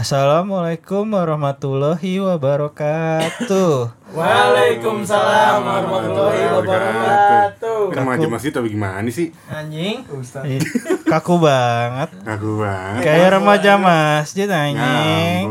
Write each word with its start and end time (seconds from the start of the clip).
Assalamualaikum 0.00 1.12
warahmatullahi 1.12 2.24
wabarakatuh. 2.24 3.92
Waalaikumsalam 4.16 5.60
warahmatullahi 5.60 6.44
wabarakatuh. 6.56 7.92
Kan 7.92 8.08
maju 8.08 8.26
masjid 8.32 8.48
tapi 8.48 8.72
gimana 8.72 9.04
sih? 9.12 9.28
Anjing. 9.52 10.08
Kaku 11.04 11.44
banget. 11.44 12.16
Aku 12.24 12.64
banget. 12.64 13.02
Kayak 13.04 13.28
remaja 13.36 13.76
masjid 13.76 14.48
anjing. 14.48 15.44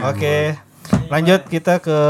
Oke. 0.00 0.56
Lanjut 1.12 1.44
kita 1.52 1.76
ke 1.76 2.00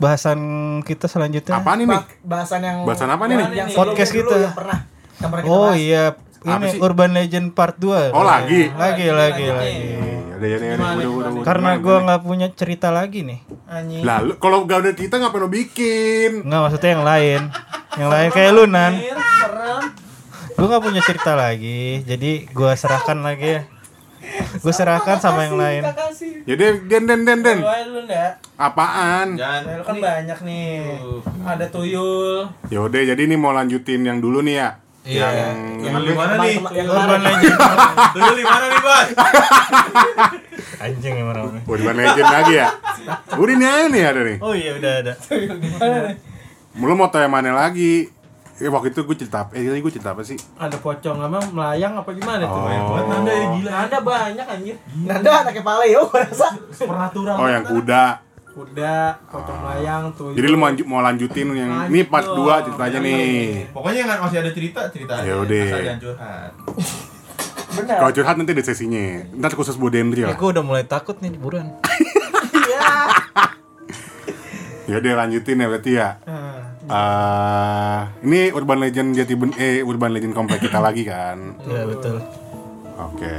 bahasan 0.00 0.40
kita 0.88 1.04
selanjutnya. 1.04 1.60
Apa 1.60 1.76
nih 1.76 1.84
bahasan 2.24 2.64
yang 2.64 2.88
Bahasan 2.88 3.12
apa 3.12 3.28
nih, 3.28 3.36
Podcast 3.76 4.08
kita. 4.08 4.24
dulu 4.32 4.40
yang 4.40 4.56
pernah 4.56 4.78
yang 5.20 5.28
pernah 5.28 5.44
kita 5.44 5.52
Oh 5.52 5.68
bahas. 5.68 5.84
iya, 5.84 6.04
Apa 6.46 6.62
ini 6.62 6.66
sih? 6.72 6.80
Urban 6.80 7.10
Legend 7.10 7.48
Part 7.52 7.76
2. 7.76 8.14
Oh 8.14 8.22
lagi. 8.22 8.70
Lagi 8.72 9.06
lagi 9.10 9.44
lagi. 9.50 9.84
Ya 10.36 10.56
Gimana, 10.60 10.76
udah, 10.76 10.76
udah, 10.76 11.08
gimana? 11.08 11.28
udah. 11.32 11.44
Karena 11.48 11.70
gimana? 11.74 12.00
nggak 12.04 12.20
punya 12.22 12.48
cerita 12.52 12.88
lagi 12.92 13.20
nih. 13.24 13.40
Anjing. 13.66 14.02
Lah, 14.04 14.18
lu- 14.20 14.36
kalau 14.36 14.62
gak 14.62 14.78
ada 14.84 14.90
kita 14.92 15.16
ngapain 15.16 15.42
lo 15.42 15.48
bikin? 15.48 16.44
Nggak 16.44 16.60
maksudnya 16.60 16.90
yang 16.92 17.06
lain. 17.08 17.40
Yang 17.96 18.10
lain 18.12 18.28
kayak 18.30 18.50
lu 18.52 18.64
nan. 18.68 18.92
Lu 20.56 20.64
nggak 20.68 20.84
punya 20.84 21.00
cerita 21.02 21.32
lagi. 21.34 22.04
Jadi 22.04 22.46
gua 22.52 22.76
serahkan 22.76 23.20
lagi 23.20 23.48
ya. 23.48 23.62
Gue 24.58 24.72
serahkan 24.74 25.22
sama 25.22 25.46
yang 25.46 25.54
lain. 25.54 25.82
Jadi 26.44 26.62
den 26.90 27.04
den 27.06 27.22
den 27.22 27.40
den. 27.40 27.58
Enggak? 27.62 28.42
Apaan? 28.58 29.38
Lu 29.38 29.82
kan 29.84 29.96
banyak 29.96 30.38
nih. 30.42 30.98
Ada 31.46 31.70
tuyul. 31.70 32.50
Ya 32.66 32.82
udah, 32.82 33.02
jadi 33.06 33.22
nih 33.22 33.38
mau 33.38 33.54
lanjutin 33.54 34.02
yang 34.02 34.18
dulu 34.18 34.42
nih 34.42 34.54
ya. 34.58 34.68
Iya. 35.06 35.26
Yang 35.30 35.58
Yang 35.86 35.94
di 36.02 36.12
mana 36.18 36.34
nih? 36.42 36.56
Yang 36.74 36.86
Urban. 36.90 37.20
Legend. 37.22 37.56
Dulu 38.10 38.32
di 38.34 38.44
mana 38.44 38.64
nih, 38.66 38.80
Bos? 38.82 39.08
Anjing 40.84 41.14
emang 41.22 41.34
namanya. 41.38 41.60
Urban 41.62 41.96
Legend 41.96 42.28
lagi 42.28 42.52
ya. 42.58 42.68
Udah 43.38 43.54
nih 43.54 43.66
aja 43.70 43.86
nih 43.86 44.02
ada 44.02 44.20
nih. 44.26 44.36
Oh 44.42 44.54
iya 44.54 44.70
udah 44.74 44.92
ada. 45.06 45.12
Lu 46.74 46.94
mau 46.98 47.08
tanya 47.08 47.30
mana 47.30 47.54
lagi? 47.54 48.10
Eh, 48.56 48.72
waktu 48.72 48.88
itu 48.88 49.04
gue 49.04 49.16
cerita 49.20 49.44
apa? 49.44 49.52
Eh, 49.52 49.68
tadi 49.68 49.84
gue 49.84 49.92
cerita 49.92 50.16
apa 50.16 50.24
sih? 50.24 50.40
Ada 50.56 50.80
pocong 50.80 51.20
apa 51.28 51.44
melayang 51.52 51.92
apa 52.00 52.08
gimana 52.16 52.40
tuh? 52.48 52.56
Oh. 52.56 53.04
Nanda 53.04 53.28
ya 53.28 53.46
gila. 53.52 53.70
Nanda 53.84 53.98
banyak 54.00 54.46
anjir. 54.48 54.76
Nanda 55.04 55.30
anaknya 55.44 55.60
Paleo 55.60 56.08
rasa. 56.08 56.56
Supernatural. 56.72 57.36
Oh, 57.36 57.48
yang 57.52 57.68
kuda. 57.68 58.25
Kuda, 58.56 59.20
pocong 59.28 59.58
melayang, 59.60 60.02
tuyul. 60.16 60.32
Jadi 60.32 60.46
lu 60.48 60.56
mau 60.56 60.66
lanjut- 60.66 60.88
mau 60.88 60.98
lanjutin 60.98 61.46
yang 61.52 61.70
ini 61.86 62.02
part 62.02 62.24
2 62.24 62.64
ceritanya 62.64 62.98
nih. 62.98 63.68
Pokoknya 63.68 63.98
yang 64.00 64.08
masih 64.16 64.40
ada 64.40 64.48
cerita, 64.48 64.80
cerita 64.88 65.12
aja. 65.14 65.22
Ya 65.22 65.34
udah. 65.36 65.66
Asal 65.66 65.78
jangan 65.84 66.00
curhat. 66.00 66.50
Benar. 67.76 67.96
Kalau 68.00 68.10
curhat 68.14 68.34
nanti 68.34 68.50
ada 68.50 68.64
sesinya. 68.64 69.04
Ntar 69.30 69.52
khusus 69.52 69.76
buat 69.76 69.92
Dendri 69.92 70.18
Ya 70.18 70.26
lah. 70.26 70.34
gue 70.34 70.48
udah 70.48 70.64
mulai 70.64 70.82
takut 70.82 71.14
nih 71.20 71.36
buruan. 71.36 71.68
Iya. 72.56 72.80
Ya 74.86 74.96
udah 74.96 75.12
lanjutin 75.18 75.58
ya 75.58 75.66
berarti 75.66 75.90
ya. 75.92 76.08
Nah, 76.22 76.54
Eh, 76.86 77.98
ini 78.22 78.48
Urban 78.50 78.78
Legend 78.78 79.12
Jati 79.12 79.34
Ben 79.34 79.50
eh 79.52 79.82
Urban 79.82 80.08
Legend 80.08 80.32
komplek 80.32 80.62
kita 80.62 80.78
lagi 80.78 81.02
kan. 81.02 81.58
Iya 81.60 81.82
betul. 81.84 82.16
Oke. 82.96 83.36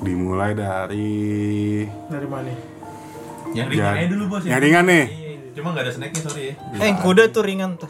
Dimulai 0.00 0.52
dari 0.52 1.84
dari 2.08 2.26
mana? 2.26 2.75
Yang 3.56 3.68
ringan 3.72 3.86
Ya. 3.86 3.96
aja 3.96 4.06
dulu, 4.08 4.24
Bos. 4.28 4.42
yang 4.42 4.60
ringan 4.60 4.84
nih. 4.84 5.04
Iya, 5.06 5.34
Cuma 5.56 5.68
nggak 5.72 5.84
ada 5.84 5.92
snacknya, 5.92 6.20
sorry 6.20 6.42
ya. 6.44 6.54
Eh 6.76 6.86
yang 6.86 6.98
kuda 7.00 7.22
tuh 7.28 7.42
ringan 7.42 7.70
tuh. 7.74 7.88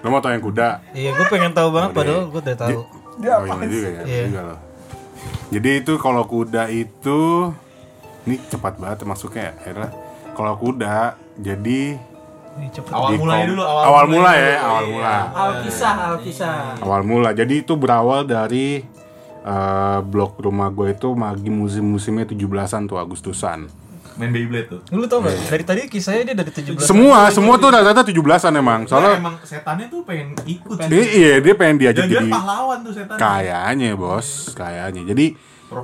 Lo 0.00 0.06
mau 0.08 0.18
tau 0.18 0.32
yang 0.32 0.40
kuda? 0.40 0.68
Iya 0.90 1.10
gue 1.12 1.26
pengen 1.28 1.52
tahu 1.52 1.68
banget 1.70 1.90
padahal 1.92 2.22
gue 2.26 2.40
udah 2.40 2.56
tahu. 2.58 2.80
Dia 3.14 3.32
oh 3.36 3.44
iya 3.44 3.66
juga 3.66 3.88
ya. 3.90 4.02
Iya. 4.02 4.24
Juga 4.26 4.40
loh. 4.42 4.58
Jadi 5.48 5.70
itu 5.76 5.92
kalau 5.96 6.22
kuda 6.24 6.62
itu 6.66 7.20
ini 8.24 8.36
cepat 8.42 8.76
banget 8.76 9.04
masuknya 9.04 9.52
ya. 9.60 9.70
Adalah 9.70 9.90
kalau 10.32 10.54
kuda 10.56 10.96
jadi 11.36 11.80
cepet. 12.70 12.90
Awal 12.90 13.10
mulai 13.16 13.40
dulu, 13.44 13.62
awal 13.62 13.82
awal, 13.84 14.04
mula 14.06 14.30
ya, 14.32 14.46
dulu. 14.54 14.64
awal 14.64 14.84
mula. 14.88 15.16
Alkisah, 15.30 15.94
Alkisah. 16.10 16.56
awal 16.80 17.02
mula. 17.02 17.30
Jadi 17.32 17.54
itu 17.60 17.72
berawal 17.74 18.24
dari 18.24 18.80
eh, 19.44 19.98
blok 20.00 20.40
rumah 20.40 20.68
gue 20.68 20.90
itu 20.90 21.12
magi 21.12 21.48
musim-musimnya 21.48 22.24
17-an 22.24 22.88
tuh 22.88 22.96
Agustusan. 22.96 23.68
Main 24.14 24.30
Beyblade 24.30 24.68
tuh. 24.70 24.80
Lu 24.94 25.10
tau 25.10 25.18
gak? 25.26 25.34
Dari 25.50 25.64
tadi 25.66 25.80
kisahnya 25.90 26.22
dia 26.30 26.36
dari 26.38 26.50
17 26.54 26.78
Semua, 26.78 27.26
semua 27.34 27.58
tuh 27.58 27.74
rata-rata 27.74 28.06
17-an 28.06 28.54
emang. 28.54 28.86
Soalnya 28.86 29.18
Soalnya 29.18 29.22
emang 29.26 29.36
setannya 29.42 29.86
tuh 29.90 30.00
pengen 30.06 30.38
ikut. 30.46 30.76
Iya, 30.86 31.04
iya, 31.10 31.32
dia 31.42 31.54
pengen 31.58 31.76
diajak 31.82 32.06
jadi 32.06 32.30
pahlawan 32.30 32.78
tuh 32.86 32.92
setannya. 32.94 33.18
kayaknya, 33.18 33.90
Bos. 33.98 34.54
Kayaknya. 34.54 35.02
Jadi 35.10 35.26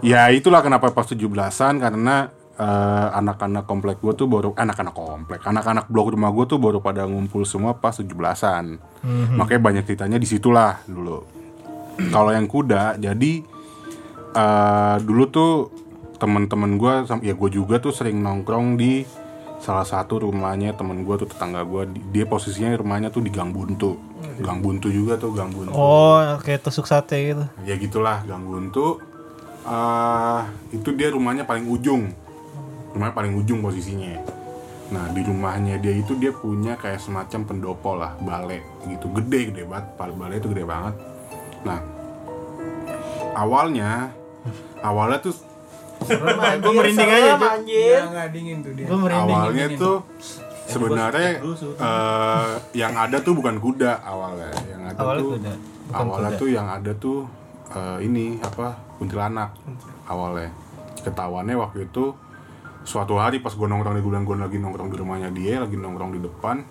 ya 0.06 0.30
itulah 0.30 0.62
kenapa 0.62 0.94
pas 0.94 1.10
17-an 1.10 1.74
karena 1.82 2.30
eh, 2.54 3.08
anak-anak 3.18 3.64
komplek 3.66 3.98
gue 3.98 4.12
tuh 4.14 4.30
baru 4.30 4.54
anak-anak 4.54 4.94
komplek, 4.94 5.40
anak-anak 5.42 5.90
blok 5.90 6.14
rumah 6.14 6.30
gue 6.30 6.46
tuh 6.46 6.58
baru 6.62 6.78
pada 6.78 7.10
ngumpul 7.10 7.42
semua 7.42 7.74
pas 7.74 7.98
17-an. 7.98 8.78
Makanya 9.34 9.60
banyak 9.60 9.84
ceritanya 9.90 10.22
di 10.22 10.28
situlah 10.30 10.86
dulu. 10.86 11.26
Kalau 12.14 12.30
yang 12.30 12.46
kuda, 12.46 12.94
jadi 13.02 13.32
eh, 14.38 14.96
dulu 15.02 15.24
tuh 15.26 15.52
temen-temen 16.20 16.76
gue, 16.76 16.94
ya 17.24 17.32
gue 17.32 17.50
juga 17.50 17.80
tuh 17.80 17.96
sering 17.96 18.20
nongkrong 18.20 18.76
di 18.76 19.08
salah 19.60 19.84
satu 19.84 20.24
rumahnya 20.24 20.72
temen 20.72 21.04
gue 21.04 21.14
tuh 21.20 21.28
tetangga 21.28 21.60
gue 21.68 21.84
dia 22.16 22.24
posisinya 22.24 22.72
rumahnya 22.80 23.12
tuh 23.12 23.20
di 23.20 23.28
Gang 23.28 23.52
Buntu. 23.52 24.00
Gang 24.40 24.64
Buntu 24.64 24.88
juga 24.88 25.20
tuh 25.20 25.36
Gang 25.36 25.52
Buntu. 25.52 25.76
Oh 25.76 26.16
kayak 26.40 26.64
tusuk 26.64 26.88
sate 26.88 27.16
gitu. 27.32 27.44
ya 27.68 27.76
gitulah 27.76 28.24
Gang 28.24 28.48
Buntu. 28.48 29.00
Eh 29.68 30.42
itu 30.72 30.96
dia 30.96 31.12
rumahnya 31.12 31.44
paling 31.44 31.68
ujung. 31.68 32.08
Rumahnya 32.96 33.14
paling 33.14 33.36
ujung 33.36 33.60
posisinya. 33.60 34.16
Nah 34.96 35.12
di 35.12 35.20
rumahnya 35.20 35.76
dia 35.76 35.92
itu 35.92 36.16
dia 36.16 36.32
punya 36.32 36.80
kayak 36.80 36.98
semacam 36.98 37.40
pendopo 37.44 38.00
lah 38.00 38.16
balai 38.24 38.64
gitu. 38.88 39.12
Gede 39.12 39.52
gede 39.52 39.62
banget 39.68 39.92
balai 40.00 40.40
itu 40.40 40.48
gede 40.48 40.64
banget. 40.64 40.96
Nah 41.68 41.84
awalnya 43.36 44.08
awalnya 44.80 45.20
tuh 45.20 45.36
Gue 46.60 46.72
merinding 46.72 47.10
aja. 47.10 47.32
Anjir. 47.36 48.00
nggak 48.04 48.28
dingin 48.30 48.56
tuh 48.60 48.72
dia 48.72 48.86
Gue 48.86 48.98
merinding. 48.98 49.36
awalnya 49.36 49.66
tuh 49.74 49.96
sebenarnya 50.64 51.30
eh, 51.40 52.48
yang 52.74 52.94
ada 52.94 53.16
tuh 53.18 53.32
bukan 53.32 53.56
kuda 53.56 53.92
awalnya 54.00 54.50
yang 54.64 54.82
ada 54.84 54.98
Awalnya 54.98 55.18
tuh 55.18 55.30
kuda, 55.32 55.52
bukan 55.88 55.98
awalnya 56.00 56.30
kuda. 56.30 56.38
tuh 56.38 56.48
yang 56.48 56.66
ada 56.68 56.92
tuh 56.94 57.18
eh, 57.70 57.98
ini 58.00 58.24
apa 58.38 58.66
kuntilanak 58.96 59.50
awalnya 60.04 60.50
ketahuannya 61.00 61.56
waktu 61.56 61.78
itu 61.84 62.14
suatu 62.82 63.14
hari 63.14 63.38
pas 63.38 63.50
gue 63.50 63.62
nongkrong 63.62 63.92
di 63.92 64.02
gudang 64.02 64.22
gue 64.22 64.36
lagi 64.36 64.56
nongkrong 64.56 64.88
di 64.88 64.96
rumahnya 64.96 65.28
dia 65.30 65.58
lagi 65.58 65.74
nongkrong 65.74 66.12
di 66.12 66.20
depan 66.20 66.64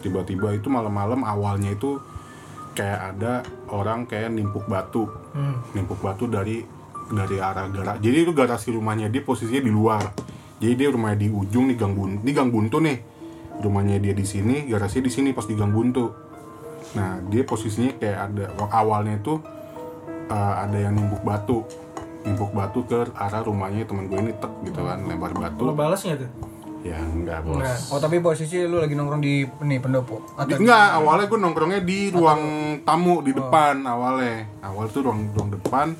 tiba-tiba 0.00 0.52
itu 0.52 0.66
malam-malam 0.66 1.22
awalnya 1.22 1.70
itu 1.70 1.96
kayak 2.72 3.14
ada 3.14 3.40
orang 3.68 4.04
kayak 4.04 4.30
nimpuk 4.30 4.64
batu 4.64 5.06
Hmm. 5.30 5.58
nimpuk 5.72 5.98
batu 5.98 6.26
dari 6.26 6.62
dari 7.10 7.36
arah 7.36 7.68
garasi 7.68 8.00
jadi 8.00 8.16
itu 8.24 8.32
garasi 8.32 8.68
rumahnya 8.72 9.12
dia 9.12 9.20
posisinya 9.20 9.62
di 9.64 9.72
luar. 9.72 10.04
Jadi 10.62 10.72
dia 10.78 10.88
rumahnya 10.88 11.18
di 11.20 11.28
ujung 11.28 11.68
nih 11.68 11.76
gang 11.76 11.92
buntu 11.92 12.18
ini 12.24 12.32
gang 12.32 12.48
buntu 12.48 12.76
nih. 12.80 12.98
Rumahnya 13.60 13.96
dia 14.00 14.14
di 14.16 14.24
sini 14.24 14.64
garasinya 14.64 15.04
di 15.04 15.12
sini 15.12 15.28
pas 15.36 15.44
di 15.44 15.54
gang 15.58 15.72
buntu. 15.74 16.08
Nah 16.96 17.20
dia 17.28 17.42
posisinya 17.44 17.92
kayak 18.00 18.18
ada 18.30 18.44
awalnya 18.72 19.20
itu 19.20 19.34
eh, 20.30 20.54
ada 20.64 20.76
yang 20.78 20.96
nimpuk 20.96 21.20
batu. 21.20 21.66
Nimpuk 22.24 22.56
batu 22.56 22.80
ke 22.88 23.12
arah 23.12 23.44
rumahnya 23.44 23.84
teman 23.84 24.08
gue 24.08 24.18
ini 24.24 24.32
tek 24.40 24.52
gitu 24.64 24.80
kan 24.80 25.04
lempar 25.04 25.36
batu. 25.36 25.68
Balas 25.74 26.00
nggak 26.00 26.18
tuh? 26.24 26.30
ya 26.84 27.00
enggak 27.00 27.40
bos. 27.48 27.56
Enggak. 27.56 27.78
oh 27.96 27.98
tapi 27.98 28.20
posisi 28.20 28.60
lu 28.60 28.76
lagi 28.76 28.92
nongkrong 28.92 29.24
di 29.24 29.40
nih 29.40 29.80
pendopo? 29.80 30.20
Di- 30.44 30.60
enggak 30.60 31.00
awalnya 31.00 31.26
gue 31.32 31.40
nongkrongnya 31.40 31.80
di 31.80 32.12
ruang 32.12 32.42
tamu 32.84 33.24
di 33.24 33.32
depan 33.32 33.88
awalnya. 33.88 34.44
Awal 34.60 34.92
tuh 34.92 35.08
ruang 35.08 35.32
ruang 35.32 35.48
depan 35.56 35.96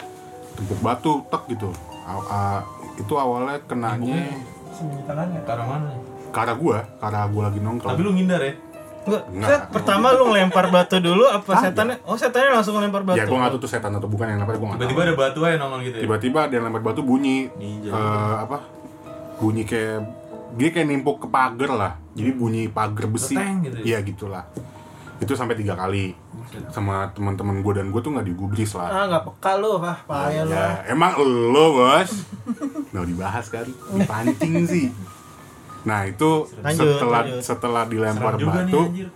tempuk 0.55 0.79
batu 0.81 1.13
tek 1.27 1.43
gitu 1.49 1.69
Aw- 2.05 2.27
a- 2.27 2.65
itu 2.95 3.15
awalnya 3.15 3.59
kenanya 3.65 4.39
Sembunyi 4.71 5.03
tangannya. 5.03 5.41
Ke 5.41 5.51
arah 5.51 5.67
mana? 5.67 5.89
ke 6.27 6.39
arah 6.41 6.57
gua 6.57 6.79
ke 6.83 7.05
arah 7.05 7.25
gua 7.27 7.43
lagi 7.47 7.59
nongkrong 7.59 7.91
Tapi 7.91 8.01
lu 8.01 8.11
ngindar 8.13 8.41
ya? 8.41 8.55
Enggak, 9.05 9.23
Enggak. 9.29 9.49
Set, 9.49 9.63
pertama 9.71 10.07
lu 10.11 10.25
ngelempar 10.27 10.67
batu 10.69 10.97
dulu 10.99 11.25
apa 11.27 11.51
setannya? 11.61 11.97
Oh 12.03 12.17
setannya 12.17 12.51
langsung 12.53 12.75
ngelempar 12.75 13.03
batu. 13.05 13.17
ya 13.17 13.25
gua 13.25 13.39
nggak 13.39 13.53
tahu 13.53 13.61
tuh 13.61 13.71
setan 13.71 13.93
atau 13.93 14.09
bukan 14.09 14.27
yang 14.27 14.39
lempar 14.39 14.57
gua 14.57 14.67
nggak 14.69 14.81
Tiba-tiba 14.81 15.03
ada 15.05 15.15
batu 15.15 15.39
aja 15.41 15.57
nongol 15.57 15.81
gitu 15.83 15.97
ya? 15.97 16.03
tiba-tiba 16.03 16.39
ada 16.41 16.53
yang 16.53 16.65
lempar 16.65 16.83
batu 16.83 17.01
bunyi 17.01 17.39
Ninja. 17.55 17.89
Eh, 17.89 18.37
apa 18.41 18.59
bunyi 19.37 19.63
kayak 19.63 19.99
dia 20.55 20.69
kayak 20.71 20.87
nimpuk 20.87 21.17
ke 21.19 21.29
pagar 21.29 21.71
lah 21.71 21.93
jadi 22.13 22.31
bunyi 22.33 22.63
pagar 22.69 23.07
besi 23.07 23.35
Keteng 23.35 23.57
gitu 23.63 23.77
ya? 23.77 23.85
iya 23.85 23.99
gitulah 24.01 24.45
itu 25.17 25.33
sampai 25.33 25.55
tiga 25.55 25.75
kali 25.75 26.13
sama 26.69 27.07
teman-teman 27.11 27.61
gua 27.61 27.75
dan 27.75 27.89
gua 27.89 27.99
tuh 27.99 28.11
nggak 28.11 28.27
digubris 28.27 28.73
lah 28.73 28.89
Ah, 28.89 29.05
nggak 29.07 29.25
peka 29.25 29.53
lu, 29.57 29.77
ah, 29.77 29.99
payah 30.03 30.43
lu. 30.43 30.51
Ya, 30.51 30.67
emang 30.87 31.15
lo 31.19 31.67
bos 31.75 32.11
Mau 32.91 33.03
dibahas 33.03 33.47
kan 33.49 33.67
Dipancing 33.91 34.65
sih 34.65 34.87
Nah 35.85 36.05
itu 36.05 36.47
Lanjut, 36.57 36.85
setelah 36.91 37.23
lanjut. 37.23 37.41
setelah 37.41 37.83
dilempar 37.85 38.33
nih 38.35 38.47
batu 38.47 38.81
anjir. 38.83 39.09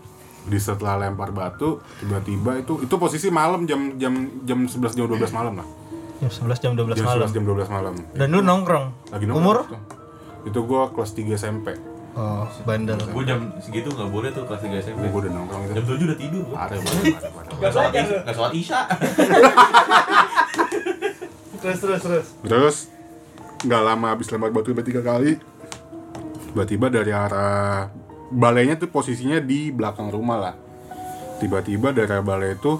di 0.44 0.58
setelah 0.58 0.94
lempar 0.98 1.28
batu 1.30 1.76
tiba-tiba 1.96 2.56
itu 2.56 2.80
itu 2.80 2.94
posisi 2.94 3.28
malam 3.28 3.64
jam 3.64 3.94
jam 3.94 4.12
jam 4.42 4.64
11 4.64 4.80
jam 4.94 5.04
12 5.06 5.28
malam 5.30 5.54
lah 5.56 5.68
Jam 6.18 6.30
11 6.48 6.58
jam 6.58 6.72
12 6.74 6.94
jam 6.94 7.06
malam. 7.06 7.20
11 7.22 7.36
jam 7.36 7.44
12 7.44 7.68
malam 7.70 7.94
Dan 8.12 8.26
lu 8.28 8.40
nongkrong. 8.40 8.86
lagi 9.08 9.24
nongkrong 9.24 9.44
Umur? 9.44 9.56
tuh. 9.66 9.80
itu 10.44 10.58
gua 10.62 10.88
kelas 10.88 11.10
3 11.12 11.36
SMP 11.36 11.66
Oh, 12.18 12.42
bandel. 12.64 12.98
Gue 12.98 13.22
jam 13.22 13.54
segitu 13.58 13.88
nggak 13.88 14.10
boleh 14.10 14.28
tuh 14.28 14.42
kelas 14.42 14.58
3 14.60 14.82
SMP. 14.82 15.06
gua 15.06 15.22
udah 15.22 15.32
nongkrong 15.32 15.62
itu 15.62 15.72
Jam 15.72 15.84
7 15.86 16.02
udah 16.02 16.18
tidur 16.18 16.42
parah. 16.48 16.76
Nggak 17.54 17.70
sholat 17.70 17.92
isya. 17.94 18.18
Nggak 18.18 18.34
sholat 18.34 18.52
isya. 18.52 18.80
Terus 21.58 21.78
terus 21.78 22.00
terus. 22.00 22.26
Terus 22.42 22.76
nggak 23.60 23.82
lama 23.84 24.06
habis 24.08 24.26
lempar 24.28 24.50
batu 24.50 24.70
sampai 24.70 24.82
tiga 24.84 24.98
kali, 25.00 25.34
tiba-tiba 26.48 26.86
dari 26.88 27.10
arah 27.10 27.90
balainya 28.30 28.74
tuh 28.76 28.86
posisinya 28.88 29.38
di 29.38 29.70
belakang 29.70 30.06
rumah 30.08 30.38
lah. 30.40 30.54
Tiba-tiba 31.38 31.90
dari 31.90 32.06
arah 32.08 32.22
balai 32.24 32.54
itu 32.54 32.78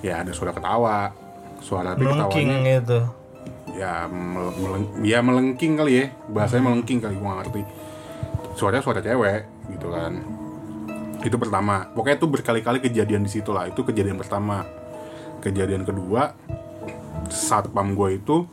ya 0.00 0.20
ada 0.20 0.32
suara 0.32 0.50
ketawa, 0.50 1.12
suara 1.58 1.92
tapi 1.92 2.04
Melengking 2.04 2.48
ketawanya 2.48 2.74
gitu. 2.78 2.98
ya 3.72 4.04
mel- 4.04 4.52
meleng- 4.54 4.92
ya 5.00 5.18
melengking 5.20 5.72
kali 5.74 5.92
ya, 5.94 6.04
bahasanya 6.26 6.62
melengking 6.66 7.00
kali 7.00 7.14
gua 7.14 7.28
nggak 7.30 7.40
ngerti. 7.46 7.62
Suaranya 8.52 8.80
suara 8.80 9.00
cewek 9.00 9.40
gitu 9.70 9.88
kan. 9.88 10.12
Itu 11.20 11.36
pertama. 11.36 11.88
Pokoknya 11.88 12.16
itu 12.16 12.26
berkali-kali 12.26 12.78
kejadian 12.80 13.22
di 13.22 13.30
situ 13.30 13.50
lah. 13.50 13.66
Itu 13.66 13.82
kejadian 13.82 14.16
pertama. 14.16 14.66
Kejadian 15.38 15.82
kedua 15.82 16.34
satpam 17.28 17.92
gue 17.92 18.16
itu 18.16 18.46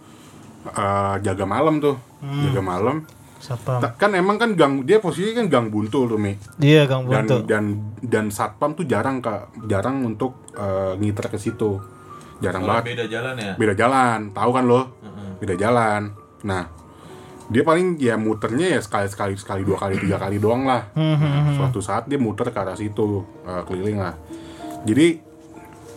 eh, 0.68 1.16
jaga 1.20 1.46
malam 1.46 1.78
tuh 1.78 1.98
jaga 2.20 2.62
malam 2.62 2.98
Satpam. 3.40 3.80
Ta- 3.80 3.96
kan 3.96 4.12
emang 4.12 4.36
kan 4.36 4.52
gang 4.52 4.84
dia 4.84 5.00
posisinya 5.00 5.40
kan 5.40 5.48
gang 5.48 5.66
buntu 5.70 6.04
tuh 6.06 6.20
mi 6.20 6.36
Iya, 6.60 6.84
dan 6.84 7.08
Buntu. 7.08 7.36
dan 7.48 7.64
dan 7.98 8.26
satpam 8.30 8.76
tuh 8.76 8.84
jarang 8.84 9.20
kak 9.20 9.48
jarang 9.66 10.04
untuk 10.04 10.44
eh, 10.52 10.94
ngiter 10.96 11.30
ke 11.30 11.38
situ 11.38 11.80
jarang 12.40 12.62
Soalnya 12.62 12.76
banget 12.76 12.84
beda 12.90 13.06
jalan 13.08 13.34
ya. 13.38 13.54
beda 13.56 13.74
jalan 13.76 14.20
tahu 14.30 14.50
kan 14.52 14.64
lo 14.66 14.82
Heeh. 15.00 15.32
beda 15.40 15.56
jalan 15.56 16.02
nah 16.42 16.64
dia 17.50 17.62
paling 17.62 17.98
ya 17.98 18.14
muternya 18.16 18.68
ya 18.70 18.80
sekali 18.80 19.06
sekali 19.06 19.34
sekali 19.34 19.62
dua 19.64 19.76
kali 19.76 19.98
tiga 19.98 20.18
kali 20.18 20.38
doang 20.38 20.64
lah 20.64 20.86
Nah, 20.94 21.50
suatu 21.52 21.80
saat 21.80 22.06
dia 22.06 22.16
muter 22.16 22.46
ke 22.46 22.56
arah 22.56 22.74
situ 22.74 23.26
eh, 23.44 23.62
keliling 23.66 23.98
lah 23.98 24.14
jadi 24.82 25.18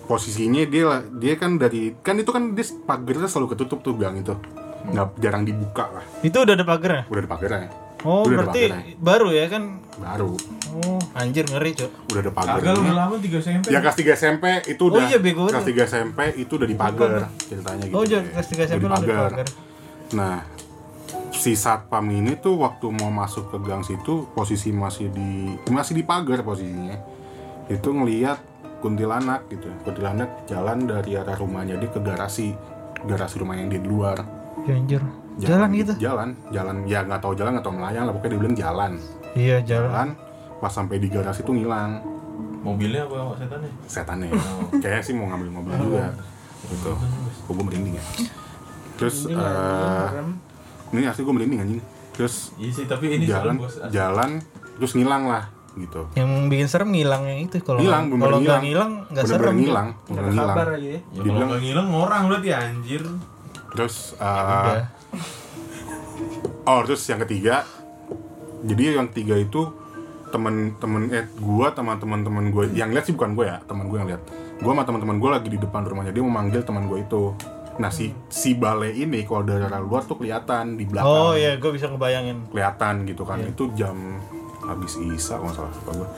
posisinya 0.02 0.64
dia 0.64 0.84
lah 0.86 1.00
dia 1.06 1.36
kan 1.36 1.56
dari 1.56 1.94
kan 1.96 2.16
itu 2.16 2.28
kan 2.28 2.52
dia 2.52 2.64
pagarnya 2.82 3.26
selalu 3.26 3.52
ketutup 3.52 3.80
tuh 3.80 3.94
gang 3.94 4.16
itu 4.16 4.34
nggak 4.84 5.14
jarang 5.16 5.44
dibuka 5.44 5.86
lah 5.88 6.04
Itu 6.20 6.42
udah 6.42 6.54
ada 6.54 6.64
pagarnya? 6.64 7.02
udah 7.06 7.20
ada 7.20 7.30
pagarnya 7.30 7.70
Oh, 8.02 8.26
Udah 8.26 8.34
ada 8.34 8.50
berarti 8.50 8.62
baru 8.98 9.28
ya 9.30 9.46
kan? 9.46 9.78
baru 9.94 10.34
Oh, 10.74 10.98
anjir 11.14 11.44
ngeri, 11.44 11.70
Cok. 11.70 11.92
udah 12.10 12.20
ada 12.20 12.32
Kagak 12.32 12.72
lu 12.72 12.80
udah 12.82 12.96
lama 12.98 13.14
3 13.14 13.28
SMP. 13.38 13.64
ya 13.68 13.78
kelas 13.78 13.94
3 13.94 14.18
SMP 14.18 14.44
itu 14.66 14.82
Oh 14.82 14.90
udah 14.90 15.02
iya, 15.06 15.18
bego 15.20 15.46
kelas. 15.46 15.62
3 15.62 15.86
SMP 15.86 16.18
itu 16.34 16.52
udah 16.52 16.66
dipagar 16.66 17.10
ceritanya 17.38 17.84
gitu 17.84 17.94
Oh, 17.94 18.02
deh. 18.02 18.10
jadi 18.10 18.26
kelas 18.26 18.48
3 18.48 18.66
SMP 18.66 18.82
Udah 18.82 18.98
dipagar. 18.98 19.30
pagar. 19.30 19.46
Nah, 20.12 20.36
si 21.42 21.58
satpam 21.58 22.06
ini 22.06 22.38
tuh 22.38 22.54
waktu 22.54 22.86
mau 22.94 23.10
masuk 23.10 23.50
ke 23.50 23.58
gang 23.66 23.82
situ 23.82 24.30
posisi 24.30 24.70
masih 24.70 25.10
di 25.10 25.58
masih 25.74 25.98
di 25.98 26.06
pagar 26.06 26.46
posisinya. 26.46 26.94
Itu 27.66 27.90
ngelihat 27.90 28.38
kuntilanak 28.78 29.50
gitu. 29.50 29.66
Kuntilanak 29.82 30.46
jalan 30.46 30.86
dari 30.86 31.18
arah 31.18 31.34
rumahnya 31.34 31.82
dia 31.82 31.90
ke 31.90 31.98
garasi. 31.98 32.54
Garasi 33.02 33.42
rumah 33.42 33.58
yang 33.58 33.74
di 33.74 33.82
luar. 33.82 34.22
Ya, 34.62 34.78
anjir. 34.78 35.02
Jalan 35.42 35.74
gitu. 35.74 35.92
Jalan, 35.98 36.38
jalan 36.54 36.86
ya 36.86 37.02
nggak 37.02 37.18
tahu 37.18 37.34
jalan 37.34 37.58
nggak 37.58 37.66
tahu 37.66 37.74
melayang 37.74 38.04
lah 38.06 38.14
pokoknya 38.14 38.30
dia 38.30 38.38
bilang 38.38 38.54
jalan. 38.54 38.92
Iya, 39.34 39.56
jalan. 39.66 39.90
Jalan 39.90 40.08
pas 40.62 40.70
sampai 40.70 41.02
di 41.02 41.10
garasi 41.10 41.42
tuh 41.42 41.58
ngilang 41.58 41.98
Mobilnya 42.62 43.02
apa 43.10 43.34
setannya? 43.34 43.70
setannya. 43.90 44.28
Kayaknya 44.78 45.02
sih 45.02 45.14
mau 45.18 45.26
ngambil 45.26 45.48
mobil 45.50 45.74
juga. 45.82 46.14
Gitu. 46.70 46.92
Kok 47.42 47.50
gue 47.50 47.64
merinding 47.66 47.98
ya. 47.98 48.04
Terus 48.94 49.26
eh 49.26 50.06
ini 50.92 51.04
asli 51.04 51.20
gue 51.20 51.32
merinding 51.32 51.60
anjing. 51.60 51.80
Terus 52.12 52.52
Iya 52.54 52.70
sih, 52.70 52.84
tapi 52.84 53.08
ini 53.10 53.24
jalan 53.24 53.40
serem, 53.48 53.56
Bos. 53.58 53.74
Asli. 53.74 53.90
jalan 53.90 54.30
terus 54.74 54.92
ngilang 54.92 55.24
lah 55.24 55.44
gitu 55.72 56.04
Yang 56.12 56.30
bikin 56.46 56.66
serem 56.66 56.88
ngilang 56.90 57.22
yang 57.24 57.40
itu 57.42 57.56
kalau 57.58 57.78
Ngilang, 57.78 58.02
nggak- 58.06 58.20
kalau 58.22 58.38
nggak 58.38 58.60
ngilang. 58.62 58.90
nggak 59.08 59.24
serem. 59.24 59.54
Ngilang 59.56 59.88
bener 60.04 60.22
ngilang 60.26 60.46
kabar 60.46 60.68
aja 60.70 60.84
ya 60.86 61.00
Ya 61.10 61.20
kalau 61.22 61.46
nggak 61.46 61.62
ngilang 61.62 61.88
orang 61.90 62.22
berarti 62.26 62.48
anjir. 62.50 63.02
terus 63.70 63.96
uh, 64.18 64.84
oh 66.62 66.80
terus 66.82 67.02
yang 67.02 67.20
ketiga 67.20 67.64
jadi 68.62 68.94
yang 68.94 69.08
tiga 69.08 69.34
itu 69.34 69.72
temen-temen 70.28 71.08
eh 71.08 71.24
gua 71.36 71.72
sama 71.72 71.96
teman-teman 71.96 72.48
gue 72.48 72.72
yang 72.72 72.88
lihat 72.88 73.04
sih 73.04 73.12
bukan 73.12 73.32
gue 73.32 73.44
ya 73.46 73.60
teman 73.62 73.84
gue 73.86 73.96
yang 73.96 74.08
lihat 74.08 74.22
gua 74.58 74.72
sama 74.72 74.84
teman-teman 74.84 75.16
gue 75.16 75.30
lagi 75.30 75.48
di 75.48 75.58
depan 75.58 75.82
rumahnya 75.82 76.08
dia 76.10 76.20
mau 76.20 76.32
manggil 76.34 76.60
teman 76.60 76.84
gue 76.84 77.00
itu 77.00 77.32
nah 77.80 77.88
si 77.88 78.12
si 78.28 78.52
balai 78.52 78.92
ini 78.92 79.24
kalau 79.24 79.48
dari 79.48 79.64
arah 79.64 79.80
luar 79.80 80.04
tuh 80.04 80.20
kelihatan 80.20 80.76
di 80.76 80.84
belakang. 80.84 81.08
Oh 81.08 81.32
iya, 81.32 81.56
gue 81.56 81.70
bisa 81.72 81.88
ngebayangin. 81.88 82.52
kelihatan 82.52 83.08
gitu 83.08 83.22
kan. 83.24 83.40
Itu 83.40 83.72
jam 83.72 84.20
habis 84.62 84.94
isa 85.00 85.40
kalau 85.40 85.52
salah 85.52 85.72
lupa 85.72 85.92
gua. 86.04 86.08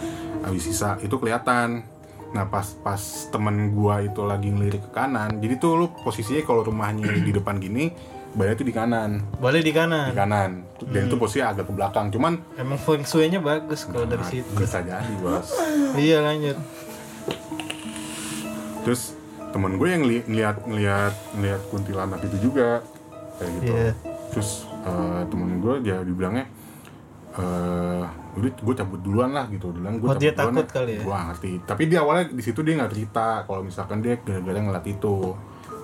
Habis 0.44 0.64
isa 0.68 0.98
itu 1.00 1.14
kelihatan. 1.16 1.86
Nah 2.34 2.50
pas 2.50 2.66
pas 2.82 2.98
temen 3.30 3.70
gua 3.70 4.02
itu 4.02 4.26
lagi 4.26 4.50
ngelirik 4.50 4.90
ke 4.90 4.90
kanan 4.90 5.38
jadi 5.38 5.54
tuh 5.54 5.78
lu 5.78 5.86
posisinya 6.02 6.42
kalau 6.42 6.66
rumahnya 6.66 7.06
di 7.22 7.30
depan 7.30 7.62
gini 7.62 7.94
bayar 8.34 8.58
itu 8.58 8.66
di 8.66 8.74
kanan. 8.74 9.22
Boleh 9.38 9.62
di 9.62 9.70
di 9.70 9.72
kanan. 9.72 10.10
kanan 10.10 10.66
dan 10.90 11.06
itu 11.06 11.14
posisinya 11.14 11.54
agak 11.54 11.70
ke 11.70 11.72
belakang. 11.78 12.10
Cuman 12.10 12.42
Emang 12.58 12.76
feng 12.82 13.06
shui-nya 13.06 13.38
bagus 13.38 13.86
kalau 13.86 14.04
dari 14.10 14.26
nah, 14.26 14.30
situ. 14.30 14.50
bisa 14.58 14.82
jadi 14.82 15.14
bos. 15.22 15.54
Iya, 15.94 16.18
lanjut. 16.26 16.58
terus 18.84 19.16
temen 19.54 19.78
gue 19.78 19.86
yang 19.86 20.02
ngeli- 20.02 20.26
ngeliat 20.26 20.56
ngeliat 20.60 21.14
ngeliat 21.32 21.62
kuntilanak 21.70 22.20
itu 22.20 22.36
juga 22.42 22.82
kayak 23.36 23.50
gitu. 23.54 23.72
Iya. 23.72 23.92
terus 24.28 24.50
eh, 24.82 25.22
temen 25.24 25.50
gue 25.56 25.74
dia 25.80 26.02
dibilangnya 26.02 26.50
eh 27.34 28.02
udah 28.34 28.50
gue 28.52 28.74
cabut 28.74 29.00
duluan 29.00 29.30
lah 29.30 29.46
gitu. 29.48 29.70
Bilang 29.70 29.96
gue 29.96 30.06
Oh, 30.06 30.12
cabut 30.12 30.20
dia 30.20 30.32
duluan 30.32 30.54
takut 30.56 30.68
kali 30.72 30.92
ya? 30.92 31.00
gue 31.00 31.16
ngerti. 31.24 31.50
Tapi 31.64 31.82
dia 31.84 31.98
awalnya 32.00 32.24
di 32.28 32.42
situ 32.42 32.60
dia 32.60 32.74
nggak 32.74 32.92
cerita 32.92 33.26
kalau 33.44 33.62
misalkan 33.62 33.98
dia 34.00 34.18
gara-gara 34.18 34.58
ngeliat 34.60 34.86
itu. 34.88 35.34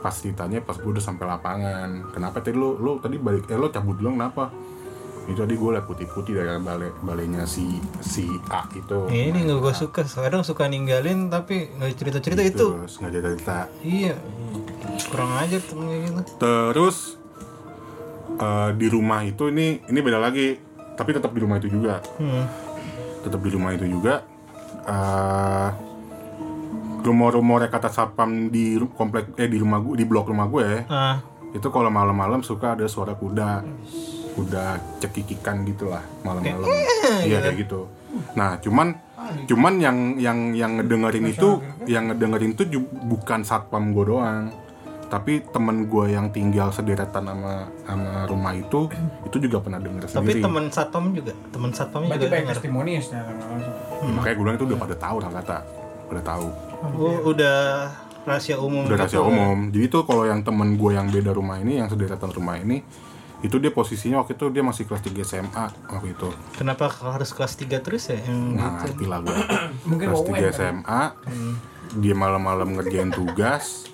Pas 0.01 0.17
ditanya 0.17 0.59
pas 0.61 0.75
gue 0.75 0.89
udah 0.89 1.05
sampai 1.05 1.29
lapangan 1.29 1.89
kenapa 2.11 2.41
tadi 2.41 2.57
lu 2.57 2.75
lu 2.75 2.99
tadi 2.99 3.17
balik 3.17 3.47
eh 3.47 3.55
lu 3.55 3.69
cabut 3.69 3.95
duluan 3.95 4.17
kenapa 4.17 4.49
itu 5.23 5.37
tadi 5.37 5.55
gue 5.55 5.71
liat 5.71 5.85
putih-putih 5.85 6.33
dari 6.33 6.49
balai 6.57 6.91
balainya 6.99 7.45
si 7.45 7.63
si 8.01 8.25
A 8.49 8.65
itu 8.71 9.07
Ini 9.07 9.37
nggak 9.43 9.59
gue 9.59 9.75
suka. 9.75 10.01
Kadang 10.03 10.43
suka 10.43 10.67
ninggalin 10.67 11.29
tapi 11.29 11.71
nggak 11.71 11.91
cerita-cerita 11.95 12.43
itu. 12.43 12.67
terus 12.75 12.95
nggak 12.97 13.13
jadi 13.13 13.27
cerita 13.31 13.59
Iya. 13.81 14.15
Kurang 15.07 15.33
aja 15.37 15.57
gitu. 15.57 15.75
Terus 16.37 16.97
eh, 18.37 18.71
di 18.73 18.87
rumah 18.87 19.21
itu 19.23 19.49
ini 19.49 19.85
ini 19.85 19.99
beda 19.99 20.19
lagi, 20.19 20.57
tapi 20.95 21.11
tetap 21.11 21.31
di 21.31 21.41
rumah 21.41 21.57
itu 21.57 21.69
juga, 21.69 22.01
Hmm. 22.17 22.45
tetap 23.21 23.39
di 23.39 23.51
rumah 23.51 23.71
itu 23.73 23.85
juga. 23.85 24.25
eh 24.81 25.71
rumor-rumor 27.01 27.65
kata 27.67 27.89
satpam 27.89 28.49
di 28.49 28.77
komplek 28.91 29.33
eh 29.35 29.45
di 29.45 29.57
rumah 29.57 29.79
gue 29.79 29.95
di 29.95 30.05
blok 30.05 30.29
rumah 30.29 30.45
gue 30.47 30.85
Ah, 30.87 31.21
itu 31.51 31.65
kalau 31.67 31.89
malam-malam 31.89 32.41
suka 32.41 32.73
ada 32.73 32.85
suara 32.87 33.13
kuda 33.13 33.65
kuda 34.35 34.79
cekikikan 35.03 35.67
gitulah 35.67 36.03
malam-malam. 36.23 36.67
Iya 37.27 37.39
kayak 37.43 37.57
gitu. 37.67 37.87
Nah 38.35 38.59
cuman 38.63 38.95
cuman 39.47 39.75
yang 39.79 39.99
yang 40.19 40.39
yang 40.57 40.81
ngedengerin 40.81 41.27
itu 41.31 41.63
yang 41.87 42.11
ngedengerin 42.11 42.53
itu 42.55 42.65
bukan 43.07 43.43
satpam 43.47 43.95
gue 43.95 44.05
doang. 44.11 44.51
Tapi 45.11 45.43
temen 45.51 45.91
gue 45.91 46.15
yang 46.15 46.31
tinggal 46.31 46.71
sederetan 46.71 47.27
sama 47.27 47.67
sama 47.83 48.31
rumah 48.31 48.55
itu 48.55 48.87
itu 49.27 49.37
juga 49.43 49.59
pernah 49.59 49.83
denger 49.83 50.07
tapi 50.07 50.39
sendiri. 50.39 50.43
temen 50.47 50.65
satpam 50.71 51.05
juga, 51.11 51.33
temen 51.51 51.71
berarti 51.75 52.25
juga 52.27 52.35
banyak 52.39 52.49
testimoni 52.55 52.91
ya 52.95 53.03
Ya, 54.01 54.11
makanya 54.17 54.35
gue 54.39 54.45
bilang 54.47 54.57
itu 54.57 54.67
udah 54.71 54.79
pada 54.79 54.97
tahu 54.97 55.17
lah 55.19 55.31
kata 55.43 55.59
udah 56.11 56.25
tahu. 56.27 56.49
Oh, 56.81 57.19
udah 57.31 57.59
rahasia 58.27 58.57
umum. 58.59 58.87
udah 58.87 58.97
gitu. 58.97 59.03
rahasia 59.03 59.23
umum. 59.23 59.59
Jadi 59.71 59.87
tuh 59.91 60.03
kalau 60.05 60.25
yang 60.27 60.41
temen 60.47 60.77
gue 60.77 60.91
yang 60.95 61.09
beda 61.09 61.31
rumah 61.33 61.57
ini 61.59 61.81
yang 61.81 61.89
sederetan 61.89 62.31
rumah 62.31 62.57
ini 62.59 62.83
itu 63.41 63.57
dia 63.57 63.71
posisinya 63.71 64.21
waktu 64.21 64.35
itu 64.35 64.47
dia 64.49 64.61
masih 64.61 64.85
kelas 64.85 65.01
3 65.01 65.17
SMA 65.23 65.65
waktu 65.87 66.13
itu 66.13 66.29
Kenapa 66.53 66.87
harus 66.91 67.31
kelas 67.31 67.57
3 67.57 67.81
terus 67.81 68.05
ya 68.07 68.21
yang 68.21 68.53
Nah, 68.53 68.85
gitu? 68.85 68.93
ngerti 68.93 69.05
lah 69.07 69.19
gue. 69.21 69.37
Mungkin 69.85 70.07
Kelas 70.07 70.19
Owen 70.19 70.29
3 70.31 70.37
kali. 70.37 70.53
SMA, 70.53 71.03
dia 71.97 72.15
malam-malam 72.15 72.69
ngerjain 72.75 73.11
tugas. 73.11 73.89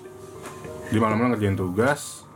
Dia 0.87 0.99
malam-malam 0.99 1.31
ngerjain 1.33 1.55
tugas. 1.55 2.27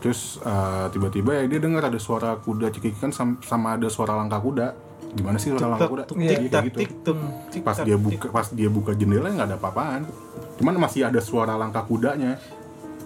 Terus 0.00 0.36
eh, 0.38 0.86
tiba-tiba 0.90 1.32
ya 1.34 1.44
dia 1.46 1.56
dengar 1.58 1.84
ada 1.84 1.96
suara 1.96 2.32
kuda 2.34 2.68
cekikikan 2.70 3.08
sam- 3.08 3.40
sama 3.40 3.74
ada 3.74 3.88
suara 3.88 4.12
langkah 4.14 4.36
kuda. 4.38 4.72
Gimana 5.12 5.36
sih 5.36 5.48
suara 5.48 5.68
langkah 5.70 5.86
kuda? 5.86 6.02
tuk, 6.04 6.16
Iya, 6.18 6.36
kayak 6.42 6.74
gitu. 6.74 7.12
Pas 7.60 7.76
dia 7.78 7.96
buka 7.96 8.26
pas 8.30 8.46
dia 8.50 8.68
buka 8.68 8.92
jendela 8.92 9.28
nggak 9.28 9.46
ada 9.46 9.56
apa-apaan. 9.56 10.02
Cuman 10.56 10.74
masih 10.78 11.04
ada 11.04 11.20
suara 11.20 11.54
langkah 11.54 11.80
kudanya. 11.82 12.40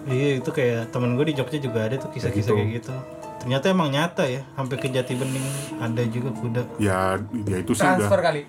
Iya, 0.01 0.39
itu 0.39 0.49
kayak 0.49 0.89
temen 0.89 1.13
gue 1.13 1.27
di 1.27 1.35
Jogja 1.35 1.55
juga 1.57 1.85
ada 1.85 1.95
tuh 1.95 2.07
kisah-kisah 2.09 2.49
Kayak 2.49 2.63
kayak 2.65 2.79
gitu. 2.79 2.95
Ternyata 3.39 3.65
emang 3.71 3.87
nyata 3.87 4.27
ya, 4.27 4.43
sampai 4.53 4.75
ke 4.75 4.87
Jati 4.91 5.15
Bening 5.15 5.47
ada 5.79 6.01
juga 6.11 6.29
kuda. 6.35 6.61
Ya, 6.75 7.15
ya 7.47 7.57
itu 7.63 7.71
sih 7.71 7.87
udah. 7.87 8.09
kali. 8.11 8.43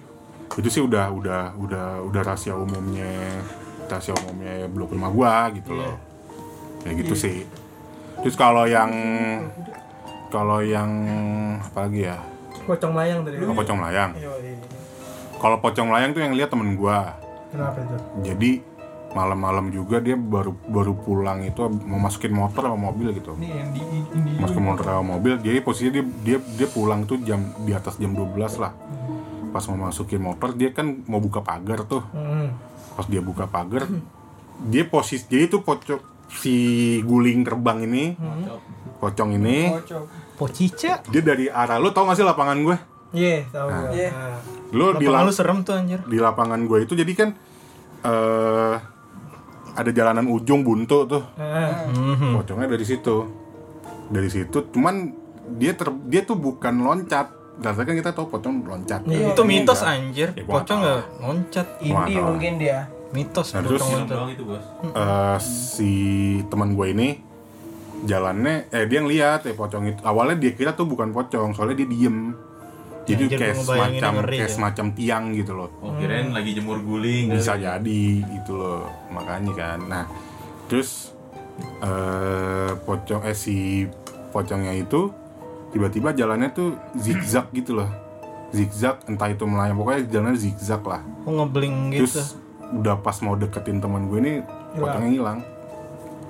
Itu 0.58 0.68
sih 0.68 0.82
udah 0.82 1.14
udah 1.14 1.42
udah 1.54 1.86
udah 2.10 2.20
rahasia 2.26 2.58
umumnya 2.58 3.38
rahasia 3.86 4.18
umumnya 4.18 4.66
blok 4.66 4.90
rumah 4.90 5.10
gua 5.14 5.34
gitu 5.54 5.78
loh. 5.78 5.94
Kayak 6.82 7.06
gitu 7.06 7.14
sih. 7.14 7.46
Terus 8.20 8.34
kalau 8.34 8.66
yang 8.66 8.90
kalau 10.34 10.58
yang 10.58 10.90
apa 11.62 11.86
lagi 11.86 12.10
ya? 12.10 12.18
Pocong 12.66 12.92
layang 12.98 13.22
tadi. 13.22 13.34
Oh, 13.46 13.54
pocong 13.54 13.78
layang. 13.78 14.10
Iya, 14.18 14.30
iya. 14.42 14.58
kalau 15.38 15.56
pocong 15.62 15.88
layang 15.90 16.10
tuh 16.12 16.22
yang 16.22 16.34
lihat 16.34 16.50
temen 16.50 16.74
gua. 16.74 17.14
Kenapa 17.50 17.82
itu? 17.82 17.96
jadi 18.22 18.50
malam-malam 19.10 19.68
juga 19.68 19.98
dia 19.98 20.14
baru 20.14 20.54
baru 20.64 20.94
pulang 20.96 21.42
itu 21.42 21.58
mau 21.82 21.98
masukin 21.98 22.30
motor 22.30 22.62
sama 22.64 22.78
mobil 22.86 23.10
gitu 23.12 23.34
Ini 23.34 23.48
yang 23.50 23.70
di 23.70 23.82
ini 24.12 24.32
masukin 24.36 24.64
motor 24.64 24.84
sama 24.86 25.04
mobil 25.10 25.34
jadi 25.36 25.58
posisinya 25.58 25.92
dia 25.92 26.04
dia 26.20 26.38
dia 26.38 26.68
pulang 26.68 27.02
tuh 27.04 27.18
jam 27.18 27.38
di 27.58 27.70
atas 27.70 27.96
jam 27.96 28.10
12 28.10 28.30
lah 28.56 28.70
pas 29.50 29.66
mau 29.66 29.84
masukin 29.84 30.20
motor 30.20 30.52
dia 30.52 30.70
kan 30.70 30.86
mau 31.04 31.18
buka 31.18 31.40
pagar 31.40 31.82
tuh 31.84 32.06
Hmm. 32.08 32.54
pas 32.92 33.02
dia 33.04 33.18
buka 33.20 33.46
pagar 33.46 33.90
dia 34.62 34.84
posisi 34.84 35.26
jadi 35.26 35.48
tuh 35.48 35.60
pocong 35.60 35.98
si 36.30 36.54
guling 37.02 37.42
terbang 37.42 37.82
ini 37.82 38.14
pocong 38.96 39.32
ini. 39.32 39.74
Pocica. 40.36 41.02
dia 41.04 41.20
dari 41.20 41.46
arah 41.46 41.76
lu 41.76 41.90
tau 41.90 42.04
gak 42.04 42.14
sih 42.14 42.22
lapangan 42.22 42.56
gue 42.58 42.76
Iya, 43.10 43.42
tahu 43.50 43.66
gua. 43.66 43.90
Iya. 43.90 44.08
Nah. 44.08 44.38
lu 44.70 44.86
di, 44.94 45.02
Lapangan 45.02 45.10
la- 45.10 45.26
lu 45.26 45.32
serem 45.34 45.58
tuh 45.60 45.74
anjir. 45.74 45.98
di 46.00 46.16
lapangan 46.16 46.60
gue 46.62 46.78
itu 46.80 46.94
jadi 46.94 47.12
kan 47.12 47.28
eh 48.00 48.74
ada 49.80 49.90
jalanan 49.90 50.26
ujung 50.26 50.60
buntu 50.60 51.04
tuh. 51.06 51.22
Mhm. 51.36 52.36
pocongnya 52.36 52.68
dari 52.68 52.84
situ 52.84 53.16
dari 54.06 54.28
situ 54.28 54.68
cuman 54.68 55.14
dia 55.52 55.72
ter 55.72 55.88
dia 56.04 56.22
tuh 56.22 56.36
bukan 56.36 56.76
loncat 56.78 57.26
Dasarnya 57.52 57.92
kan 57.92 57.96
kita 57.98 58.12
tahu 58.14 58.26
pocong 58.30 58.64
loncat 58.64 59.04
Iya, 59.04 59.36
Itu 59.36 59.44
mitos 59.44 59.84
anjir. 59.84 60.32
Ya, 60.32 60.48
Pocong 60.48 60.80
nggak 60.80 61.00
loncat. 61.20 61.66
Tahu. 61.76 62.24
mungkin 62.24 62.52
dia. 62.56 62.88
Mitos 63.12 63.52
Nah, 63.52 63.60
terus- 63.60 63.84
itu 64.30 64.42
bos. 64.42 64.64
Eh, 64.86 65.36
si 65.36 65.92
teman 66.48 66.72
gue 66.72 66.86
ini 66.88 67.08
jalannya 68.00 68.64
eh 68.70 68.88
dia 68.88 69.04
ngeliat 69.04 69.44
ya 69.44 69.52
pocong 69.52 69.84
itu 69.86 70.00
awalnya 70.00 70.40
dia 70.40 70.52
kira 70.52 70.72
tuh 70.72 70.88
bukan 70.88 71.12
pocong 71.12 71.52
soalnya 71.52 71.84
dia 71.84 71.88
diem 71.90 72.32
jadi 73.10 73.24
Anjir, 73.26 73.38
kayak 73.38 73.56
semacam 73.58 74.12
kayak 74.24 74.40
ya. 74.40 74.48
semacam 74.48 74.86
tiang 74.92 75.24
gitu 75.32 75.52
loh 75.52 75.68
Oh 75.78 75.92
kirain 75.96 76.30
lagi 76.30 76.50
jemur 76.52 76.78
guling. 76.78 77.30
bisa 77.30 77.52
kali. 77.52 77.62
jadi 77.62 78.02
gitu 78.32 78.52
loh 78.54 78.82
makanya 79.08 79.52
kan 79.52 79.78
nah 79.84 80.04
terus 80.66 81.10
eh 81.80 82.70
pocong 82.78 83.22
eh 83.22 83.34
si 83.34 83.84
pocongnya 84.30 84.74
itu 84.74 85.10
tiba-tiba 85.70 86.10
jalannya 86.10 86.50
tuh 86.50 86.72
zigzag 86.94 87.50
gitu 87.52 87.74
loh 87.74 87.90
zigzag 88.50 88.98
entah 89.06 89.28
itu 89.28 89.44
melayang 89.44 89.76
pokoknya 89.76 90.02
jalannya 90.08 90.36
zigzag 90.36 90.82
lah 90.82 91.02
Oh 91.22 91.32
ngebling 91.36 91.92
gitu. 91.92 92.08
terus 92.08 92.34
udah 92.72 92.96
pas 92.96 93.14
mau 93.20 93.34
deketin 93.34 93.78
teman 93.78 94.06
gue 94.06 94.18
ini 94.18 94.32
pocongnya 94.72 95.10
hilang 95.10 95.38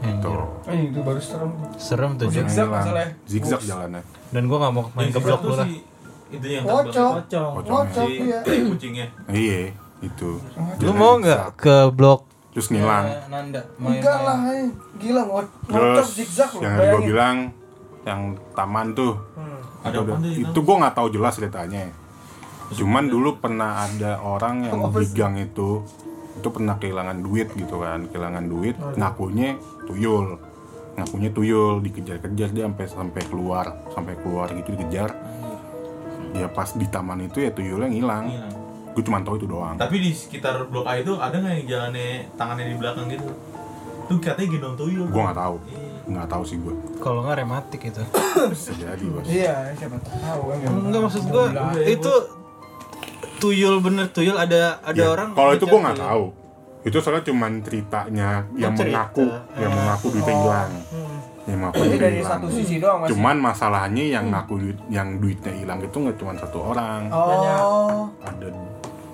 Anjir. 0.00 0.20
tuh 0.22 0.48
Eh, 0.66 0.80
itu 0.86 0.98
baru 0.98 1.20
serem. 1.20 1.50
Serem 1.76 2.10
tuh. 2.16 2.26
Zigzag 2.26 2.48
hilang. 2.64 2.72
masalahnya. 2.80 3.10
zigzag 3.24 3.60
jalannya 3.60 4.02
Dan 4.30 4.42
gua 4.46 4.58
nggak 4.58 4.72
mau 4.72 4.84
main 4.90 5.02
Yang 5.02 5.12
ke 5.12 5.18
sisa 5.18 5.26
blok 5.26 5.38
tuh 5.38 5.44
lu 5.46 5.54
lah. 5.54 5.66
si 5.66 5.72
itu 6.30 6.46
yang 6.48 6.64
Pocong. 6.64 7.12
Pocong. 7.20 7.50
pocongnya 7.56 7.84
Kocok 7.90 8.06
Si 8.06 8.22
ya. 8.24 8.40
kucingnya. 8.66 9.06
iya 9.28 9.60
itu 10.00 10.30
Lu 10.78 10.92
mau 10.92 11.16
nggak 11.16 11.42
ke 11.54 11.76
blok 11.90 12.24
terus 12.50 12.66
ngilang 12.68 13.04
Ya, 13.04 13.20
Nanda. 13.26 13.60
Enggak 13.76 14.18
lah, 14.20 14.38
eh. 14.50 14.66
gila 14.96 15.22
ngo- 15.22 15.50
ngocok 15.64 15.94
terus 15.96 16.10
zigzag 16.12 16.50
loh. 16.50 16.60
yang 16.60 16.74
gue 16.74 17.00
bilang 17.04 17.36
yang 18.02 18.20
taman 18.52 18.90
tuh 18.92 19.14
Hmm. 19.32 19.58
Ada 19.80 19.96
apa 19.98 20.12
itu 20.22 20.58
gue 20.58 20.76
nggak 20.76 20.94
tahu 20.94 21.08
jelas 21.10 21.34
ceritanya 21.34 21.88
cuman 22.70 23.04
dulu 23.06 23.34
pernah 23.36 23.82
ada 23.82 24.20
orang 24.20 24.62
yang 24.62 24.78
Apa 24.80 24.98
di 24.98 25.04
sih? 25.04 25.16
gang 25.16 25.34
itu 25.34 25.82
itu 26.32 26.48
pernah 26.48 26.76
kehilangan 26.76 27.18
duit 27.18 27.50
gitu 27.52 27.76
kan 27.76 28.06
kehilangan 28.06 28.44
duit 28.44 28.76
ngakunya 28.94 29.56
tuyul 29.84 30.38
ngakunya 30.92 31.30
tuyul 31.30 31.80
dikejar-kejar 31.80 32.48
dia 32.48 32.64
sampai 32.64 32.86
sampai 32.86 33.22
keluar 33.24 33.66
sampai 33.90 34.14
keluar 34.16 34.46
gitu 34.50 34.70
dikejar 34.70 35.10
ya 36.32 36.46
pas 36.46 36.70
di 36.70 36.86
taman 36.86 37.20
itu 37.22 37.38
ya 37.38 37.50
tuyulnya 37.50 37.86
ngilang 37.86 38.24
Hilang. 38.26 38.54
gue 38.90 39.02
cuma 39.02 39.18
tahu 39.20 39.34
itu 39.36 39.46
doang 39.46 39.74
Tapi 39.74 39.96
di 39.98 40.10
sekitar 40.10 40.64
blok 40.64 40.84
A 40.84 40.96
itu 40.96 41.14
ada 41.14 41.32
nggak 41.32 41.54
yang 41.54 41.66
jalannya 41.68 42.08
tangannya 42.34 42.66
di 42.66 42.76
belakang 42.76 43.06
gitu? 43.06 43.26
Tuh 44.06 44.18
katanya 44.18 44.48
gendong 44.48 44.76
tuyul. 44.76 45.06
gue 45.06 45.20
nggak 45.20 45.38
tahu 45.38 45.56
Iya. 45.64 45.78
nggak 46.10 46.28
tahu 46.28 46.42
sih 46.42 46.56
gue 46.56 46.74
kalau 46.98 47.20
nggak 47.22 47.38
rematik 47.38 47.80
itu. 47.84 48.02
bisa 48.48 48.70
jadi 48.74 49.04
bos 49.06 49.24
Iya, 49.24 49.54
siapa 49.74 49.96
tahu 50.00 50.40
kan. 50.48 50.58
Enggak 50.80 51.00
maksud 51.02 51.22
gua 51.24 51.44
itu 51.80 52.12
tuyul 53.38 53.78
bener 53.78 54.06
tuyul 54.08 54.34
ada 54.34 54.78
ada 54.80 54.96
Ya, 54.96 55.08
orang 55.08 55.32
kalau 55.32 55.52
itu 55.52 55.64
gue 55.64 55.72
ngejar 55.72 55.86
nggak 55.86 56.00
tahu 56.04 56.24
itu 56.80 56.96
soalnya 56.98 57.22
cuman 57.22 57.52
ceritanya 57.60 58.28
yang 58.54 58.72
cerita. 58.72 58.88
mengaku 59.06 59.24
yang 59.54 59.68
mengaku 59.70 60.06
duitnya 60.10 60.32
Oh. 60.32 60.40
hilang 60.42 60.72
Hmm. 60.88 61.09
Yang 61.50 61.60
mengaku 61.60 61.82
Jadi 61.82 61.96
dari 61.98 62.16
hilang 62.16 62.30
satu 62.32 62.46
sisi 62.48 62.74
doang 62.76 62.98
masih. 63.00 63.10
cuman 63.12 63.36
masalahnya 63.40 64.04
yang 64.08 64.24
ngaku 64.28 64.54
duit 64.56 64.78
yang 64.88 65.08
duitnya 65.16 65.52
hilang 65.52 65.78
itu 65.78 65.96
nggak 65.96 66.16
cuma 66.16 66.32
satu 66.34 66.58
orang 66.66 67.00
Oh. 67.10 68.06
ada 68.20 68.48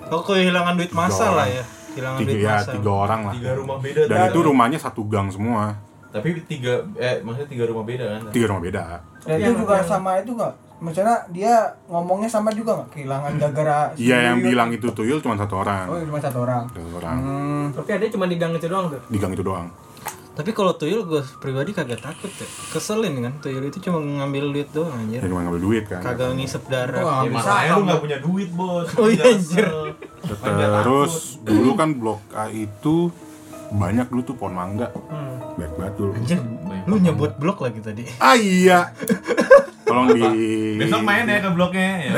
Oh 0.07 0.23
kehilangan 0.23 0.75
duit 0.75 0.93
masa 0.93 1.19
Tiga 1.19 1.27
lah 1.27 1.35
orang. 1.43 1.49
ya. 1.51 1.65
Kehilangan 1.89 2.19
tiga 2.19 2.29
duit 2.29 2.39
ya 2.39 2.55
masa. 2.55 2.71
tiga 2.73 2.91
orang 2.95 3.21
lah 3.23 3.35
Tiga 3.35 3.53
rumah 3.55 3.79
beda. 3.79 4.01
dan 4.05 4.19
itu 4.27 4.39
rumahnya 4.41 4.79
satu 4.79 5.03
gang 5.05 5.29
semua 5.29 5.63
Tapi 6.09 6.29
tiga 6.43 6.73
eh 6.95 7.19
maksudnya 7.21 7.49
tiga 7.49 7.65
rumah 7.65 7.83
beda 7.83 8.05
kan? 8.07 8.21
tiga 8.31 8.47
rumah 8.47 8.63
beda 8.63 8.83
Dan 9.21 9.37
itu 9.39 9.53
juga 9.59 9.75
sama 9.83 10.11
itu 10.17 10.33
nggak? 10.33 10.55
Maksudnya 10.77 11.17
dia 11.27 11.53
ngomongnya 11.87 12.29
sama 12.29 12.53
juga 12.53 12.77
nggak? 12.77 12.89
Kehilangan 12.93 13.31
gara-gara 13.35 13.79
si 13.93 14.05
iya 14.05 14.19
yang 14.27 14.39
bilang 14.39 14.69
itu 14.71 14.87
tuyul 14.89 15.19
cuma 15.19 15.35
satu 15.35 15.59
orang 15.59 15.85
Oh, 15.87 15.97
cuma 15.99 16.21
satu 16.21 16.39
orang. 16.41 16.69
satu 16.69 16.95
orang 16.95 17.17
Hmm. 17.19 17.65
Tapi 17.75 17.91
ada 17.93 18.05
cuma 18.09 18.25
di 18.25 18.37
gang 18.37 18.53
itu 18.53 18.67
doang 18.67 18.87
tuh. 18.89 19.01
di 19.03 19.17
gang 19.17 19.33
itu 19.33 19.41
doang 19.43 19.67
Tapi 20.37 20.53
kalau 20.53 20.73
tuyul 20.73 21.03
gue 21.03 21.25
pribadi 21.37 21.73
kagak 21.73 21.97
takut 21.99 22.29
ya. 22.29 22.45
Keselin 22.69 23.19
kan 23.19 23.33
tuyul 23.41 23.65
itu 23.65 23.81
cuma 23.81 23.99
ngambil 23.99 24.53
duit 24.53 24.69
doang 24.69 24.93
anjir. 24.95 25.19
dia 25.19 25.27
cuma 25.27 25.41
ngambil 25.43 25.63
duit 25.63 25.85
kan 25.87 25.99
Kagak 25.99 26.37
ngisep 26.37 26.63
darah. 26.67 27.01
Wah, 27.01 27.21
Ya 27.23 27.31
masalahnya 27.31 27.73
lu 27.73 27.83
nggak 27.83 28.01
punya 28.01 28.19
duit 28.21 28.49
bos. 28.53 28.89
Oh 28.95 29.09
iya, 29.09 29.25
anjir. 29.27 29.65
terus 30.47 31.15
dulu 31.41 31.71
kan 31.73 31.89
blok 31.93 32.21
A 32.31 32.49
itu 32.49 33.09
banyak 33.69 34.07
dulu 34.07 34.23
tuh 34.23 34.37
pohon 34.37 34.53
mangga 34.53 34.93
Hmm. 35.07 35.57
baik 35.57 35.73
banget 35.75 35.95
dulu 35.97 36.11
Anjir, 36.15 36.39
lu 36.85 36.95
nyebut 36.99 37.33
blok 37.35 37.59
lagi 37.59 37.81
tadi. 37.81 38.05
ah 38.21 38.35
iya 38.35 38.93
tolong 39.83 40.13
di 40.13 40.23
Besok 40.77 41.01
main 41.01 41.25
ya 41.25 41.41
ke 41.41 41.51
bloknya 41.51 41.89
ya. 42.01 42.13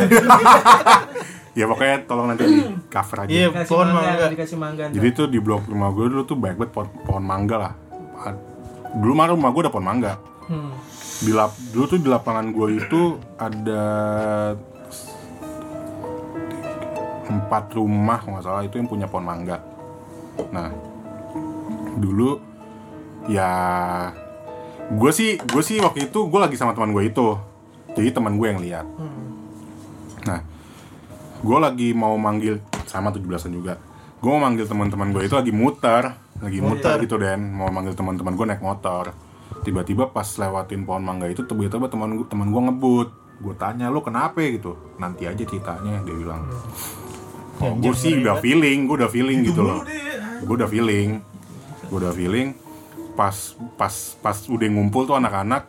ya 1.55 1.65
pokoknya 1.65 1.97
tolong 2.05 2.27
nanti 2.29 2.45
di 2.45 2.59
cover 2.89 3.19
aja 3.23 3.31
Iya, 3.31 3.47
pohon 3.65 3.89
mangga, 3.89 4.11
mangga. 4.11 4.27
dikasih 4.29 4.57
mangga. 4.57 4.85
jadi 4.89 5.09
tuh 5.11 5.27
di 5.27 5.39
blok 5.39 5.65
rumah 5.65 5.89
gue 5.91 6.05
dulu 6.07 6.23
tuh 6.25 6.37
banyak 6.37 6.57
banget 6.59 6.73
pohon, 6.73 6.89
pohon 7.03 7.23
mangga 7.23 7.57
lah 7.59 7.73
dulu 8.99 9.13
mah 9.15 9.29
rumah 9.31 9.51
gue 9.53 9.63
ada 9.67 9.73
pohon 9.73 9.87
mangga. 9.87 10.15
Hmm. 10.49 10.73
di 11.19 11.29
lap 11.35 11.53
dulu 11.77 11.85
tuh 11.85 12.01
di 12.01 12.09
lapangan 12.09 12.57
gue 12.57 12.69
itu 12.81 13.21
ada 13.37 13.85
empat 17.29 17.77
rumah 17.77 18.25
kalau 18.25 18.33
nggak 18.39 18.45
salah 18.49 18.63
itu 18.65 18.81
yang 18.81 18.89
punya 18.89 19.07
pohon 19.11 19.29
mangga. 19.29 19.61
Nah 20.55 20.73
dulu 22.01 22.41
ya 23.29 23.51
gue 24.89 25.11
sih 25.13 25.37
gue 25.37 25.61
sih 25.61 25.83
waktu 25.85 26.09
itu 26.09 26.33
gue 26.33 26.41
lagi 26.41 26.57
sama 26.57 26.73
teman 26.73 26.97
gue 26.97 27.05
itu. 27.05 27.37
Jadi 27.93 28.09
teman 28.15 28.39
gue 28.41 28.47
yang 28.49 28.61
lihat. 28.63 28.87
Nah 30.25 30.41
gue 31.39 31.59
lagi 31.61 31.93
mau 31.93 32.17
manggil 32.17 32.63
sama 32.89 33.13
17-an 33.13 33.53
juga. 33.53 33.75
Gue 34.19 34.31
mau 34.33 34.43
manggil 34.43 34.65
teman-teman 34.67 35.13
gue 35.13 35.23
itu 35.29 35.35
lagi 35.37 35.53
muter 35.53 36.17
lagi 36.39 36.59
muter 36.63 36.97
gitu 37.03 37.17
den. 37.19 37.55
Mau 37.55 37.69
manggil 37.71 37.95
teman-teman 37.95 38.35
gue 38.35 38.47
naik 38.47 38.63
motor. 38.63 39.11
Tiba-tiba 39.67 40.11
pas 40.15 40.27
lewatin 40.27 40.87
pohon 40.87 41.03
mangga 41.03 41.27
itu 41.27 41.43
tiba-tiba 41.43 41.91
teman 41.91 42.15
gue 42.15 42.27
teman 42.27 42.49
gue 42.51 42.63
ngebut. 42.71 43.09
Gue 43.39 43.55
tanya 43.59 43.91
lo 43.91 44.03
kenapa? 44.03 44.39
gitu. 44.43 44.79
Nanti 44.99 45.27
aja 45.27 45.43
ceritanya 45.43 46.03
dia 46.07 46.15
bilang. 46.15 46.47
Oh, 47.59 47.75
gue 47.75 47.95
sih 47.95 48.23
udah 48.23 48.39
feeling 48.39 48.87
gue 48.87 48.97
udah 49.03 49.11
feeling 49.11 49.43
gitu 49.43 49.67
loh. 49.67 49.83
gue 50.39 50.55
udah 50.55 50.71
feeling 50.71 51.19
gue 51.91 51.99
udah 51.99 52.15
feeling. 52.15 52.55
Pas 53.19 53.35
pas 53.75 53.95
pas 54.23 54.39
udah 54.47 54.69
ngumpul 54.71 55.11
tuh 55.11 55.19
anak-anak 55.19 55.67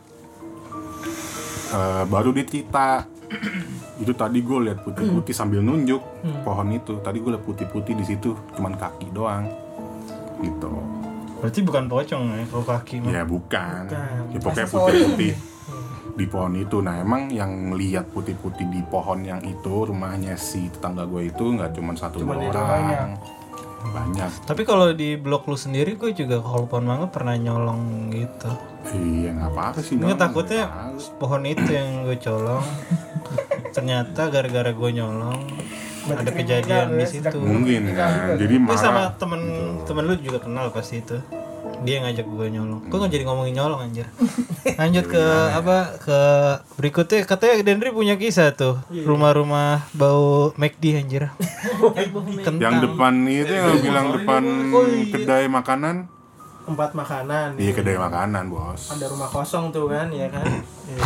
eh, 1.74 2.04
baru 2.06 2.30
dia 2.30 2.46
cerita. 2.46 3.10
Itu 4.02 4.16
tadi 4.16 4.40
gue 4.40 4.58
lihat 4.70 4.86
putih-putih 4.86 5.36
sambil 5.36 5.60
nunjuk 5.60 6.00
pohon 6.48 6.72
itu. 6.72 7.04
Tadi 7.04 7.20
gue 7.20 7.36
lihat 7.36 7.44
putih-putih 7.44 8.00
di 8.00 8.08
situ 8.08 8.32
cuman 8.56 8.80
kaki 8.80 9.12
doang 9.12 9.69
gitu 10.41 10.72
Berarti 11.39 11.60
bukan 11.62 11.88
pocong 11.88 12.24
ya 12.29 12.43
kalau 12.46 12.65
kaki 12.65 12.96
mah. 13.00 13.10
ya 13.10 13.24
bukan 13.24 13.84
Bukan. 13.86 14.24
ya 14.27 14.38
pokoknya 14.38 14.65
Masa 14.65 14.67
sorry? 14.69 15.00
putih-putih 15.00 15.34
di 16.12 16.25
pohon 16.25 16.51
itu 16.53 16.77
nah 16.79 16.96
emang 16.96 17.31
yang 17.31 17.51
lihat 17.74 18.12
putih-putih 18.12 18.67
di 18.67 18.84
pohon 18.84 19.24
yang 19.24 19.39
itu 19.41 19.88
rumahnya 19.88 20.36
si 20.36 20.67
tetangga 20.67 21.03
gue 21.05 21.27
itu 21.27 21.43
nggak 21.50 21.72
cuma 21.72 21.96
satu 21.96 22.19
Cuma 22.19 22.36
dua 22.36 22.43
dia 22.43 22.51
orang 22.51 23.15
banyak 23.81 24.31
Tapi 24.43 24.62
kalau 24.62 24.91
di 24.91 25.15
blok 25.15 25.48
lu 25.48 25.55
sendiri 25.55 25.96
gue 25.96 26.12
juga 26.12 26.43
kalau 26.43 26.67
pohon 26.67 26.84
mangga 26.84 27.08
pernah 27.08 27.34
nyolong 27.34 28.12
gitu. 28.12 28.51
iya 28.91 29.31
nggak 29.31 29.48
apa-apa 29.50 29.79
sih 29.79 29.96
Nggak 29.96 30.19
takutnya 30.19 30.67
pohon 31.15 31.43
itu 31.46 31.63
yang 31.65 32.03
gue 32.03 32.19
colong. 32.19 32.67
Ternyata 33.72 34.27
gara-gara 34.27 34.69
gue 34.69 34.89
nyolong 34.91 35.39
ada 36.12 36.32
kejadian 36.32 36.86
di 36.94 37.06
situ. 37.06 37.38
mungkin 37.38 37.82
kan 37.92 38.36
jadi 38.36 38.56
Gue 38.58 38.74
sama 38.74 38.92
marah 39.04 39.13
temen 39.16 39.42
temen 39.84 40.04
lu 40.04 40.13
juga 40.18 40.39
kenal 40.39 40.70
pasti 40.70 41.00
itu. 41.00 41.18
Dia 41.80 42.04
ngajak 42.04 42.28
gue 42.28 42.48
nyolong. 42.50 42.82
Kok 42.86 42.96
nggak 42.98 43.13
jadi 43.13 43.24
ngomongin 43.24 43.54
nyolong 43.56 43.80
anjir. 43.82 44.04
Lanjut 44.80 45.06
ke 45.08 45.24
apa 45.50 45.96
ke 45.96 46.20
berikutnya 46.75 47.24
katanya 47.24 47.63
Dendri 47.63 47.89
punya 47.89 48.16
kisah 48.16 48.51
tuh. 48.51 48.84
Rumah-rumah 48.89 49.88
bau 49.94 50.51
McD 50.56 51.00
anjir. 51.00 51.32
Kentang. 52.44 52.60
Yang 52.60 52.75
depan 52.84 53.13
itu 53.25 53.54
yang 53.54 53.80
bilang 53.80 54.08
depan 54.12 54.44
kedai 55.08 55.48
makanan. 55.48 55.96
tempat 56.60 56.94
makanan 56.94 57.58
Iya 57.58 57.74
kedai 57.74 57.98
makanan 57.98 58.46
bos. 58.46 58.94
ada 58.94 59.10
rumah 59.10 59.25
kosong 59.25 59.74
tuh 59.74 59.89
kan 59.89 60.06
ya 60.13 60.30
kan 60.30 60.46
Iya. 60.86 61.01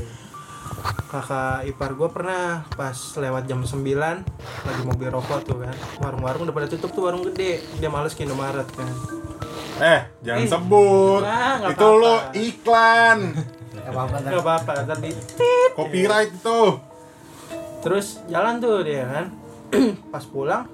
Kakak 0.84 1.64
ipar 1.66 1.94
gue 1.94 2.10
pernah 2.10 2.46
pas 2.70 2.92
lewat 3.16 3.44
jam 3.44 3.60
9 3.60 3.80
lagi 4.60 4.82
mau 4.82 4.94
beli 4.94 5.10
rokok 5.10 5.40
tuh 5.44 5.58
kan 5.60 5.72
warung-warung 5.98 6.44
udah 6.44 6.54
pada 6.54 6.68
tutup 6.68 6.92
tuh 6.92 7.04
warung 7.04 7.24
gede 7.24 7.62
dia 7.78 7.88
males 7.88 8.12
ke 8.12 8.24
Indomaret 8.24 8.68
kan 8.70 8.90
Eh 9.74 10.02
jangan 10.22 10.38
Eh, 10.40 10.48
sebut. 10.48 11.22
nah, 11.24 11.58
itu 11.66 11.82
lo 11.82 12.14
apa-apa. 12.22 12.38
iklan. 12.38 13.20
Gak 13.74 13.90
apa-apa. 13.90 14.16
Gak 14.22 14.38
apa-apa 14.40 14.74
tadi 14.86 15.10
Copyright 15.74 16.30
itu. 16.32 16.62
terus 17.80 18.22
jalan 18.26 18.58
tuh 18.58 18.80
dia 18.80 19.04
kan 19.04 19.26
pas 20.14 20.24
pulang 20.24 20.70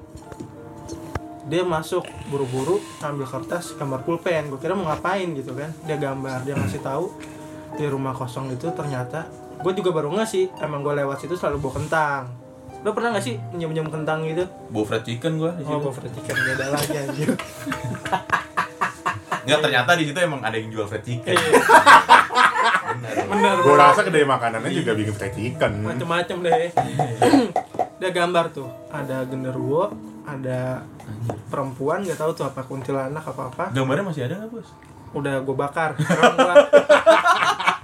dia 1.45 1.63
masuk 1.63 2.03
buru-buru 2.27 2.77
ambil 2.99 3.25
kertas 3.25 3.73
gambar 3.73 4.03
pulpen 4.03 4.45
gue 4.47 4.59
kira 4.59 4.75
mau 4.75 4.85
ngapain 4.85 5.25
gitu 5.31 5.51
kan 5.51 5.73
dia 5.81 5.95
gambar 5.95 6.43
dia 6.43 6.53
ngasih 6.53 6.77
tahu 6.79 7.09
di 7.73 7.85
rumah 7.85 8.11
kosong 8.11 8.51
itu 8.51 8.69
ternyata 8.69 9.25
gue 9.59 9.71
juga 9.73 9.89
baru 9.91 10.07
nggak 10.09 10.25
sih 10.25 10.47
emang 10.57 10.79
gue 10.79 10.93
lewat 10.95 11.19
situ 11.19 11.33
selalu 11.33 11.59
bawa 11.61 11.73
kentang 11.75 12.23
lo 12.79 12.91
pernah 12.91 13.11
nggak 13.11 13.25
sih 13.25 13.35
nyium 13.51 13.71
nyium 13.71 13.89
kentang 13.89 14.23
gitu 14.23 14.47
Bau 14.69 14.83
fried 14.83 15.03
chicken 15.03 15.35
gua 15.35 15.51
di 15.51 15.61
oh 15.61 15.67
situ. 15.69 15.79
gue 15.81 15.93
fried 15.93 16.13
chicken 16.13 16.35
beda 16.37 16.65
lagi 16.69 16.95
anjir 16.97 17.29
Enggak 19.41 19.59
ternyata 19.61 19.91
di 19.93 20.03
situ 20.05 20.17
emang 20.17 20.39
ada 20.39 20.53
yang 20.53 20.69
jual 20.69 20.85
fried 20.85 21.01
chicken. 21.01 21.33
Benar. 21.33 23.25
bener 23.25 23.55
Gue 23.59 23.75
rasa 23.75 24.01
kedai 24.01 24.21
makanannya 24.23 24.69
juga 24.71 24.93
bikin 24.93 25.11
fried 25.11 25.33
chicken. 25.33 25.71
macem-macem 25.81 26.37
deh 26.39 26.69
dia 27.99 28.09
gambar 28.09 28.45
tuh 28.49 28.69
ada 28.87 29.25
genderuwo 29.25 29.91
ada 30.23 30.85
perempuan 31.49 31.99
nggak 31.99 32.15
tahu 32.15 32.31
tuh 32.31 32.45
apa 32.45 32.63
kuntilanak 32.63 33.19
apa 33.21 33.41
apa 33.49 33.63
Gambarnya 33.69 34.05
masih 34.05 34.23
ada 34.23 34.39
nggak 34.39 34.51
bos? 34.51 34.69
udah 35.11 35.41
gue 35.41 35.55
bakar 35.57 35.97
sekarang 35.97 36.37
gua 36.37 36.53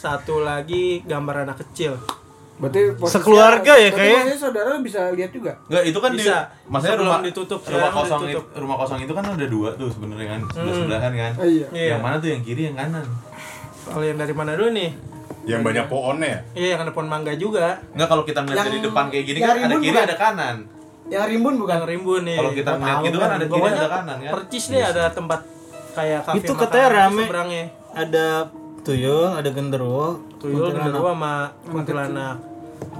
satu 0.00 0.40
lagi 0.40 1.04
gambar 1.04 1.44
anak 1.44 1.60
kecil 1.60 2.00
Berarti 2.56 2.92
posisinya- 2.92 3.12
Sekeluarga 3.14 3.72
ya, 3.74 3.88
kayaknya? 3.90 4.36
saudara 4.36 4.76
bisa 4.78 5.08
lihat 5.10 5.32
juga. 5.32 5.56
Enggak, 5.64 5.82
itu 5.82 5.96
kan 5.98 6.10
Bisa. 6.12 6.20
di 6.20 6.68
maksudnya 6.68 6.92
Sebelum 6.92 7.08
rumah 7.08 7.20
ditutup, 7.24 7.60
rumah 7.62 7.88
kosong 7.90 8.20
ditutup. 8.22 8.44
itu 8.44 8.60
rumah 8.60 8.76
kosong 8.76 8.98
itu 9.00 9.12
kan 9.14 9.24
ada 9.26 9.46
dua 9.46 9.68
tuh 9.72 9.88
sebenarnya 9.88 10.26
kan 10.28 10.40
sebelah 10.46 10.74
sebelahan 10.74 11.12
kan. 11.14 11.32
Oh 11.34 11.46
iya. 11.46 11.66
Iya. 11.70 11.88
Yang 11.90 12.00
mana 12.02 12.14
tuh 12.18 12.28
yang 12.30 12.42
kiri 12.42 12.62
yang 12.62 12.76
kanan? 12.76 13.06
kalau 13.82 14.04
yang 14.04 14.18
dari 14.18 14.34
mana 14.34 14.50
dulu 14.52 14.70
nih 14.70 14.90
Yang 15.42 15.60
banyak 15.64 15.86
pohonnya 15.88 16.28
ya. 16.28 16.40
iya 16.54 16.68
yang 16.70 16.80
ada 16.82 16.92
pohon 16.92 17.08
mangga 17.08 17.32
juga 17.34 17.80
Enggak 17.90 18.08
kalau 18.08 18.22
kita 18.22 18.40
ngeliat 18.40 18.56
Yang- 18.58 18.68
dari 18.68 18.80
depan 18.84 19.04
kayak 19.08 19.24
gini 19.24 19.38
kan 19.40 19.48
ada 19.48 19.74
kiri 19.74 19.88
bukan? 19.90 20.04
ada 20.04 20.16
kanan. 20.20 20.56
Yang 21.08 21.24
rimbun 21.26 21.54
bukan? 21.56 21.78
rimbun 21.82 22.22
nih 22.22 22.36
Kalau 22.36 22.52
kita 22.52 22.70
ngeliat 22.76 22.96
gitu 23.00 23.16
kan 23.16 23.30
ada 23.32 23.46
kiri 23.46 23.68
ada 23.72 23.88
kanan 23.90 24.16
kan. 24.20 24.32
percis 24.36 24.64
deh 24.68 24.82
ada 24.84 25.02
tempat 25.08 25.40
kayak 25.90 26.20
kafe 26.22 26.36
Itu 26.38 26.52
katanya 26.54 26.84
di 26.84 26.92
rame. 26.94 27.22
seberangnya 27.24 27.64
Ada 27.90 28.26
tuyul, 28.82 29.36
ada 29.36 29.50
genderuwo, 29.52 30.20
tuyul 30.40 30.72
genderuwo 30.72 31.12
sama 31.12 31.52
kuntilanak. 31.68 32.36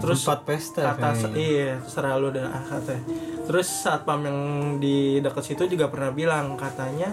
terus 0.00 0.28
tempat 0.28 0.40
pesta 0.44 0.92
kata 0.92 1.08
kayaknya. 1.12 1.36
iya 1.40 1.70
serah 1.88 2.20
lu 2.20 2.28
dah 2.28 2.52
katanya 2.68 3.00
terus 3.48 3.68
saat 3.68 4.04
pam 4.04 4.20
yang 4.20 4.38
di 4.76 5.24
dekat 5.24 5.40
situ 5.40 5.64
juga 5.72 5.88
pernah 5.88 6.12
bilang 6.12 6.52
katanya 6.60 7.08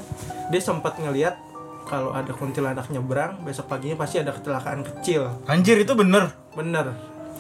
dia 0.52 0.62
sempat 0.62 1.00
ngelihat 1.00 1.36
kalau 1.88 2.12
ada 2.12 2.36
kuntilanak 2.36 2.92
nyebrang 2.92 3.40
besok 3.48 3.72
paginya 3.72 3.96
pasti 3.96 4.20
ada 4.20 4.36
kecelakaan 4.36 4.84
kecil. 4.84 5.32
Anjir 5.48 5.80
itu 5.80 5.96
bener. 5.96 6.36
bener 6.52 6.92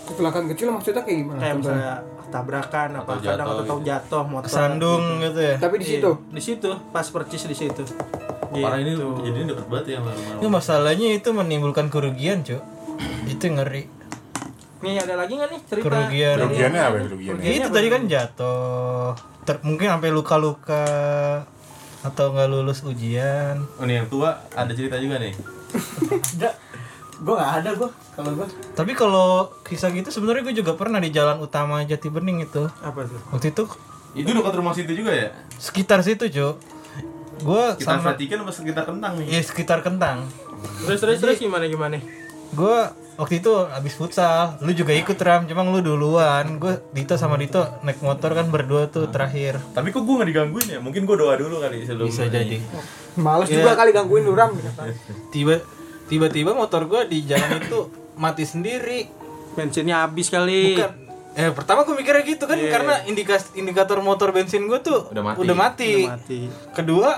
Kecelakaan 0.08 0.46
kecil 0.48 0.68
maksudnya 0.70 1.02
kayak 1.02 1.18
gimana? 1.20 1.38
kayak 1.38 1.54
Contohnya. 1.54 1.76
misalnya 1.76 1.96
tabrakan 2.28 2.90
apa 2.94 3.08
Atau 3.10 3.22
kadang 3.22 3.48
jatuh 3.48 3.55
atau 3.58 3.77
gitu. 3.77 3.86
jatuh 3.86 4.24
motor 4.25 4.50
Sandung 4.50 5.03
gitu 5.22 5.40
ya. 5.42 5.55
Tapi 5.58 5.75
di 5.75 5.86
Iya, 5.86 5.92
situ. 5.94 6.12
di 6.29 6.42
situ 6.42 6.70
pas 6.90 7.05
percis 7.05 7.44
di 7.44 7.55
situ 7.55 7.84
Parah 8.50 8.79
ini 8.79 8.92
Gitu. 8.92 9.03
jadi 9.22 9.38
ini 9.38 9.48
deket 9.50 9.68
banget 9.68 9.86
ya 9.88 9.98
rumah. 10.00 10.16
Itu 10.34 10.48
masalahnya 10.50 11.08
itu 11.14 11.29
menimbulkan 11.29 11.88
kerugian, 11.88 12.42
Cuk. 12.42 12.64
Itu 13.25 13.46
ngeri. 13.50 13.84
nih 14.77 14.94
ada 14.96 15.18
lagi 15.18 15.34
nggak 15.34 15.50
nih 15.50 15.60
cerita 15.64 15.86
Kerugian. 15.90 16.38
Kerugiannya 16.38 16.79
apa 16.79 16.98
kerugiannya? 17.01 17.42
Kerugian. 17.42 17.58
itu 17.58 17.68
tadi 17.68 17.88
kan 17.90 18.01
jatuh. 18.05 19.10
Ter- 19.42 19.62
mungkin 19.62 19.88
sampai 19.90 20.10
luka-luka 20.10 20.86
atau 22.00 22.25
nggak 22.29 22.48
lulus 22.48 22.84
ujian. 22.84 23.58
Oh 23.74 23.84
nih 23.84 23.96
yang 23.96 24.08
tua 24.08 24.38
ada 24.51 24.70
cerita 24.70 24.96
juga 24.96 25.18
nih. 25.18 25.34
Gua 27.18 27.34
enggak 27.36 27.53
ada 27.56 27.70
gua 27.75 27.90
kalau 28.12 28.32
gua. 28.34 28.48
Tapi 28.72 28.92
kalau 28.94 29.30
kisah 29.62 29.90
gitu 29.90 30.08
sebenarnya 30.08 30.42
gue 30.44 30.56
juga 30.56 30.74
pernah 30.74 30.98
di 30.98 31.10
jalan 31.10 31.38
utama 31.38 31.82
Jati 31.82 32.08
Bening 32.08 32.44
itu. 32.44 32.70
apa 32.77 33.03
tuh 33.03 33.18
Waktu 33.32 33.48
itu 33.51 33.64
Itu 34.16 34.30
dekat 34.32 34.53
rumah 34.53 34.74
situ 34.74 34.94
juga 34.94 35.12
ya? 35.12 35.30
sekitar 35.53 36.01
situ, 36.01 36.25
Cuk. 36.27 36.56
Gue 37.40 37.64
Kita 37.75 37.98
sama 37.98 38.14
chicken 38.14 38.42
apa 38.42 38.51
sekitar 38.51 38.84
kentang 38.84 39.14
nih? 39.18 39.27
ya 39.30 39.42
sekitar 39.42 39.80
kentang. 39.82 40.25
terus 40.80 40.98
terus 41.00 41.18
terus 41.18 41.38
gimana 41.38 41.66
gimana 41.66 42.01
Gue 42.50 42.77
waktu 43.14 43.38
itu 43.38 43.51
habis 43.68 43.94
futsal, 43.94 44.58
lu 44.60 44.72
juga 44.72 44.90
ikut 44.92 45.18
ram, 45.18 45.44
cuma 45.44 45.62
lu 45.62 45.82
duluan. 45.82 46.58
Gue 46.58 46.82
Dito 46.92 47.14
sama 47.14 47.36
Dito 47.36 47.62
naik 47.82 48.00
motor 48.00 48.32
kan 48.32 48.48
berdua 48.48 48.88
tuh 48.88 49.06
terakhir. 49.08 49.58
Tapi 49.72 49.92
kok 49.92 50.01
gue 50.01 50.16
gak 50.16 50.25
digangguin 50.27 50.68
ya? 50.68 50.80
Mungkin 50.80 51.03
gue 51.03 51.14
doa 51.14 51.34
dulu 51.34 51.60
kali 51.60 51.84
sebelum 51.84 52.08
Bisa 52.08 52.25
jadi. 52.25 52.58
Males 53.16 53.50
Iya. 53.50 53.58
juga 53.60 53.74
kali 53.75 53.92
gangguin 53.92 54.24
lu 54.24 54.34
Ram. 54.34 54.53
Tiba 55.30 55.60
tiba-tiba 56.07 56.55
motor 56.55 56.87
gue 56.87 57.07
di 57.11 57.27
jalan 57.27 57.61
itu 57.61 57.79
mati 58.17 58.43
sendiri. 58.43 59.07
bensinnya 59.57 60.05
habis 60.05 60.29
kali. 60.29 60.77
Bukan. 60.77 60.91
Eh 61.33 61.50
pertama 61.50 61.81
gue 61.81 61.98
mikirnya 61.98 62.22
gitu 62.25 62.46
kan 62.46 62.57
karena 62.57 63.01
indikas 63.09 63.53
indikator 63.57 64.01
motor 64.05 64.29
bensin 64.29 64.70
gue 64.70 64.77
tuh 64.85 65.09
Udah 65.09 65.24
mati. 65.25 65.37
Udah 65.41 65.55
mati. 65.57 65.93
Udah 66.05 66.13
mati. 66.13 66.39
Kedua 66.77 67.09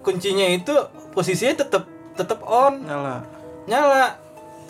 kuncinya 0.00 0.48
itu 0.48 0.72
posisinya 1.12 1.60
tetap 1.64 1.84
tetap 2.16 2.40
on. 2.48 2.80
Nyala. 2.84 3.24
Nyala. 3.68 4.16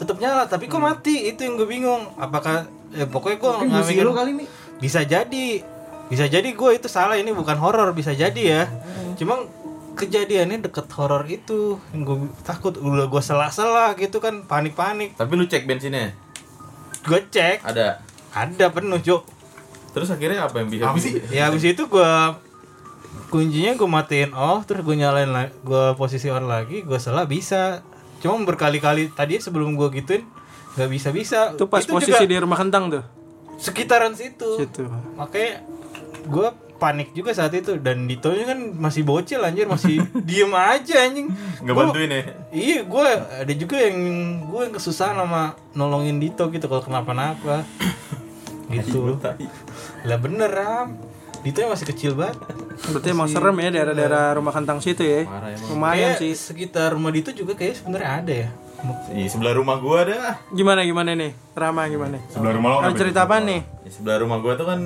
Tetap 0.02 0.18
nyala 0.18 0.50
tapi 0.50 0.66
kok 0.66 0.82
mati? 0.82 1.30
Itu 1.30 1.46
yang 1.46 1.54
gue 1.54 1.68
bingung. 1.70 2.10
Apakah 2.18 2.66
eh, 2.90 3.06
pokoknya 3.06 3.38
gue 3.38 3.50
nggak 3.70 3.84
mikir 3.86 4.02
lu 4.02 4.14
kali 4.18 4.30
nih. 4.42 4.46
bisa 4.82 5.06
jadi. 5.06 5.62
Bisa 6.10 6.26
jadi 6.26 6.48
gue 6.50 6.70
itu 6.74 6.90
salah 6.90 7.14
ini 7.14 7.30
bukan 7.30 7.54
horor 7.54 7.94
bisa 7.94 8.10
jadi 8.10 8.42
ya. 8.42 8.62
Cuma 9.14 9.46
kejadiannya 9.92 10.62
deket 10.62 10.88
horor 10.94 11.22
itu 11.24 11.76
yang 11.92 12.02
gue 12.02 12.16
takut 12.42 12.74
udah 12.74 13.06
gue 13.06 13.22
salah-salah 13.22 13.92
gitu 13.94 14.18
kan 14.18 14.44
panik-panik 14.44 15.14
Tapi 15.14 15.32
lu 15.32 15.44
cek 15.44 15.64
bensinnya? 15.64 16.16
gue 17.02 17.20
cek 17.28 17.60
Ada. 17.62 18.00
ada 18.32 18.66
penuh 18.68 18.98
cuk 18.98 19.22
Terus 19.92 20.08
akhirnya 20.08 20.48
apa 20.48 20.64
yang 20.64 20.72
bisa? 20.72 20.88
Apa 20.88 20.96
sih? 21.04 21.20
ya 21.28 21.52
habis 21.52 21.62
itu 21.62 21.84
gue 21.84 22.10
kuncinya 23.28 23.72
gue 23.72 23.84
matiin 23.86 24.32
off 24.32 24.64
terus 24.64 24.80
gue 24.80 24.92
nyalain 24.94 25.28
lagi 25.28 25.52
gue 25.58 25.84
posisi 25.96 26.28
on 26.28 26.44
lagi 26.44 26.80
gue 26.80 26.96
salah 26.96 27.24
bisa 27.24 27.80
cuma 28.20 28.40
berkali-kali 28.44 29.08
tadi 29.10 29.36
sebelum 29.36 29.72
gue 29.74 29.88
gituin 29.94 30.24
nggak 30.76 30.88
bisa 30.88 31.08
bisa 31.12 31.52
itu 31.52 31.64
pas 31.64 31.84
posisi 31.84 32.24
di 32.24 32.36
rumah 32.36 32.56
kentang 32.56 32.88
tuh 32.88 33.04
sekitaran 33.56 34.12
situ 34.12 34.56
situ 34.58 34.84
makanya 35.16 35.64
gue 36.24 36.48
panik 36.82 37.14
juga 37.14 37.30
saat 37.30 37.54
itu. 37.54 37.78
Dan 37.78 38.04
Dito 38.04 38.28
nya 38.28 38.44
kan 38.44 38.58
masih 38.74 39.02
bocil 39.02 39.38
anjir 39.38 39.64
masih 39.64 40.02
diem 40.26 40.50
aja 40.50 41.06
anjing. 41.06 41.30
Gak 41.60 41.70
Gua- 41.70 41.86
bantuin 41.86 42.10
ya? 42.10 42.22
iya 42.50 42.82
gue 42.82 43.06
ada 43.38 43.52
juga 43.54 43.78
yang 43.78 43.96
gue 44.44 44.60
yang 44.60 44.74
kesusahan 44.74 45.14
sama 45.14 45.42
nolongin 45.72 46.18
Dito 46.18 46.50
gitu 46.50 46.66
kalau 46.66 46.82
kenapa-napa. 46.82 47.62
Gitu. 48.66 49.20
lah 50.02 50.16
bener 50.16 50.48
ram. 50.48 50.96
Dito 51.42 51.58
nya 51.58 51.68
masih 51.68 51.86
kecil 51.86 52.12
banget. 52.14 52.40
Berarti 52.88 53.08
emang 53.10 53.28
serem 53.28 53.52
ya 53.54 53.68
daerah-daerah 53.70 54.32
rumah 54.32 54.48
kentang 54.50 54.80
situ 54.80 55.02
ya? 55.02 55.26
Parah 55.26 55.50
emang. 55.50 55.68
lumayan 55.68 56.14
Kayak 56.14 56.22
sih. 56.22 56.32
sekitar 56.32 56.88
rumah 56.90 57.10
Dito 57.10 57.30
juga 57.30 57.52
kayak 57.52 57.76
sebenarnya 57.76 58.10
ada 58.16 58.32
ya? 58.32 58.48
Di 59.12 59.28
sebelah 59.28 59.52
rumah 59.52 59.76
gua 59.76 60.02
ada. 60.02 60.40
gimana 60.48 60.82
gimana 60.82 61.12
nih? 61.12 61.36
Rama 61.52 61.84
gimana? 61.84 62.16
Sebelah 62.26 62.52
rumah 62.52 62.68
lo 62.70 62.76
ada 62.76 62.82
kenapa 62.88 62.98
cerita 62.98 63.20
apa 63.22 63.36
nih? 63.38 63.60
Di 63.78 63.90
sebelah 63.92 64.18
rumah 64.18 64.38
gua 64.38 64.52
tuh 64.54 64.64
kan 64.64 64.80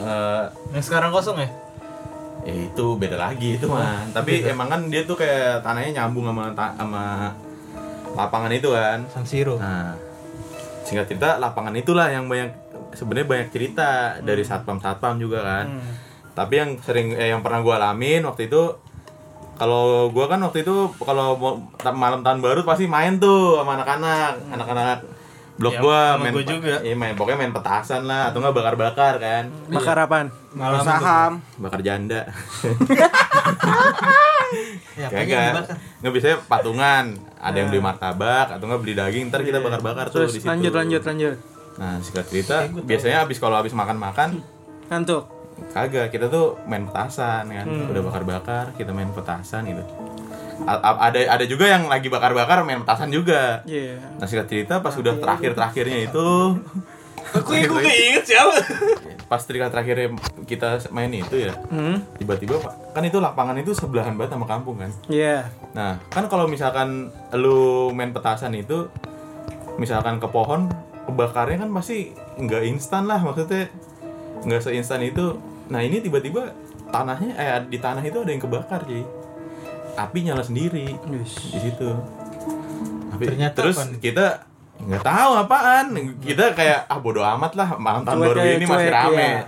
eh 0.00 0.44
yang 0.72 0.84
sekarang 0.84 1.12
kosong 1.12 1.38
ya 1.38 1.48
ya 2.40 2.54
itu 2.56 2.96
beda 2.96 3.20
lagi 3.20 3.60
itu 3.60 3.68
mah. 3.68 4.08
Tapi 4.16 4.48
emang 4.48 4.72
kan 4.72 4.80
dia 4.88 5.04
tuh 5.04 5.12
kayak 5.12 5.60
tanahnya 5.60 6.00
nyambung 6.00 6.24
sama 6.24 6.48
ta- 6.56 6.72
sama 6.72 7.36
lapangan 8.16 8.48
itu 8.48 8.72
kan. 8.72 9.04
San 9.12 9.28
Siro 9.28 9.60
Nah, 9.60 9.92
singkat 10.82 11.04
cerita 11.12 11.36
lapangan 11.36 11.76
itulah 11.76 12.08
yang 12.08 12.32
banyak 12.32 12.48
sebenarnya 12.96 13.28
banyak 13.28 13.48
cerita 13.52 14.18
dari 14.24 14.40
satpam 14.40 14.80
satpam 14.80 15.20
juga 15.20 15.44
kan. 15.44 15.66
Tapi 16.32 16.54
yang 16.56 16.70
sering 16.80 17.12
eh, 17.12 17.28
yang 17.28 17.44
pernah 17.44 17.60
gua 17.60 17.76
alamin 17.76 18.24
waktu 18.24 18.48
itu 18.48 18.72
kalau 19.60 20.08
gua 20.08 20.24
kan 20.32 20.40
waktu 20.40 20.64
itu 20.64 20.88
kalau 21.04 21.36
malam 21.92 22.24
tahun 22.24 22.40
baru 22.40 22.64
pasti 22.64 22.88
main 22.88 23.20
tuh 23.20 23.60
sama 23.60 23.76
anak-anak, 23.76 24.48
anak-anak 24.48 24.98
blok 25.60 25.72
Ya, 25.72 25.80
gua 25.80 26.00
sama 26.10 26.22
main 26.22 26.32
gua 26.32 26.44
juga. 26.46 26.74
Iya, 26.80 26.94
main 26.96 27.12
pokoknya 27.12 27.38
main 27.38 27.52
petasan 27.52 28.02
lah 28.02 28.22
atau 28.28 28.40
enggak 28.40 28.54
bakar-bakar 28.56 29.14
kan. 29.16 29.44
Bakar 29.68 29.96
apaan? 30.00 30.26
Malam 30.50 30.80
saham 30.80 31.32
Bakar 31.60 31.80
janda. 31.80 32.24
Ya, 34.96 35.06
Kagak. 35.06 35.28
dibakar? 35.54 35.64
Nggak 36.00 36.12
bisa 36.12 36.28
patungan. 36.42 37.04
Ada 37.38 37.56
yang 37.56 37.68
beli 37.68 37.80
martabak 37.80 38.50
atau 38.50 38.64
enggak 38.64 38.80
beli 38.80 38.94
daging, 38.94 39.24
ntar 39.28 39.40
kita 39.40 39.60
bakar-bakar 39.60 40.08
tuh 40.08 40.24
Terus 40.24 40.32
di 40.32 40.40
situ. 40.40 40.48
lanjut 40.48 40.72
lanjut 40.74 41.02
lanjut. 41.04 41.34
Nah, 41.76 41.96
singkat 41.98 42.24
cerita, 42.26 42.56
biasanya 42.66 43.24
abis 43.24 43.38
kalau 43.38 43.56
abis 43.56 43.72
makan-makan 43.72 44.42
Ngantuk. 44.88 45.22
kagak 45.70 46.08
kita 46.08 46.26
tuh 46.26 46.56
main 46.64 46.82
petasan 46.82 47.46
kan 47.46 47.64
udah 47.86 48.02
bakar-bakar 48.02 48.64
kita 48.74 48.90
main 48.90 49.08
petasan 49.08 49.64
gitu 49.64 49.84
A- 50.62 50.82
a- 50.82 51.00
ada 51.04 51.20
ada 51.30 51.44
juga 51.44 51.64
yang 51.64 51.86
lagi 51.86 52.06
bakar-bakar 52.06 52.60
main 52.62 52.78
petasan 52.78 53.08
juga 53.08 53.64
Iya. 53.64 53.96
nah 54.16 54.24
singkat 54.24 54.46
cerita 54.46 54.74
pas 54.78 54.92
udah 54.92 55.16
terakhir-terakhirnya 55.16 55.98
itu 56.04 56.28
Aku 57.30 57.54
gak 57.54 57.86
inget 57.86 58.24
siapa. 58.26 58.58
pas 59.24 59.38
terakhir 59.38 59.70
terakhirnya 59.70 60.08
kita 60.44 60.82
main 60.90 61.06
itu 61.08 61.36
ya 61.40 61.54
Hmm. 61.68 62.02
tiba-tiba 62.16 62.58
Pak, 62.58 62.74
kan 62.90 63.02
itu 63.02 63.16
lapangan 63.16 63.54
itu 63.54 63.70
sebelahan 63.70 64.14
banget 64.14 64.34
sama 64.34 64.44
kampung 64.44 64.76
kan 64.76 64.90
Iya. 65.06 65.46
nah 65.70 66.02
kan 66.08 66.26
kalau 66.26 66.44
misalkan 66.44 67.08
lu 67.32 67.60
main 67.90 68.10
petasan 68.10 68.52
itu 68.52 68.90
misalkan 69.76 70.18
ke 70.18 70.26
pohon 70.26 70.66
kebakarnya 71.04 71.56
kan 71.58 71.70
pasti 71.72 72.10
nggak 72.36 72.62
instan 72.66 73.06
lah 73.06 73.18
maksudnya 73.18 73.70
nggak 74.40 74.60
seinstan 74.60 75.00
itu 75.00 75.38
nah 75.66 75.78
ini 75.78 75.98
tiba-tiba 75.98 76.50
tanahnya 76.88 77.32
eh 77.32 77.62
di 77.64 77.78
tanah 77.78 78.02
itu 78.02 78.18
ada 78.18 78.28
yang 78.28 78.40
kebakar 78.40 78.82
sih 78.84 79.06
api 79.92 80.18
nyala 80.22 80.40
sendiri 80.40 80.94
Wis. 81.08 81.32
di 81.48 81.60
situ 81.60 81.90
Api- 83.10 83.26
Ternyata 83.26 83.56
terus 83.56 83.76
apaan? 83.76 83.98
kita 83.98 84.26
nggak 84.80 85.02
tahu 85.02 85.30
apaan 85.38 85.86
kita 86.18 86.44
kayak 86.50 86.86
ah 86.86 86.96
bodo 86.96 87.20
amat 87.20 87.52
lah 87.52 87.68
malam 87.76 88.00
tahun 88.00 88.16
baru 88.24 88.40
ini 88.50 88.64
masih 88.64 88.80
cuek, 88.82 88.94
rame 88.94 89.20
iya. 89.20 89.40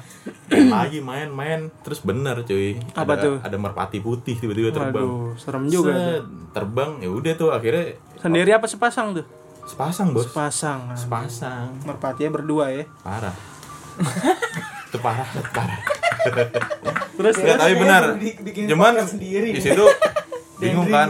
Main 0.53 0.69
lagi 0.69 0.99
main-main 1.01 1.61
terus 1.81 1.99
bener 1.99 2.37
cuy 2.43 2.77
Apa 2.93 3.17
ada, 3.17 3.23
tuh? 3.23 3.37
ada 3.41 3.57
merpati 3.57 3.99
putih 3.99 4.37
tiba-tiba 4.37 4.69
terbang 4.69 5.03
Waduh, 5.03 5.33
serem 5.35 5.65
juga. 5.67 5.91
Set, 5.91 6.23
terbang 6.53 7.01
ya 7.01 7.09
udah 7.09 7.33
tuh 7.35 7.49
akhirnya 7.49 7.97
Sendiri 8.15 8.53
apa 8.53 8.67
sepasang 8.67 9.17
tuh? 9.17 9.25
sepasang 9.65 10.13
bos 10.13 10.27
Sepasang. 10.27 10.93
sepasang 10.93 11.81
Merpatinya 11.81 12.31
berdua 12.31 12.69
ya. 12.69 12.85
parah 13.01 13.33
itu 14.85 14.99
parah 14.99 15.25
parah 15.51 15.81
Terus 17.13 17.35
Nggak, 17.35 17.57
tapi 17.57 17.75
benar 17.75 18.03
Di- 18.15 18.37
cuman 18.69 18.93
di 19.17 19.59
situ 19.59 19.85
bingung 20.63 20.89
kan 20.89 21.09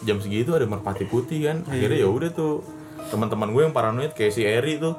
jam 0.00 0.18
segitu 0.18 0.50
ada 0.52 0.64
merpati 0.64 1.04
putih 1.04 1.46
kan. 1.46 1.62
Akhirnya 1.64 1.98
ya 1.98 2.08
udah 2.08 2.30
tuh 2.30 2.66
teman-teman 3.08 3.48
gue 3.48 3.62
yang 3.62 3.72
paranoid 3.72 4.12
kayak 4.12 4.30
si 4.30 4.42
Eri 4.42 4.76
tuh 4.76 4.98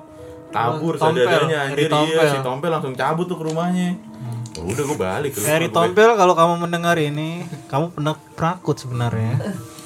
kabur 0.49 0.95
Oh, 0.95 1.11
Eri 1.11 1.27
anjir. 1.53 1.89
Iya 1.89 2.23
si 2.27 2.39
Tompel 2.39 2.69
langsung 2.69 2.95
cabut 2.95 3.27
tuh 3.27 3.35
ke 3.35 3.45
rumahnya. 3.45 3.99
Ya 4.49 4.61
udah 4.65 4.83
gue 4.83 4.97
balik 4.97 5.31
ke 5.31 5.39
rumah 5.39 5.51
Eri. 5.53 5.67
Tompel 5.69 6.09
kalau 6.15 6.33
kamu 6.33 6.53
mendengar 6.59 6.97
ini, 6.97 7.43
kamu 7.67 7.93
pernah 7.93 8.15
penakut 8.33 8.75
sebenarnya. 8.75 9.35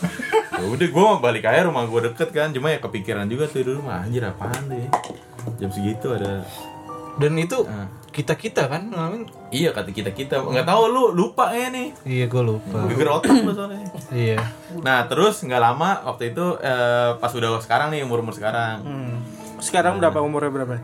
ya 0.59 0.65
udah 0.65 0.87
gue 0.87 1.03
mau 1.03 1.19
balik 1.19 1.43
aja 1.43 1.67
rumah 1.67 1.83
gue 1.83 2.01
deket 2.07 2.29
kan. 2.31 2.49
Cuma 2.49 2.69
ya 2.69 2.79
kepikiran 2.79 3.27
juga 3.27 3.45
tuh 3.45 3.61
dulu 3.61 3.83
mah 3.83 4.01
anjir 4.01 4.23
apaan 4.23 4.71
deh? 4.71 4.87
Jam 5.59 5.69
segitu 5.69 6.13
ada. 6.13 6.47
Dan 7.19 7.35
itu 7.35 7.59
Ah. 7.65 7.85
Kita 8.13 8.33
kita 8.33 8.63
kan 8.65 8.87
ngalamin. 8.87 9.25
iya 9.49 9.69
kata 9.69 9.89
kita 9.89 10.09
kita 10.09 10.37
nggak 10.39 10.63
tahu 10.63 10.83
lu 10.85 11.03
lupa 11.11 11.49
ya 11.49 11.67
nih 11.67 11.89
Iya 12.03 12.25
gue 12.25 12.43
lupa. 12.43 12.85
geger 12.85 13.09
otak 13.11 13.33
lu 13.35 13.51
soalnya 13.51 13.81
Iya. 14.07 14.37
Nah 14.79 15.03
terus 15.03 15.41
nggak 15.41 15.57
lama 15.59 15.89
waktu 16.05 16.29
itu 16.29 16.45
eh, 16.57 17.09
pas 17.15 17.29
udah 17.29 17.57
sekarang 17.57 17.89
nih 17.89 18.01
umur 18.01 18.21
umur 18.21 18.31
sekarang 18.31 18.79
Hmm. 18.79 19.17
Sekarang 19.57 19.97
berapa 19.97 20.19
umurnya 20.19 20.51
berapa? 20.51 20.77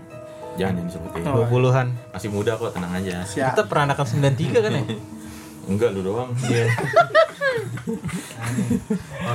jangan 0.56 0.76
jangan 0.76 0.84
disebutin 0.84 1.22
Dua 1.24 1.46
puluhan. 1.46 1.88
masih 2.10 2.30
muda 2.30 2.52
kok 2.54 2.72
tenang 2.72 2.92
aja 2.92 3.22
Siap. 3.24 3.54
Kita 3.54 3.64
peranakan 3.66 4.04
93 4.04 4.60
kan 4.60 4.72
ya? 4.74 4.84
enggak 5.70 5.90
lu 5.92 6.02
doang 6.04 6.34
Iya. 6.42 6.66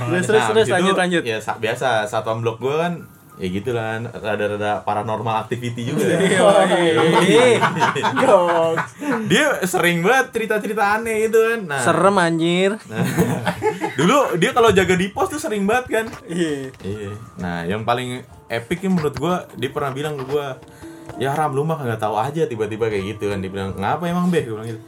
Terus 0.04 0.24
terus 0.24 0.42
Nah, 0.42 0.48
terus 0.50 0.66
itu, 0.66 0.74
lanjut 0.74 0.94
lanjut. 0.96 1.22
ya 1.22 1.38
sa- 1.38 1.56
biasa 1.56 2.04
satpam 2.04 2.40
blok 2.40 2.58
gue 2.58 2.74
kan 2.74 3.06
ya 3.34 3.46
gitu 3.50 3.70
lah 3.70 3.98
rada-rada 4.14 4.78
paranormal 4.80 5.42
activity 5.42 5.90
juga 5.90 6.06
Iya, 6.06 7.58
ya. 7.58 7.66
Gok. 8.14 8.74
dia 9.26 9.46
sering 9.64 10.00
banget 10.00 10.26
cerita-cerita 10.30 10.94
aneh 10.94 11.26
itu 11.26 11.34
kan 11.34 11.60
nah, 11.66 11.82
Serem 11.82 12.14
anjir. 12.14 12.78
nah, 12.86 13.02
dulu 13.94 14.38
dia 14.38 14.50
kalau 14.50 14.70
jaga 14.70 14.94
di 14.94 15.10
pos 15.10 15.28
tuh 15.28 15.38
sering 15.38 15.66
banget 15.66 15.84
kan 15.92 16.06
Iya. 16.24 16.70
Iya. 16.80 17.10
Nah, 17.36 17.66
yang 17.66 17.82
paling 17.82 18.22
epic 18.46 18.82
menurut 18.84 19.14
gua, 19.14 19.50
dia 19.54 19.68
pernah 19.68 19.90
bilang 19.90 20.14
ke 20.14 20.24
gua, 20.24 20.54
"Ya 21.16 21.32
Ram, 21.32 21.52
lu 21.52 21.62
mah 21.62 21.74
kagak 21.74 21.98
tahu 21.98 22.14
aja 22.14 22.46
tiba-tiba 22.46 22.86
kayak 22.86 23.16
gitu 23.16 23.28
kan." 23.28 23.42
Dia 23.42 23.50
bilang, 23.50 23.74
"Ngapa 23.74 24.04
emang, 24.06 24.30
Beh?" 24.30 24.46
Gua 24.46 24.62
bilang 24.62 24.68
gitu. 24.70 24.80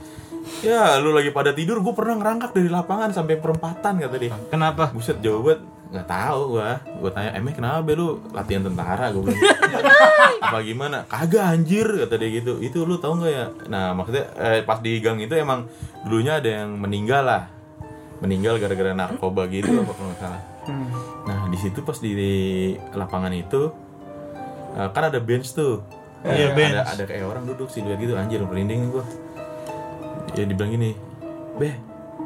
Ya, 0.62 0.94
lu 0.96 1.11
lagi 1.11 1.35
pada 1.35 1.50
tidur, 1.50 1.82
gua 1.82 1.92
pernah 1.92 2.14
ngerangkak 2.16 2.54
dari 2.54 2.70
lapangan 2.70 3.11
sampai 3.11 3.35
perempatan 3.37 3.98
kata 3.98 4.16
dia. 4.16 4.37
Kenapa? 4.46 4.94
Buset, 4.94 5.18
jauh 5.18 5.42
banget. 5.42 5.61
Nggak 5.87 6.07
tahu 6.07 6.40
gua. 6.59 6.83
Gua 6.99 7.11
tanya, 7.14 7.31
"Emeh 7.38 7.55
kenapa, 7.55 7.79
Be 7.83 7.94
lu 7.94 8.18
latihan 8.35 8.62
tentara?" 8.66 9.11
Gua 9.14 9.22
bilang. 9.31 9.38
Apa 10.46 10.59
gimana? 10.62 11.07
Kagak 11.07 11.44
anjir 11.46 11.87
kata 11.87 12.14
dia 12.18 12.31
gitu. 12.42 12.59
Itu 12.59 12.83
lu 12.83 12.99
tahu 12.99 13.22
nggak 13.22 13.33
ya? 13.33 13.46
Nah, 13.70 13.94
maksudnya 13.94 14.27
eh, 14.37 14.61
pas 14.62 14.83
di 14.83 14.99
gang 14.99 15.18
itu 15.18 15.33
emang 15.35 15.66
dulunya 16.07 16.38
ada 16.42 16.62
yang 16.62 16.75
meninggal 16.75 17.22
lah. 17.22 17.42
Meninggal 18.18 18.57
gara-gara 18.57 18.96
narkoba 18.96 19.44
gitu 19.46 19.68
apa 19.77 19.92
kalau 19.92 20.09
nggak 20.11 20.20
salah. 20.20 20.42
Hmm. 20.66 20.88
Nah 21.31 21.46
di 21.46 21.59
situ 21.62 21.79
pas 21.87 21.94
di, 22.01 22.11
di 22.11 22.33
lapangan 22.90 23.31
itu 23.31 23.70
eh, 24.75 24.88
kan 24.90 25.03
ada 25.07 25.22
bench 25.22 25.55
tuh. 25.55 25.85
Iya, 26.27 26.51
Ada- 26.51 26.57
bench. 26.59 26.75
Ada, 26.75 26.92
ada 26.96 27.03
kayak 27.07 27.25
orang 27.29 27.44
duduk 27.46 27.68
sih 27.70 27.85
gitu 27.87 28.18
anjir 28.18 28.42
merinding 28.42 28.90
gua. 28.90 29.07
Ya 30.35 30.42
dibilang 30.42 30.75
gini, 30.75 30.90
beh 31.57 31.75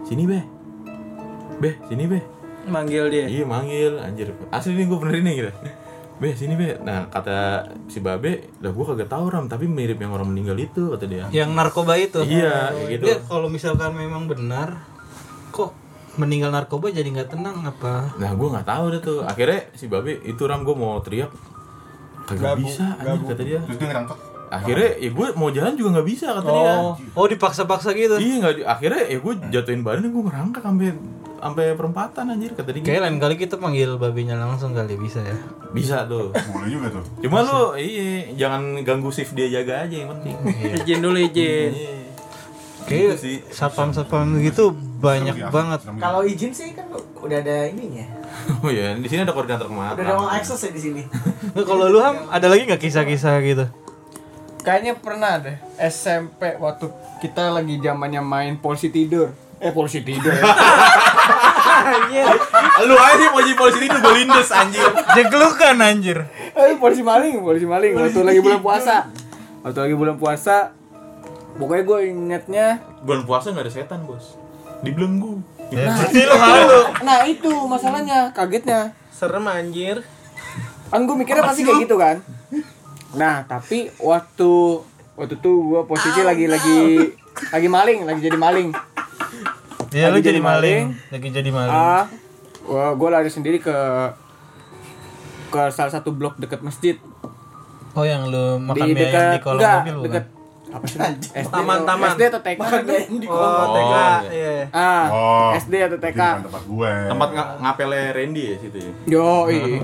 sini 0.09 0.25
beh, 0.25 0.43
beh 1.61 1.75
sini 1.87 2.05
beh. 2.09 2.40
Manggil 2.69 3.05
dia. 3.09 3.25
Iya 3.31 3.45
manggil 3.49 3.97
anjir. 3.97 4.37
Asli 4.53 4.77
nih 4.77 4.87
gua 4.91 4.99
bener 5.01 5.25
ini 5.25 5.33
gitu. 5.41 5.53
Beh 6.21 6.37
sini 6.37 6.55
beh. 6.59 6.85
Nah 6.85 7.09
kata 7.09 7.65
si 7.89 8.05
babe, 8.05 8.53
lah 8.61 8.71
gua 8.71 8.93
kagak 8.93 9.09
tahu 9.09 9.33
ram 9.33 9.49
tapi 9.49 9.65
mirip 9.65 9.97
yang 9.97 10.13
orang 10.13 10.29
meninggal 10.29 10.59
itu 10.61 10.93
kata 10.93 11.05
dia. 11.09 11.25
Yang 11.33 11.51
narkoba 11.57 11.97
itu. 11.97 12.21
Iya 12.21 12.77
kayak 12.77 12.89
gitu. 12.93 13.05
Dia 13.09 13.17
kalau 13.25 13.49
misalkan 13.49 13.97
memang 13.97 14.29
benar, 14.29 14.85
kok 15.51 15.73
meninggal 16.21 16.53
narkoba 16.53 16.93
jadi 16.93 17.09
nggak 17.09 17.33
tenang 17.33 17.65
apa? 17.65 18.13
Nah 18.21 18.31
gua 18.37 18.61
nggak 18.61 18.69
tahu 18.69 18.85
deh 18.93 19.01
tuh. 19.01 19.21
Akhirnya 19.25 19.73
si 19.73 19.89
babe 19.89 20.21
itu 20.23 20.43
ram 20.45 20.63
gua 20.63 20.77
mau 20.77 21.01
teriak 21.01 21.33
kagak 22.29 22.61
bisa 22.63 22.95
anjir 23.01 23.35
kata 23.35 23.43
dia. 23.43 23.61
Terus 23.67 23.79
dia 23.81 23.89
ngerangkak. 23.91 24.30
Akhirnya 24.51 24.99
ya 24.99 25.09
gue 25.09 25.27
mau 25.33 25.49
jalan 25.49 25.73
juga 25.73 25.89
nggak 25.95 26.09
bisa 26.09 26.27
kata 26.33 26.49
dia 26.49 26.73
Oh, 26.77 26.93
oh 27.15 27.27
dipaksa-paksa 27.27 27.95
gitu. 27.95 28.19
iya 28.19 28.35
nggak 28.37 28.55
di- 28.57 28.67
akhirnya 28.67 29.03
ya 29.07 29.19
gue 29.19 29.35
jatuhin 29.49 29.81
badan 29.81 30.05
gue 30.05 30.23
ngerangkak 30.23 30.59
sampai 30.61 30.89
sampai 31.39 31.65
perempatan 31.73 32.25
anjir 32.29 32.51
kata 32.51 32.69
dia 32.69 32.77
gitu. 32.77 32.87
Kayak 32.87 33.03
lain 33.03 33.17
kali 33.17 33.35
kita 33.37 33.55
panggil 33.57 33.95
babinya 33.95 34.35
langsung 34.37 34.71
kali 34.71 34.93
bisa 34.95 35.23
ya. 35.23 35.39
bisa 35.71 36.03
tuh 36.05 36.35
Boleh 36.51 36.67
juga 36.69 36.91
tuh. 36.91 37.05
cuma 37.21 37.41
lu 37.41 37.73
iya 37.75 38.27
jangan 38.37 38.63
ganggu 38.81 39.09
shift 39.09 39.33
dia 39.33 39.47
jaga 39.49 39.87
aja 39.87 39.97
yang 39.97 40.11
penting 40.13 40.35
Izin 40.77 40.99
dulu 40.99 41.17
izin. 41.17 41.71
Iya. 41.71 41.95
Kayak 42.83 43.03
Gitu 43.07 43.15
sih. 43.17 43.37
satpam-satpam 43.47 44.35
gitu 44.41 44.75
banyak 44.99 45.33
Serem, 45.33 45.49
banget. 45.49 45.81
gitu. 45.81 45.95
Kalau 45.97 46.21
izin 46.23 46.51
sih 46.51 46.69
kan 46.73 46.91
udah 47.17 47.39
ada 47.39 47.57
ininya. 47.67 48.03
oh 48.63 48.69
ya 48.69 48.93
di 48.95 49.07
sini 49.07 49.23
ada 49.23 49.31
koordinator 49.31 49.69
Udah 49.69 49.95
ada 49.95 50.03
ke 50.03 50.11
mana 50.11 50.19
all 50.19 50.31
access 50.33 50.59
ya 50.61 50.71
di 50.71 50.83
sini. 50.83 51.03
Nah, 51.47 51.63
kalau 51.63 51.87
lu 51.87 51.99
ham 51.99 52.27
ada 52.27 52.47
lagi 52.47 52.67
nggak 52.67 52.81
kisah-kisah 52.81 53.39
gitu? 53.41 53.65
Kayaknya 54.61 54.93
pernah 54.95 55.37
deh 55.37 55.57
SMP 55.79 56.55
waktu 56.55 56.87
kita 57.19 57.49
lagi 57.51 57.79
zamannya 57.79 58.21
main 58.21 58.55
polisi 58.57 58.89
tidur. 58.89 59.33
Eh 59.57 59.71
polisi 59.71 60.01
tidur. 60.01 60.33
lu 62.81 62.95
aja 62.95 63.15
sih 63.15 63.29
polisi 63.31 63.53
polisi 63.55 63.79
itu 63.83 63.99
gue 63.99 64.15
lindes 64.15 64.51
anjir 64.51 64.85
Jeglukan 65.11 65.77
anjir. 65.79 66.19
eh 66.51 66.77
polisi 66.77 67.01
maling, 67.01 67.41
polisi 67.41 67.65
maling 67.65 67.93
waktu 67.95 68.21
lagi 68.21 68.41
bulan 68.41 68.61
puasa. 68.61 68.97
Waktu 69.63 69.79
lagi 69.81 69.95
bulan 69.95 70.17
puasa 70.17 70.73
pokoknya 71.53 71.83
gue 71.83 71.99
ingetnya 72.07 72.67
bulan 73.03 73.23
puasa 73.23 73.51
nggak 73.51 73.65
ada 73.65 73.73
setan 73.73 74.01
bos 74.05 74.37
dibelenggu 74.81 75.41
Ya, 75.71 75.87
berarti 75.89 76.21
lu 76.21 76.35
halu. 76.35 76.81
nah 77.01 77.23
itu 77.23 77.47
masalahnya 77.65 78.33
kagetnya 78.33 78.91
Serem 79.09 79.45
anjir. 79.45 80.03
kan 80.89 81.01
gue 81.01 81.15
mikirnya 81.15 81.45
pasti 81.45 81.63
kayak 81.63 81.85
gitu 81.85 81.95
kan 81.95 82.19
nah 83.13 83.43
tapi 83.43 83.91
waktu 83.97 84.51
waktu 85.15 85.35
itu 85.35 85.51
gue 85.67 85.81
posisi 85.85 86.21
lagi 86.21 86.47
lagi 86.47 86.79
lagi 87.47 87.69
maling 87.69 87.99
lagi 88.05 88.21
jadi 88.21 88.39
maling 88.39 88.71
Ya 89.91 90.07
lu 90.07 90.17
Lagi 90.17 90.23
jadi 90.25 90.39
jadi 90.39 90.41
maling. 90.41 90.83
maling. 90.87 91.11
Lagi 91.11 91.29
jadi 91.33 91.51
maling. 91.51 91.75
ah 91.75 92.07
gua 92.63 92.95
gue 92.95 93.09
lari 93.11 93.27
sendiri 93.27 93.59
ke 93.59 93.75
ke 95.51 95.63
salah 95.69 95.91
satu 95.91 96.11
blok 96.11 96.39
dekat 96.39 96.63
masjid 96.63 96.95
Oh 97.91 98.07
yang 98.07 98.31
lu 98.31 98.63
makan 98.63 98.87
di 98.87 98.95
dekat 98.95 99.35
di 99.35 99.41
kolong 99.41 99.59
enggak 99.59 99.79
mobil 99.81 99.95
bukan? 99.97 100.07
dekat 100.07 100.25
apa 100.71 100.85
sih 100.85 100.99
SD 101.35 101.47
Taman-taman. 101.47 102.09
SD 102.13 102.23
atau 102.27 102.41
TK 102.41 102.61
di 103.13 103.27
Oh. 103.27 103.67
TK. 103.71 103.95
iya. 104.31 104.53
Ah 104.71 105.07
Oh. 105.09 105.51
SD 105.53 105.75
atau 105.83 105.97
TK 105.97 106.21
tempat 106.43 106.63
gue. 106.65 106.93
Tempat 107.07 107.29
nga- 107.31 107.51
ngapelnya 107.61 108.05
Randy 108.13 108.45
ya 108.45 108.57
situ 108.57 108.79
ya. 108.79 108.91
Yo, 109.07 109.27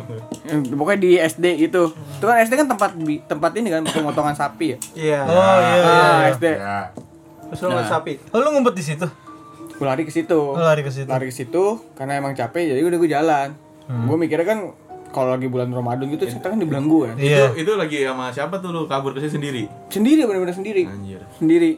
pokoknya 0.78 0.98
di 0.98 1.10
SD 1.16 1.44
itu. 1.60 1.82
Itu 1.90 2.24
kan 2.24 2.36
SD 2.38 2.52
kan 2.56 2.68
tempat 2.68 2.90
tempat 3.26 3.50
ini 3.54 3.68
kan 3.68 3.82
pemotongan 3.82 4.32
sapi 4.32 4.66
ya. 4.68 4.78
Iya. 4.94 5.20
Oh 5.24 5.56
iya. 5.58 6.32
SD. 6.32 6.46
Ya. 6.48 6.78
Terus 7.48 7.60
lu 7.64 7.82
sapi. 7.82 8.12
Oh 8.30 8.38
lu 8.38 8.48
ngumpet 8.50 8.74
di 8.74 8.84
situ? 8.84 9.06
Gue 9.72 9.84
lari 9.84 10.02
ke 10.02 10.10
situ. 10.10 10.34
Oh, 10.34 10.56
lari 10.56 10.80
ke 10.80 10.88
situ. 10.88 11.04
Lari 11.04 11.26
ke 11.26 11.34
situ 11.34 11.64
karena 11.94 12.16
emang 12.16 12.32
capek 12.32 12.72
jadi 12.72 12.80
udah 12.80 12.96
gue 12.96 13.10
jalan. 13.10 13.48
Hmm. 13.84 14.06
Gue 14.06 14.16
mikirnya 14.16 14.42
kan 14.44 14.58
kalau 15.14 15.34
lagi 15.34 15.48
bulan 15.48 15.70
Ramadan 15.72 16.06
gitu 16.12 16.28
kita 16.28 16.52
kan 16.52 16.58
di 16.58 16.66
bulan 16.68 16.84
gue. 16.86 17.08
Iya. 17.18 17.52
Itu, 17.56 17.66
itu 17.66 17.72
lagi 17.78 17.98
sama 18.04 18.30
siapa 18.34 18.60
tuh 18.60 18.70
lu 18.74 18.84
kabur 18.84 19.16
ke 19.16 19.24
sini 19.24 19.32
sendiri? 19.40 19.62
Sendiri 19.88 20.20
bener-bener 20.28 20.56
sendiri. 20.56 20.82
Anjir. 20.84 21.20
Sendiri. 21.40 21.72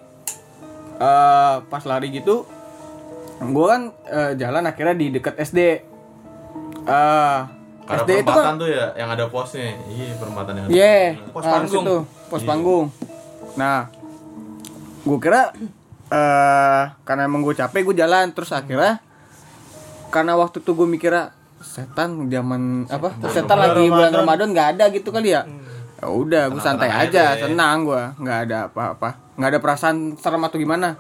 Eh 0.99 1.57
pas 1.71 1.83
lari 1.87 2.11
gitu 2.11 2.47
gue 3.39 3.67
kan 3.71 3.95
eh, 4.11 4.33
jalan 4.35 4.67
akhirnya 4.67 4.95
di 4.99 5.07
dekat 5.15 5.39
SD. 5.39 5.61
Eh 6.89 7.41
Karena 7.89 8.05
SD 8.05 8.11
itu 8.21 8.33
kan 8.35 8.57
tuh 8.61 8.69
ya 8.69 8.93
yang 8.99 9.09
ada 9.09 9.25
posnya. 9.31 9.79
Iya, 9.89 10.13
perempatan 10.19 10.53
yang 10.59 10.67
ada. 10.67 10.73
Iya, 10.75 10.97
Pos 11.33 11.45
nah, 11.47 11.53
panggung. 11.57 11.85
situ, 11.87 11.97
pos 12.29 12.43
panggung. 12.45 12.87
Nah, 13.57 13.89
gue 15.07 15.19
kira 15.23 15.55
eh 16.09 16.85
karena 17.05 17.23
emang 17.29 17.41
gue 17.45 17.55
capek 17.57 17.81
gue 17.93 17.97
jalan 17.97 18.33
terus 18.33 18.53
akhirnya 18.53 19.01
karena 20.09 20.37
waktu 20.41 20.65
tuh 20.65 20.73
gue 20.73 20.89
mikirnya 20.89 21.37
setan 21.69 22.33
zaman 22.33 22.89
apa? 22.89 23.13
setan 23.29 23.61
lagi 23.61 23.85
bulan 23.93 24.13
Ramadan 24.13 24.49
nggak 24.57 24.69
ada 24.77 24.85
gitu 24.89 25.13
kali 25.13 25.37
ya? 25.37 25.45
Ya 25.99 26.07
udah 26.09 26.49
gue 26.49 26.63
santai 26.63 26.89
aja 26.89 27.37
ya. 27.37 27.45
tenang 27.45 27.85
gue 27.85 28.03
nggak 28.25 28.39
ada 28.49 28.59
apa-apa. 28.73 29.37
Nggak 29.37 29.49
ada 29.53 29.61
perasaan 29.61 29.97
serem 30.17 30.41
atau 30.41 30.57
gimana. 30.57 30.97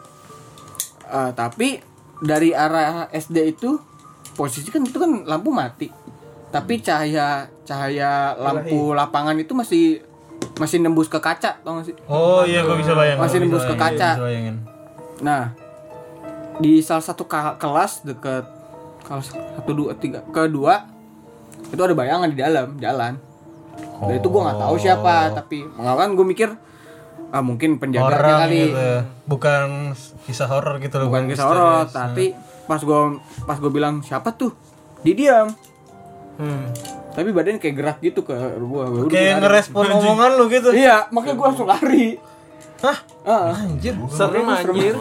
Eh, 1.08 1.30
tapi 1.32 1.80
dari 2.20 2.52
arah 2.52 3.08
SD 3.08 3.56
itu 3.56 3.78
posisi 4.36 4.68
kan 4.68 4.84
itu 4.84 4.98
kan 5.00 5.24
lampu 5.24 5.48
mati. 5.48 5.88
Tapi 6.52 6.84
cahaya 6.84 7.48
cahaya 7.64 8.36
lampu 8.36 8.92
lapangan 8.92 9.36
itu 9.40 9.56
masih 9.56 10.04
masih 10.58 10.82
nembus 10.82 11.08
ke 11.08 11.18
kaca 11.22 11.62
tau 11.62 11.80
gak 11.80 11.94
sih? 11.94 11.96
Oh 12.10 12.42
iya 12.44 12.66
gua 12.66 12.76
bisa 12.76 12.92
bayangin. 12.92 13.22
Masih 13.22 13.38
nembus 13.40 13.64
bisa 13.64 13.70
ke 13.72 13.74
bayangin, 13.78 13.98
kaca. 13.98 14.10
bisa 14.12 14.26
bayangin. 14.26 14.56
nah 15.18 15.50
di 16.62 16.78
salah 16.78 17.02
satu 17.02 17.26
kelas 17.58 18.06
deket 18.06 18.57
kelas 19.00 19.26
satu 19.30 19.70
dua 19.72 19.92
tiga 19.94 20.20
kedua 20.26 20.86
itu 21.64 21.78
ada 21.78 21.92
bayangan 21.92 22.28
di 22.28 22.36
dalam 22.36 22.74
jalan 22.76 23.14
Dan 23.78 24.14
itu 24.14 24.26
gue 24.26 24.40
nggak 24.40 24.58
tahu 24.58 24.74
siapa 24.76 25.14
tapi 25.32 25.62
kan 25.76 26.10
gue 26.10 26.26
mikir 26.26 26.50
ah 27.28 27.38
mungkin 27.38 27.76
Orang 27.76 28.48
kali 28.48 28.58
gitu. 28.64 28.74
ya. 28.74 29.04
Bukan 29.24 29.92
kisah 30.24 30.48
horor 30.48 30.78
gitu 30.78 30.96
loh. 30.96 31.06
bukan 31.08 31.28
kisah 31.28 31.44
horor 31.44 31.84
tapi 31.86 32.32
pas 32.64 32.78
gue 32.78 33.00
pas 33.44 33.54
gue 33.54 33.68
bilang 33.68 34.00
siapa 34.00 34.32
tuh 34.32 34.50
dia 35.00 35.14
diam 35.14 35.48
Hmm. 36.38 36.70
tapi 37.10 37.34
badannya 37.34 37.58
kayak 37.58 37.74
gerak 37.74 37.98
gitu 37.98 38.22
ke 38.22 38.30
Kayak 38.30 38.62
gua 38.62 38.86
lari. 38.86 39.42
ngerespon 39.42 39.84
omongan 39.90 40.30
lu 40.38 40.44
gitu. 40.46 40.70
iya 40.70 41.10
makanya 41.10 41.34
gue 41.34 41.46
langsung 41.50 41.66
lari 41.66 42.06
Hah? 42.78 42.98
ah 43.26 43.58
Anjir. 43.58 43.98
Serem 44.06 44.46
anjir. 44.46 44.94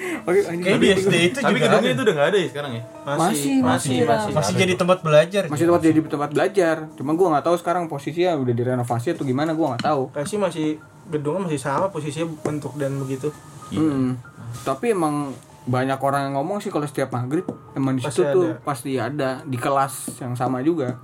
Oke. 0.00 0.40
Kayak 0.42 0.78
di 0.78 0.88
SD 0.92 1.14
itu 1.26 1.38
Tapi 1.38 1.52
juga 1.52 1.60
gedungnya 1.66 1.80
ada. 1.82 1.94
itu 1.94 2.02
udah 2.02 2.14
nggak 2.14 2.28
ada 2.28 2.38
ya 2.38 2.48
sekarang 2.48 2.72
ya? 2.72 2.82
Masih, 2.82 3.04
Masih, 3.04 3.20
masih, 3.20 3.56
masih, 3.60 3.98
masih. 4.02 4.32
Masih 4.32 4.54
jadi 4.56 4.74
tempat 4.74 4.98
belajar. 5.00 5.42
masih 5.46 5.64
tempat 5.66 5.82
jadi 5.82 5.98
tempat 6.02 6.30
belajar 6.30 6.76
cuma 6.94 7.10
gue 7.12 7.26
nggak 7.26 7.44
tahu 7.44 7.56
sekarang 7.56 7.82
posisinya 7.86 8.32
udah 8.34 8.54
direnovasi 8.54 9.06
atau 9.12 9.24
gimana 9.24 9.50
gue 9.50 9.66
nggak 9.66 9.82
tahu 9.82 10.02
Kayak 10.10 10.26
sih 10.26 10.38
masih 10.38 10.66
gedungnya 11.06 11.40
masih 11.44 11.58
sama 11.58 11.86
posisinya 11.88 12.26
bentuk 12.40 12.72
dan 12.74 12.96
begitu. 12.96 13.28
Hmm. 13.70 14.18
tapi 14.62 14.90
emang 14.90 15.30
banyak 15.62 15.94
orang 15.96 16.26
yang 16.26 16.34
ngomong 16.34 16.58
sih 16.58 16.68
kalau 16.68 16.82
setiap 16.82 17.10
maghrib 17.10 17.46
emang 17.72 17.94
di 17.94 18.02
situ 18.02 18.24
tuh 18.24 18.58
pasti 18.60 18.96
ada 18.96 19.42
di 19.42 19.54
kelas 19.54 20.18
yang 20.18 20.34
sama 20.34 20.58
juga 20.58 20.98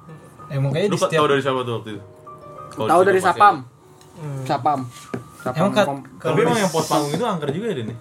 Emang 0.47 0.71
kayaknya 0.71 0.91
Lu 0.91 0.95
di 0.95 1.01
setiap 1.01 1.21
tahu 1.21 1.29
dari 1.29 1.41
siapa 1.41 1.61
tuh 1.61 1.73
waktu 1.77 1.89
itu? 1.91 2.03
Tahu 2.81 3.01
dari 3.03 3.21
sapam 3.21 3.57
Hmm. 4.17 4.43
sapam 4.43 4.81
sapam 5.39 5.69
Emang 5.71 6.01
Tapi 6.17 6.39
emang 6.41 6.57
yang 6.57 6.71
pos 6.71 6.87
panggung 6.87 7.13
itu 7.13 7.21
angker 7.23 7.51
juga 7.51 7.67
ya 7.69 7.75
Den? 7.77 7.87
ya? 7.87 7.95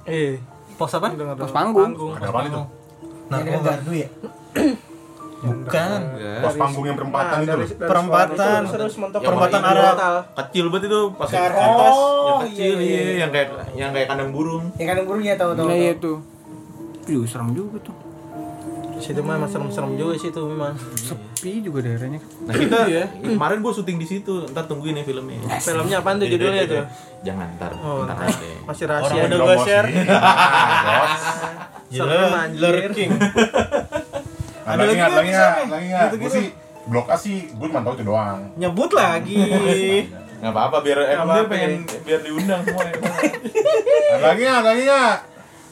Pos 0.75 0.91
apa? 0.91 1.07
Pos 1.35 1.51
panggung. 1.51 1.91
Ada 2.11 2.27
apa 2.27 2.39
itu? 2.43 2.61
Nah, 3.25 3.37
Ini 3.39 3.49
kan 3.49 3.61
gardu 3.63 3.91
ya. 3.91 4.07
bukan. 5.45 5.99
Pos 6.41 6.55
panggung 6.55 6.85
yang 6.85 6.95
perempatan 6.95 7.37
itu 7.41 7.55
loh. 7.55 7.67
Perempatan. 7.81 8.59
Yang 8.65 9.21
Perempatan 9.21 9.61
arah. 9.61 9.93
Kecil 10.35 10.65
banget 10.69 10.87
itu 10.87 10.99
pas 11.13 11.27
Ke 11.27 11.37
atas. 11.37 11.55
yang 11.55 11.73
Oh, 12.25 12.37
kecil 12.43 12.75
iya, 12.75 12.77
iya, 12.77 13.01
iya. 13.01 13.13
yang 13.21 13.31
kayak 13.31 13.47
yang 13.73 13.91
kayak 13.91 14.07
kandang 14.07 14.29
burung. 14.29 14.63
Ya 14.75 14.85
kan 14.87 14.97
burungnya 15.03 15.33
tahu 15.35 15.51
tahu. 15.53 15.67
nah 15.67 15.75
iya 15.75 15.93
tuh 15.95 16.17
Ih, 17.05 17.21
serem 17.23 17.53
juga 17.53 17.77
tuh 17.79 17.93
Situ 18.95 19.19
mah 19.19 19.35
emang 19.35 19.45
serem-serem 19.45 19.93
juga 19.93 20.15
sih 20.15 20.29
itu 20.29 20.41
memang. 20.41 20.71
sepi 20.95 21.59
juga 21.59 21.83
daerahnya 21.83 22.17
Nah 22.41 22.53
kita 22.53 22.77
kemarin 23.21 23.59
gue 23.59 23.71
syuting 23.71 23.97
di 23.97 24.07
situ, 24.07 24.47
ntar 24.49 24.65
tungguin 24.65 24.95
ya 24.95 25.03
filmnya. 25.03 25.39
Filmnya 25.57 25.97
apaan 25.99 26.17
tuh 26.17 26.27
judulnya 26.27 26.63
tuh? 26.65 26.83
Jangan 27.21 27.47
ntar, 27.55 27.71
Oh, 27.77 28.03
ntar 28.03 28.17
aja. 28.19 28.33
Masih 28.63 28.83
Orang 28.85 29.01
rahasia. 29.01 29.19
udah 29.19 29.29
Belum, 29.29 29.43
gua 29.43 29.53
bos. 29.53 29.63
share. 29.63 29.87
Serem, 31.87 32.33
anjir. 32.33 32.59
lurking. 32.61 33.11
Ada 34.65 34.81
lagi 34.81 34.95
nggak? 34.95 35.11
Lagi 35.11 35.29
nggak? 35.29 35.53
Lagi 35.69 35.85
nggak? 35.87 36.07
Gue 36.17 36.31
sih 36.31 36.47
blok 36.85 37.07
A 37.07 37.15
sih, 37.15 37.37
gue 37.47 37.67
cuma 37.67 37.81
tahu 37.81 37.93
itu 37.95 38.03
doang. 38.03 38.39
Nyebut 38.55 38.91
lagi. 38.91 39.37
Nggak 40.35 40.51
apa-apa 40.51 40.77
biar 40.81 40.97
emang 41.13 41.27
dia 41.31 41.45
pengen 41.45 41.71
biar 42.01 42.19
diundang 42.21 42.61
semua 42.61 42.83
ya. 42.83 42.95
Ada 44.11 44.25
lagi 44.25 44.41
nggak? 44.41 44.55
Ada 44.55 44.67
lagi 44.67 44.83
nggak? 44.83 45.15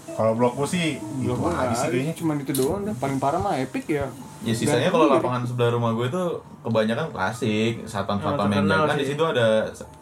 Kalau 0.03 0.35
blok 0.37 0.53
gue 0.59 0.67
sih, 0.67 0.99
itu 0.99 1.31
aja 1.31 1.73
sih 1.73 1.89
kayaknya. 1.89 2.13
cuma 2.13 2.37
itu 2.37 2.53
doang 2.53 2.85
dah 2.85 2.93
paling 2.99 3.17
parah 3.17 3.39
mah 3.39 3.55
epic 3.57 3.87
ya 3.87 4.05
Ya 4.43 4.51
sisanya 4.51 4.91
kalau 4.91 5.07
lapangan 5.07 5.47
sebelah 5.47 5.71
rumah 5.71 5.95
gue 5.95 6.11
tuh 6.11 6.43
kebanyakan 6.67 7.15
klasik, 7.15 7.87
satpam-satpam 7.87 8.51
yang 8.51 8.67
terkenal 8.67 8.83
jaga 8.83 8.99
di 8.99 9.05
situ 9.07 9.23
ada 9.23 9.47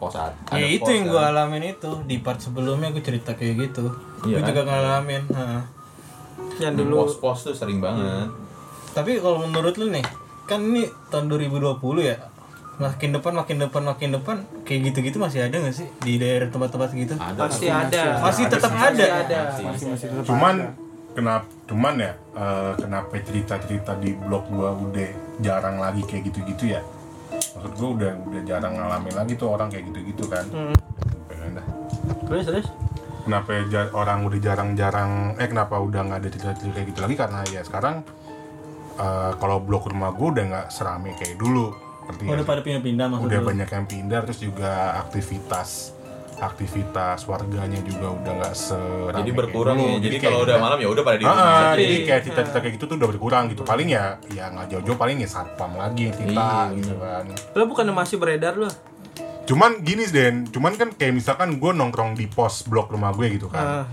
pos 0.02 0.14
ada 0.18 0.34
ya 0.58 0.66
itu 0.66 0.82
pos 0.82 0.90
yang 0.90 1.06
kan. 1.06 1.12
gue 1.14 1.22
alamin 1.30 1.64
itu 1.70 1.90
di 2.10 2.16
part 2.18 2.42
sebelumnya 2.42 2.90
gue 2.90 3.02
cerita 3.06 3.38
kayak 3.38 3.54
gitu. 3.70 3.86
Iya 4.26 4.38
gue 4.38 4.42
kan? 4.42 4.48
juga 4.50 4.62
ngalamin. 4.66 5.22
heeh. 5.30 5.62
Yang 6.58 6.74
dulu 6.82 6.94
pos-pos 7.06 7.38
tuh 7.46 7.54
sering 7.54 7.78
banget. 7.78 8.26
Tapi 8.92 9.22
kalau 9.22 9.46
menurut 9.46 9.78
lu 9.78 9.94
nih, 9.94 10.04
kan 10.50 10.58
ini 10.58 10.90
tahun 11.14 11.30
2020 11.30 11.78
ya. 12.02 12.18
Makin 12.72 13.10
depan, 13.12 13.32
makin 13.34 13.56
depan, 13.58 13.82
makin 13.84 14.10
depan, 14.10 14.36
kayak 14.64 14.90
gitu-gitu 14.90 15.16
masih 15.16 15.44
ada 15.44 15.54
gak 15.54 15.76
sih 15.76 15.86
di 16.00 16.16
daerah 16.16 16.48
tempat-tempat 16.48 16.88
gitu? 16.92 17.14
Ada 17.14 17.38
pasti 17.38 17.66
ada. 17.68 18.02
Masih 18.18 18.44
tetap 18.48 18.72
ada. 18.72 18.88
Masih 18.88 19.12
ada. 19.12 19.38
masih 19.62 19.86
masih 19.92 20.06
tetap 20.08 20.24
Cuman 20.24 20.54
ada. 20.56 20.72
kenapa 21.12 21.44
cuman 21.62 21.94
ya 21.96 22.12
eh, 22.32 22.72
kenapa 22.74 23.12
cerita-cerita 23.18 23.92
di 23.96 24.10
blog 24.14 24.44
gua 24.48 24.72
udah 24.72 25.08
jarang 25.38 25.76
lagi 25.76 26.00
kayak 26.02 26.28
gitu-gitu 26.28 26.64
ya 26.70 26.80
maksud 27.52 27.72
gua 27.76 27.88
udah 27.92 28.10
udah 28.24 28.42
jarang 28.42 28.72
ngalamin 28.74 29.14
lagi 29.14 29.32
tuh 29.34 29.48
orang 29.50 29.68
kayak 29.68 29.88
gitu-gitu 29.88 30.24
kan 30.26 30.44
Hmm. 30.48 30.72
Pengen 31.26 31.50
dah. 31.54 31.66
Terus 32.26 32.44
terus. 32.46 32.66
kenapa 33.22 33.48
ya 33.62 33.62
orang 33.92 34.24
udah 34.24 34.40
jarang-jarang 34.42 35.10
eh 35.36 35.46
kenapa 35.46 35.76
udah 35.76 36.00
nggak 36.02 36.18
ada 36.18 36.28
cerita-cerita 36.28 36.72
kayak 36.74 36.88
gitu 36.88 37.00
lagi 37.00 37.14
karena 37.14 37.40
ya 37.46 37.60
sekarang 37.60 37.96
eh, 38.96 39.32
kalau 39.36 39.60
blok 39.60 39.86
rumah 39.86 40.10
gua 40.10 40.28
udah 40.30 40.44
nggak 40.48 40.66
serame 40.68 41.12
kayak 41.14 41.36
dulu 41.36 41.72
ngerti 42.04 42.22
Oh, 42.22 42.32
udah 42.32 42.38
sih? 42.38 42.48
pada 42.48 42.60
pindah-pindah 42.60 43.06
maksud 43.08 43.26
udah 43.26 43.40
banyak 43.42 43.68
yang 43.68 43.86
pindah 43.86 44.18
terus 44.22 44.38
juga 44.38 44.70
aktivitas 45.00 45.68
aktivitas 46.42 47.22
warganya 47.24 47.78
juga 47.80 48.10
udah 48.12 48.32
nggak 48.36 48.54
serame 48.54 49.14
Jadi 49.14 49.30
kayak 49.30 49.38
berkurang 49.38 49.76
dulu. 49.76 49.86
ya. 49.88 49.98
Jadi 50.00 50.16
kayak 50.16 50.26
kalau 50.26 50.40
udah 50.42 50.56
malam 50.58 50.78
ya 50.78 50.88
udah 50.88 51.02
pada 51.02 51.16
di 51.16 51.22
Ah, 51.22 51.30
rumah 51.30 51.46
ah, 51.46 51.72
jadi 51.72 51.94
kayak 52.02 52.22
cita-cita 52.24 52.58
kayak 52.58 52.72
gitu 52.74 52.84
tuh 52.84 52.96
udah 52.96 53.08
berkurang 53.08 53.44
gitu. 53.46 53.62
Paling 53.62 53.88
ya 53.88 54.04
ya 54.28 54.44
nggak 54.48 54.66
jauh-jauh 54.68 54.98
paling 54.98 55.16
ya 55.16 55.28
satpam 55.28 55.70
lagi 55.72 56.02
yang 56.04 56.16
kita 56.16 56.32
Iya, 56.34 56.74
gitu 56.74 56.94
kan. 56.96 57.24
Lo 57.52 57.62
bukan 57.64 57.84
masih 57.92 58.16
beredar 58.18 58.54
lo? 58.56 58.66
Cuman 59.42 59.82
gini 59.82 60.02
Den, 60.08 60.46
cuman 60.48 60.74
kan 60.74 60.88
kayak 60.90 61.14
misalkan 61.14 61.48
gue 61.56 61.70
nongkrong 61.70 62.14
di 62.14 62.26
pos 62.26 62.62
blok 62.64 62.90
rumah 62.90 63.10
gue 63.12 63.26
gitu 63.30 63.46
kan. 63.46 63.62
Ah, 63.62 63.86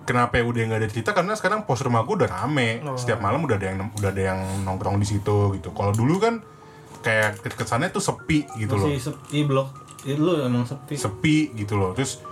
Kenapa 0.00 0.38
ya 0.38 0.44
udah 0.44 0.62
nggak 0.64 0.80
ada 0.80 0.88
cerita 0.88 1.10
karena 1.10 1.34
sekarang 1.34 1.62
pos 1.62 1.78
rumah 1.80 2.02
gue 2.02 2.14
udah 2.16 2.30
rame. 2.32 2.82
Oh. 2.82 2.94
Setiap 2.94 3.18
malam 3.18 3.42
udah 3.42 3.54
ada 3.54 3.66
yang 3.68 3.90
udah 3.92 4.10
ada 4.10 4.22
yang 4.28 4.38
nongkrong 4.62 4.94
di 4.96 5.06
situ 5.06 5.54
gitu. 5.54 5.70
Kalau 5.70 5.90
dulu 5.90 6.18
kan 6.18 6.38
kayak 7.00 7.28
kesannya 7.50 7.88
tuh 7.88 8.00
sepi 8.00 8.44
gitu 8.54 8.72
loh. 8.72 8.86
Masih 8.86 9.00
sepi 9.06 9.38
blok. 9.42 9.68
Itu 10.00 10.16
lu 10.18 10.32
emang 10.38 10.64
sepi. 10.64 10.94
sepi 10.94 11.36
gitu 11.54 11.76
loh 11.76 11.92
terus 11.92 12.24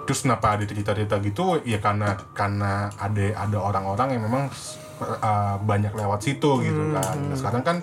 terus 0.00 0.20
kenapa 0.20 0.54
ada 0.54 0.64
cerita-cerita 0.64 1.18
gitu 1.20 1.58
ya 1.60 1.78
karena 1.78 2.14
karena 2.32 2.90
ada 2.92 3.22
ada 3.36 3.58
orang-orang 3.58 4.08
yang 4.12 4.22
memang 4.24 4.44
uh, 4.98 5.54
banyak 5.60 5.90
lewat 5.92 6.18
situ 6.20 6.50
gitu 6.60 6.82
kan 6.92 7.14
Nah, 7.20 7.34
sekarang 7.34 7.62
kan 7.62 7.76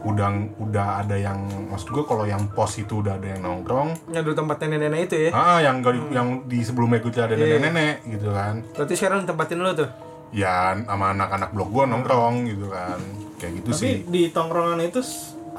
udah 0.00 0.28
udah 0.56 0.86
ada 0.98 1.12
yang 1.12 1.36
maksud 1.68 1.92
gue 1.92 2.02
kalau 2.02 2.24
yang 2.24 2.48
pos 2.48 2.72
itu 2.74 2.98
udah 2.98 3.14
ada 3.14 3.26
yang 3.28 3.44
nongkrong 3.44 3.92
yang 4.08 4.22
dulu 4.22 4.32
tempat 4.34 4.56
nenek-nenek 4.60 5.00
itu 5.04 5.16
ya. 5.20 5.30
ah 5.30 5.58
yang 5.58 5.78
gak- 5.78 6.08
yang 6.08 6.28
di 6.44 6.58
sebelumnya 6.60 6.98
itu 6.98 7.12
ada 7.12 7.36
Iya. 7.36 7.60
nenek-nenek 7.60 7.94
gitu 8.08 8.28
kan 8.30 8.54
Berarti 8.72 8.94
sekarang 8.96 9.18
tempatin 9.24 9.60
lo 9.60 9.70
tuh. 9.72 9.90
ya 10.30 10.72
sama 10.80 11.10
anak-anak 11.10 11.50
blok 11.52 11.68
gue 11.68 11.84
nongkrong 11.86 12.34
gitu 12.46 12.66
kan 12.66 12.98
kayak 13.36 13.52
gitu 13.60 13.68
Tapi 13.68 13.76
sih 13.76 13.94
di 14.06 14.22
tongkrongan 14.30 14.80
itu 14.80 15.02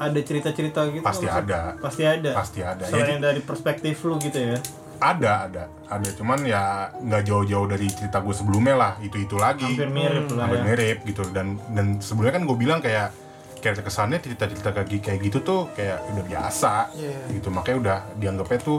ada 0.02 0.18
cerita-cerita 0.18 0.80
gitu 0.88 1.00
Pasti 1.00 1.24
nggak? 1.24 1.42
ada. 1.42 1.60
Pasti 1.78 2.02
ada. 2.02 2.30
pasti 2.32 2.60
ada. 2.60 2.84
Ya 2.84 2.92
Selain 2.92 3.20
dari 3.20 3.40
perspektif 3.40 4.02
lu 4.02 4.18
gitu 4.18 4.36
ya. 4.36 4.58
ada 4.98 5.32
ada. 5.46 5.64
Ada. 5.88 6.08
Cuman 6.12 6.38
ya 6.42 6.62
nggak 6.92 7.22
jauh-jauh 7.24 7.66
dari 7.66 7.86
cerita 7.88 8.18
gue 8.18 8.30
sebelumnya 8.32 8.74
lah. 8.74 8.92
Itu 8.98 9.16
itu 9.16 9.34
lagi. 9.36 9.66
Hampir 9.68 9.88
mirip 9.88 10.26
lah 10.30 10.46
hampir 10.46 10.58
ya. 10.58 10.64
mirip 10.64 10.98
gitu. 11.04 11.22
Dan 11.28 11.46
dan 11.68 11.98
sebelumnya 11.98 12.34
kan 12.34 12.44
gue 12.44 12.56
bilang 12.56 12.78
kayak 12.78 13.10
kayak 13.58 13.78
kesannya 13.80 14.18
cerita-cerita 14.18 14.70
kayak 14.72 14.90
kayak 14.98 15.20
gitu 15.22 15.38
tuh 15.38 15.70
kayak 15.72 16.02
udah 16.08 16.24
biasa 16.24 16.72
Iya. 16.92 17.18
gitu. 17.32 17.48
Makanya 17.48 17.76
udah 17.78 17.98
dianggapnya 18.16 18.58
tuh 18.60 18.78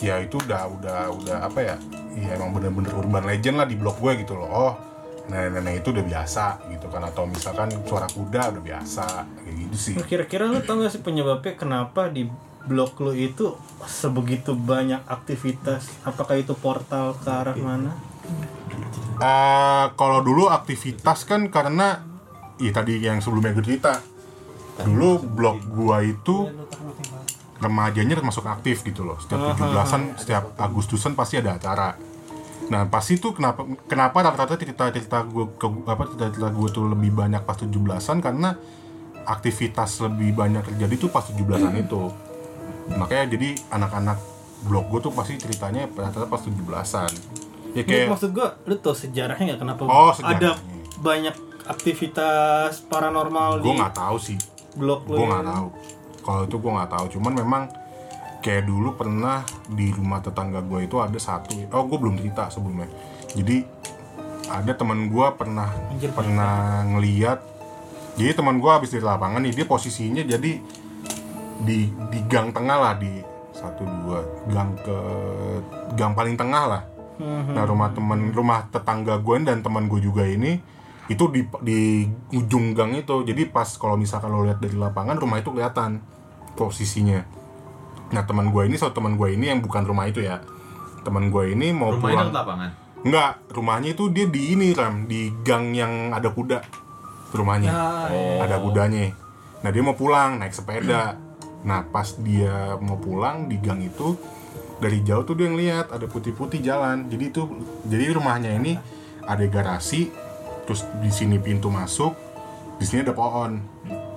ya 0.00 0.18
itu 0.18 0.36
udah 0.38 0.62
udah 0.70 0.98
udah 1.14 1.36
apa 1.42 1.60
ya? 1.60 1.76
Ya 2.14 2.34
emang 2.34 2.52
bener-bener 2.52 2.92
urban 2.92 3.24
legend 3.24 3.56
lah 3.56 3.64
di 3.64 3.74
blog 3.74 3.96
gue 3.96 4.12
gitu 4.18 4.34
loh. 4.34 4.48
Oh 4.48 4.72
nenek-nenek 5.30 5.80
itu 5.80 5.88
udah 5.94 6.04
biasa 6.04 6.44
gitu 6.70 6.86
kan. 6.88 7.02
Atau 7.04 7.24
misalkan 7.28 7.68
suara 7.84 8.08
kuda 8.08 8.42
udah 8.56 8.62
biasa 8.62 9.06
kayak 9.44 9.56
gitu 9.68 9.76
sih. 9.76 9.94
Nah, 9.96 10.06
Kira-kira 10.06 10.44
lu 10.48 10.60
tau 10.64 10.80
gak 10.80 10.92
sih 10.92 11.02
penyebabnya 11.02 11.54
kenapa 11.56 12.08
di 12.12 12.28
blog 12.64 12.96
lu 13.00 13.12
itu 13.12 13.56
sebegitu 13.84 14.56
banyak 14.56 15.04
aktivitas? 15.04 15.88
Apakah 16.04 16.40
itu 16.40 16.56
portal 16.56 17.16
ke 17.20 17.28
arah 17.28 17.56
mana? 17.56 17.92
Eh, 19.14 19.86
kalau 19.94 20.24
dulu 20.26 20.50
aktivitas 20.50 21.22
kan 21.28 21.46
karena 21.46 22.02
ya 22.58 22.70
tadi 22.74 22.98
yang 22.98 23.22
sebelumnya 23.22 23.54
gue 23.54 23.66
cerita 23.66 24.14
dulu 24.82 25.22
blog 25.22 25.70
gua 25.70 26.02
itu 26.02 26.50
remajanya 27.62 28.18
masuk 28.20 28.42
aktif 28.50 28.82
gitu 28.82 29.06
loh. 29.06 29.16
Setiap 29.22 29.54
17-an 29.54 30.18
setiap 30.18 30.44
Agustusan 30.58 31.14
pasti 31.14 31.38
ada 31.38 31.54
acara 31.54 31.94
nah 32.64 32.88
pasti 32.88 33.16
tuh 33.16 33.32
kenapa 33.32 33.60
kenapa 33.84 34.24
rata-rata 34.24 34.56
cerita-cerita 34.56 35.24
gue 35.24 35.52
ke 35.54 35.66
apa 35.84 36.02
cerita-cerita 36.06 36.48
gue 36.48 36.68
tuh 36.70 36.84
lebih 36.88 37.12
banyak 37.12 37.42
pas 37.42 37.54
17-an 37.54 38.18
karena 38.18 38.56
aktivitas 39.24 40.00
lebih 40.02 40.32
banyak 40.32 40.64
terjadi 40.64 40.94
tuh 40.98 41.08
pas 41.08 41.24
17-an 41.24 41.74
itu 41.76 42.02
makanya 42.90 43.24
jadi 43.30 43.48
anak-anak 43.70 44.18
blog 44.62 44.88
gue 44.88 45.00
tuh 45.02 45.12
pasti 45.12 45.36
ceritanya 45.36 45.88
rata-rata 45.88 46.24
pas 46.24 46.40
17-an 46.40 47.12
ya 47.74 47.82
kayak 47.82 48.06
maksud 48.08 48.30
gua, 48.30 48.54
lu 48.64 48.76
tau 48.76 48.94
sejarahnya 48.94 49.44
nggak 49.50 49.60
kenapa 49.60 49.80
Oh, 49.84 50.08
ada 50.08 50.16
sejarahnya. 50.16 50.52
banyak 51.00 51.36
aktivitas 51.66 52.80
paranormal 52.86 53.60
gue 53.60 53.74
nggak 53.74 53.94
tahu 53.94 54.16
sih 54.16 54.38
blog 54.74 55.04
lu? 55.04 55.16
gue 55.16 55.24
ya? 55.24 55.30
nggak 55.30 55.46
tahu 55.46 55.66
kalau 56.22 56.40
itu 56.42 56.56
gue 56.56 56.72
nggak 56.72 56.90
tahu 56.90 57.04
cuman 57.12 57.32
memang 57.34 57.62
kayak 58.44 58.68
dulu 58.68 58.92
pernah 58.92 59.40
di 59.72 59.88
rumah 59.88 60.20
tetangga 60.20 60.60
gue 60.60 60.84
itu 60.84 61.00
ada 61.00 61.16
satu 61.16 61.64
oh 61.72 61.84
gue 61.88 61.96
belum 61.96 62.20
cerita 62.20 62.52
sebelumnya. 62.52 62.92
Jadi 63.32 63.64
ada 64.52 64.72
teman 64.76 65.08
gue 65.08 65.26
pernah 65.40 65.72
Anjir, 65.88 66.12
pernah 66.12 66.84
ngeliat 66.84 67.40
jadi 68.20 68.36
teman 68.36 68.60
gue 68.60 68.68
habis 68.68 68.92
dari 68.92 69.00
lapangan 69.00 69.40
nih 69.40 69.56
dia 69.56 69.66
posisinya 69.66 70.22
jadi 70.22 70.52
di 71.64 71.78
di 71.88 72.18
gang 72.28 72.52
tengah 72.52 72.76
lah 72.76 72.94
di 73.00 73.24
satu 73.56 73.82
dua 73.82 74.20
gang 74.52 74.76
ke 74.76 74.98
gang 75.96 76.12
paling 76.12 76.36
tengah 76.36 76.64
lah. 76.68 76.82
Mhm. 77.14 77.54
nah 77.54 77.62
rumah 77.62 77.94
temen 77.94 78.34
rumah 78.34 78.66
tetangga 78.74 79.22
gue 79.22 79.46
dan 79.46 79.62
teman 79.62 79.86
gue 79.86 80.02
juga 80.02 80.26
ini 80.26 80.58
itu 81.06 81.30
di 81.30 81.46
di 81.62 81.80
ujung 82.34 82.74
gang 82.76 82.92
itu. 82.98 83.22
Jadi 83.24 83.48
pas 83.48 83.70
kalau 83.78 83.94
misalkan 83.94 84.34
lo 84.34 84.44
lihat 84.44 84.58
dari 84.58 84.74
lapangan 84.74 85.16
rumah 85.16 85.38
itu 85.38 85.54
kelihatan 85.54 86.02
posisinya 86.58 87.43
nah 88.12 88.26
teman 88.26 88.52
gue 88.52 88.68
ini 88.68 88.76
so 88.76 88.92
teman 88.92 89.16
gue 89.16 89.32
ini 89.32 89.48
yang 89.54 89.64
bukan 89.64 89.86
rumah 89.86 90.04
itu 90.10 90.20
ya 90.20 90.42
teman 91.04 91.28
gue 91.28 91.52
ini 91.52 91.70
mau 91.70 91.92
Rumahnya 91.92 92.00
pulang 92.00 92.32
lapangan. 92.32 92.70
Enggak, 93.04 93.32
rumahnya 93.52 93.92
itu 93.92 94.08
dia 94.08 94.24
di 94.24 94.56
ini 94.56 94.72
Ram, 94.72 95.04
di 95.04 95.28
gang 95.44 95.76
yang 95.76 96.16
ada 96.16 96.32
kuda. 96.32 96.64
Rumahnya. 97.36 97.68
Ada 98.40 98.56
kudanya. 98.64 99.12
Nah, 99.60 99.68
dia 99.68 99.82
mau 99.84 99.92
pulang 99.92 100.40
naik 100.40 100.56
sepeda. 100.56 101.12
Nah, 101.68 101.84
pas 101.84 102.16
dia 102.16 102.80
mau 102.80 102.96
pulang 102.96 103.44
di 103.44 103.60
gang 103.60 103.84
itu 103.84 104.16
dari 104.80 105.04
jauh 105.04 105.20
tuh 105.28 105.36
dia 105.36 105.52
ngeliat 105.52 105.92
ada 105.92 106.08
putih-putih 106.08 106.64
jalan. 106.64 107.04
Jadi 107.12 107.24
itu 107.28 107.44
jadi 107.84 108.16
rumahnya 108.16 108.56
ini 108.56 108.80
ada 109.28 109.44
garasi, 109.52 110.08
terus 110.64 110.88
di 111.04 111.12
sini 111.12 111.36
pintu 111.36 111.68
masuk, 111.68 112.16
di 112.80 112.88
sini 112.88 113.04
ada 113.04 113.12
pohon. 113.12 113.60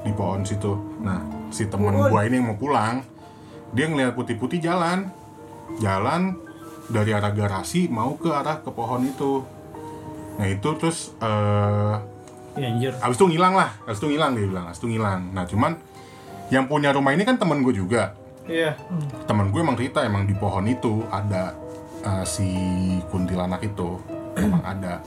Di 0.08 0.16
pohon 0.16 0.48
situ. 0.48 1.04
Nah, 1.04 1.52
si 1.52 1.68
teman 1.68 2.08
gua 2.08 2.24
ini 2.24 2.40
yang 2.40 2.56
mau 2.56 2.58
pulang, 2.60 3.04
dia 3.72 3.86
ngeliat 3.88 4.14
putih-putih 4.14 4.60
jalan. 4.60 5.10
Jalan 5.78 6.40
dari 6.88 7.12
arah 7.12 7.32
garasi 7.32 7.92
mau 7.92 8.16
ke 8.16 8.32
arah 8.32 8.64
ke 8.64 8.72
pohon 8.72 9.04
itu. 9.04 9.44
Nah 10.38 10.48
itu 10.48 10.70
terus 10.78 11.12
eh 11.20 11.96
Ya, 12.58 12.74
anjir. 12.74 12.90
abis 12.90 13.22
itu 13.22 13.30
ngilang 13.30 13.54
lah, 13.54 13.70
abis 13.86 14.02
itu 14.02 14.10
ngilang 14.10 14.34
dia 14.34 14.50
bilang, 14.50 14.66
abis 14.66 14.82
itu 14.82 14.90
ngilang. 14.90 15.30
Nah 15.30 15.46
cuman 15.46 15.78
yang 16.50 16.66
punya 16.66 16.90
rumah 16.90 17.14
ini 17.14 17.22
kan 17.22 17.38
temen 17.38 17.62
gue 17.62 17.70
juga. 17.70 18.18
Iya. 18.50 18.74
Temen 19.30 19.54
gue 19.54 19.62
emang 19.62 19.78
cerita 19.78 20.02
emang 20.02 20.26
di 20.26 20.34
pohon 20.34 20.66
itu 20.66 21.06
ada 21.14 21.54
eh, 22.02 22.26
si 22.26 22.50
kuntilanak 23.14 23.62
itu 23.62 24.02
emang 24.34 24.66
ada. 24.74 25.06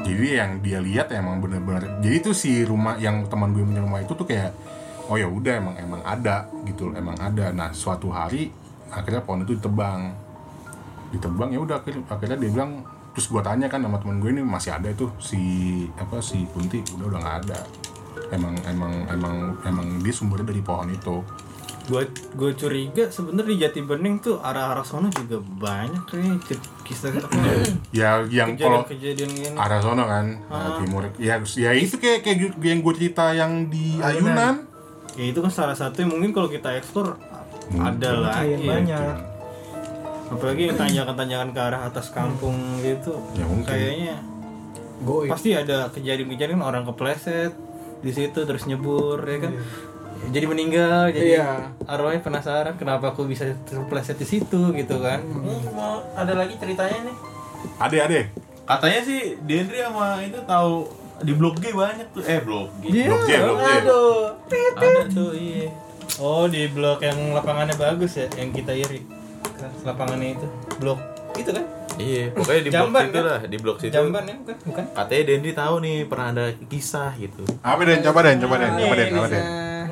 Jadi 0.00 0.26
yang 0.32 0.62
dia 0.64 0.80
lihat 0.80 1.12
emang 1.12 1.44
bener-bener. 1.44 2.00
Jadi 2.00 2.14
itu 2.14 2.30
si 2.32 2.64
rumah 2.64 2.96
yang 2.96 3.28
teman 3.28 3.52
gue 3.52 3.60
punya 3.60 3.84
rumah 3.84 4.00
itu 4.00 4.16
tuh 4.16 4.24
kayak 4.24 4.56
oh 5.06 5.16
ya 5.16 5.28
udah 5.30 5.52
emang 5.62 5.74
emang 5.78 6.02
ada 6.02 6.50
gitu, 6.66 6.90
emang 6.94 7.14
ada. 7.18 7.54
Nah 7.54 7.70
suatu 7.70 8.10
hari 8.10 8.50
akhirnya 8.90 9.22
pohon 9.22 9.42
itu 9.46 9.58
ditebang. 9.58 10.10
Ditebang 11.14 11.54
ya 11.54 11.62
udah 11.62 11.78
akhirnya, 11.78 12.02
akhirnya 12.10 12.38
dia 12.38 12.50
bilang 12.50 12.82
terus 13.14 13.32
gua 13.32 13.40
tanya 13.40 13.70
kan 13.70 13.80
sama 13.80 13.96
temen 13.96 14.20
gue 14.20 14.28
ini 14.28 14.44
masih 14.44 14.76
ada 14.76 14.92
itu 14.92 15.08
si 15.16 15.40
apa 15.96 16.20
si 16.20 16.44
Kunti? 16.52 16.82
Udah 16.98 17.06
udah 17.08 17.20
nggak 17.22 17.36
ada. 17.46 17.58
Emang 18.34 18.58
emang 18.66 18.92
emang 19.08 19.36
emang 19.62 19.86
dia 20.02 20.12
sumbernya 20.12 20.50
dari 20.50 20.60
pohon 20.60 20.90
itu. 20.90 21.22
Gue 21.86 22.02
gue 22.34 22.50
curiga 22.58 23.06
sebenarnya 23.06 23.46
di 23.46 23.56
Jati 23.62 23.80
Bening 23.86 24.18
tuh 24.18 24.42
arah-arah 24.42 24.82
sono 24.82 25.06
juga 25.06 25.38
banyak 25.38 26.02
kayaknya 26.10 26.34
cer- 26.42 26.66
kisah-kisah 26.82 27.30
ya? 27.94 28.26
Yang 28.26 28.58
kalau 28.58 28.82
gini. 28.90 29.54
arah 29.54 29.78
sono 29.78 30.02
kan 30.02 30.42
arah 30.50 30.82
timur. 30.82 31.06
Ya 31.22 31.38
ya 31.38 31.70
itu 31.78 31.94
kayak 32.02 32.26
kayak 32.26 32.58
yang 32.58 32.82
gue 32.82 32.94
cerita 32.98 33.30
yang 33.38 33.70
di 33.70 34.02
ayunan 34.02 34.66
Ya 35.16 35.24
itu 35.32 35.38
kan 35.40 35.48
salah 35.48 35.76
satu 35.76 36.04
yang 36.04 36.12
mungkin 36.12 36.30
kalau 36.30 36.48
kita 36.48 36.76
eksplor 36.76 37.16
ada 37.76 38.10
lagi. 38.20 38.56
Lumayan 38.56 38.84
banyak. 38.84 39.16
Apalagi 40.26 40.62
yang 40.68 40.76
tanjakan-tanjakan 40.76 41.48
ke 41.54 41.60
arah 41.62 41.80
atas 41.86 42.10
kampung 42.10 42.56
gitu. 42.82 43.14
Ya, 43.38 43.44
mungkin. 43.46 43.66
Kayaknya 43.66 44.14
Goib. 44.96 45.28
pasti 45.28 45.52
ada 45.52 45.92
kejadian-kejadian 45.92 46.60
orang 46.64 46.84
kepleset 46.88 47.52
di 48.00 48.12
situ 48.12 48.38
terus 48.44 48.64
nyebur 48.64 49.20
ya 49.24 49.38
kan. 49.40 49.52
Jadi 50.32 50.44
meninggal 50.48 51.12
jadi 51.12 51.38
Iya. 51.38 51.48
arwahnya 51.84 52.24
penasaran 52.24 52.74
kenapa 52.80 53.12
aku 53.12 53.28
bisa 53.28 53.44
terpleset 53.68 54.16
di 54.16 54.24
situ 54.26 54.72
gitu 54.72 54.96
kan. 54.98 55.20
Ini 55.20 55.68
mau 55.76 56.00
ada 56.16 56.32
lagi 56.32 56.56
ceritanya 56.56 57.08
nih. 57.08 57.16
ade 57.76 57.98
ade 58.00 58.20
Katanya 58.66 59.00
sih 59.04 59.38
Dendri 59.46 59.78
sama 59.78 60.18
itu 60.24 60.38
tahu 60.42 60.88
di 61.24 61.32
blog 61.32 61.56
G 61.60 61.72
banyak 61.72 62.08
tuh. 62.12 62.22
Eh 62.24 62.40
blog 62.44 62.68
G. 62.84 62.84
blok 63.08 63.22
J 63.24 63.30
blok 63.40 63.58
J 63.60 63.68
Aduh. 63.80 64.20
Ada 64.76 65.02
tuh 65.08 65.32
iya. 65.32 65.68
Oh 66.20 66.44
di 66.48 66.68
blok 66.72 67.04
yang 67.04 67.16
lapangannya 67.36 67.76
bagus 67.76 68.16
ya, 68.20 68.26
yang 68.36 68.52
kita 68.52 68.72
iri. 68.72 69.04
Lapangannya 69.84 70.36
itu 70.36 70.46
blok 70.80 71.00
itu 71.36 71.50
kan? 71.52 71.64
Iya, 71.96 72.28
pokoknya 72.36 72.60
di 72.60 72.70
blog 72.72 72.88
Jamban, 72.92 73.02
situ 73.08 73.16
kan? 73.16 73.24
lah, 73.24 73.40
di 73.48 73.56
blog 73.56 73.76
situ. 73.80 73.92
Jamban 73.92 74.22
ya 74.28 74.34
bukan? 74.36 74.56
Bukan? 74.68 74.84
Katanya 74.92 75.22
Dendri 75.24 75.52
tahu 75.56 75.74
nih 75.80 75.96
pernah 76.04 76.26
ada 76.32 76.46
kisah 76.68 77.10
gitu. 77.16 77.44
apa 77.64 77.80
den 77.88 78.00
coba 78.04 78.18
den 78.20 78.36
coba 78.36 78.54
den 78.60 78.72
coba 78.76 78.94
den 78.96 79.08
apa 79.16 79.28
den 79.32 79.44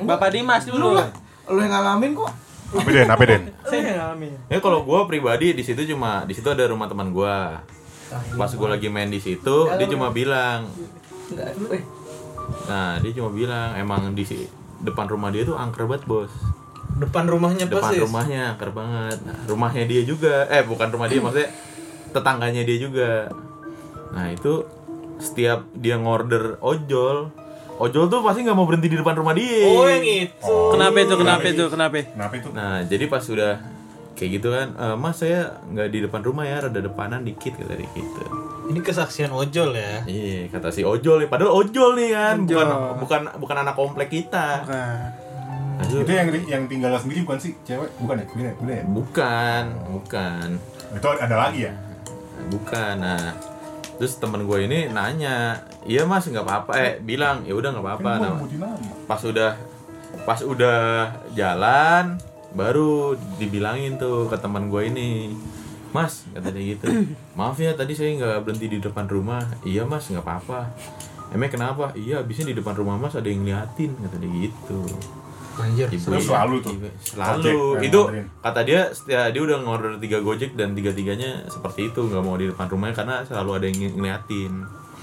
Bapak 0.05 0.29
Dimas 0.29 0.63
dulu. 0.69 1.01
Lu 1.49 1.59
yang 1.61 1.73
ngalamin 1.73 2.11
kok. 2.13 2.31
apa 2.75 2.89
den 2.89 3.09
apa 3.09 3.23
den 3.25 3.41
Saya 3.69 3.81
yang 3.81 3.97
ngalamin. 4.01 4.31
Ya 4.49 4.57
kalau 4.61 4.85
gua 4.85 5.09
pribadi 5.09 5.57
di 5.57 5.63
situ 5.65 5.81
cuma 5.89 6.25
di 6.29 6.33
situ 6.37 6.45
ada 6.45 6.65
rumah 6.69 6.85
teman 6.85 7.09
gua. 7.09 7.65
Pas 8.37 8.51
gua 8.53 8.77
lagi 8.77 8.85
main 8.85 9.09
di 9.09 9.17
situ, 9.17 9.57
dia 9.81 9.87
cuma 9.89 10.13
bilang, 10.13 10.69
nah 12.65 12.97
dia 12.97 13.11
cuma 13.11 13.29
bilang 13.31 13.73
emang 13.73 14.13
di 14.13 14.21
si- 14.21 14.49
depan 14.77 15.07
rumah 15.07 15.29
dia 15.29 15.41
tuh 15.41 15.55
angker 15.55 15.85
banget 15.85 16.05
bos. 16.05 16.29
Depan 16.95 17.25
rumahnya 17.25 17.65
Depan 17.65 17.81
persis. 17.89 18.01
rumahnya 18.01 18.53
angker 18.53 18.69
banget. 18.69 19.17
Nah, 19.21 19.35
rumahnya 19.45 19.83
dia 19.83 20.01
juga, 20.01 20.45
eh 20.47 20.61
bukan 20.61 20.87
rumah 20.89 21.07
dia 21.07 21.19
maksudnya 21.19 21.49
tetangganya 22.11 22.61
dia 22.61 22.77
juga. 22.77 23.27
Nah 24.11 24.29
itu 24.29 24.63
setiap 25.17 25.65
dia 25.73 25.95
ngorder 25.95 26.55
ojol, 26.61 27.33
ojol 27.77 28.05
tuh 28.05 28.19
pasti 28.21 28.43
nggak 28.43 28.53
mau 28.53 28.63
berhenti 28.63 28.87
di 28.87 28.95
depan 28.95 29.15
rumah 29.15 29.33
dia. 29.33 29.65
Oh 29.65 29.83
yang 29.83 30.05
itu. 30.05 30.55
Kenapa 30.71 30.97
itu? 30.97 31.13
Kenapa 31.17 31.45
itu? 31.45 31.63
Kenapa? 31.67 31.95
kenapa 32.05 32.33
itu 32.33 32.47
Nah, 32.53 32.79
jadi 32.85 33.05
pas 33.05 33.19
sudah 33.19 33.59
kayak 34.15 34.31
gitu 34.39 34.47
kan, 34.49 34.67
"Eh, 34.79 34.95
Mas 34.95 35.19
saya 35.19 35.59
nggak 35.67 35.87
di 35.91 35.99
depan 36.07 36.23
rumah 36.23 36.47
ya, 36.47 36.63
rada 36.63 36.79
depanan 36.79 37.21
dikit 37.27 37.59
kata 37.59 37.75
dia 37.75 37.87
gitu. 37.91 38.23
Ini 38.65 38.79
kesaksian 38.81 39.29
ojol 39.29 39.77
ya. 39.77 40.01
Iya, 40.09 40.49
kata 40.49 40.73
si 40.73 40.81
ojol 40.81 41.21
nih, 41.21 41.29
padahal 41.29 41.53
ojol 41.53 41.93
nih 41.99 42.09
kan, 42.17 42.35
bukan 42.49 42.67
bukan 42.97 43.21
bukan 43.37 43.55
anak 43.61 43.75
komplek 43.77 44.09
kita. 44.09 44.65
Aduh, 45.75 46.01
itu 46.01 46.11
yang 46.15 46.27
yang 46.47 46.63
tinggal 46.71 46.95
sendiri 46.95 47.27
bukan 47.27 47.37
sih? 47.37 47.53
Cewek? 47.67 47.91
Bukan 47.99 48.15
ya? 48.17 48.25
Bukan 48.25 48.41
ya 48.41 48.53
bukan 48.55 48.71
ya? 48.71 48.83
Bukan, 48.87 49.63
bukan, 49.91 50.47
itu 50.95 51.07
ada 51.19 51.35
lagi 51.35 51.59
ya? 51.67 51.73
Bukan. 52.47 52.95
Nah, 53.03 53.35
terus 53.99 54.15
temen 54.17 54.47
gue 54.47 54.59
ini 54.63 54.87
nanya, 54.87 55.59
iya 55.83 56.07
mas 56.07 56.25
nggak 56.25 56.47
apa-apa, 56.47 56.71
eh 56.79 56.93
bilang 57.03 57.43
ya 57.43 57.53
udah 57.53 57.69
nggak 57.75 57.85
apa-apa. 57.85 58.11
Nah, 58.17 58.33
pas 59.05 59.21
udah 59.21 59.51
pas 60.23 60.39
udah 60.41 61.11
jalan 61.35 62.17
baru 62.55 63.13
dibilangin 63.37 63.99
tuh 63.99 64.31
ke 64.31 64.39
teman 64.39 64.71
gue 64.71 64.81
ini 64.87 65.35
mas 65.91 66.27
kata 66.31 66.51
dia 66.51 66.75
gitu 66.75 66.87
maaf 67.39 67.59
ya 67.59 67.75
tadi 67.75 67.95
saya 67.95 68.15
nggak 68.15 68.47
berhenti 68.47 68.67
di 68.67 68.79
depan 68.79 69.07
rumah 69.07 69.43
iya 69.67 69.83
mas 69.83 70.07
nggak 70.07 70.23
apa-apa 70.23 70.71
emang 71.35 71.51
kenapa 71.51 71.91
iya 71.95 72.23
abisnya 72.23 72.51
di 72.51 72.55
depan 72.59 72.75
rumah 72.75 72.99
mas 72.99 73.15
ada 73.15 73.27
yang 73.27 73.43
ngeliatin 73.43 73.91
kata 73.95 74.17
dia 74.19 74.31
gitu 74.47 74.81
Anjir. 75.55 75.87
Ibu 75.87 76.19
Terus 76.19 76.27
selalu 76.27 76.55
tuh? 76.59 76.75
Selalu 76.99 77.79
Gojek 77.79 77.87
itu 77.87 78.01
kata 78.43 78.59
dia 78.67 78.91
setia 78.91 79.31
dia 79.31 79.39
udah 79.39 79.63
ngorder 79.63 79.95
tiga 80.03 80.19
gojek 80.19 80.51
dan 80.59 80.75
tiga 80.75 80.91
tiganya 80.91 81.47
seperti 81.47 81.95
itu 81.95 82.11
nggak 82.11 82.23
mau 82.27 82.35
di 82.35 82.51
depan 82.51 82.67
rumahnya 82.67 82.91
karena 82.91 83.15
selalu 83.23 83.63
ada 83.63 83.65
yang 83.71 83.79
ngeliatin 83.95 84.53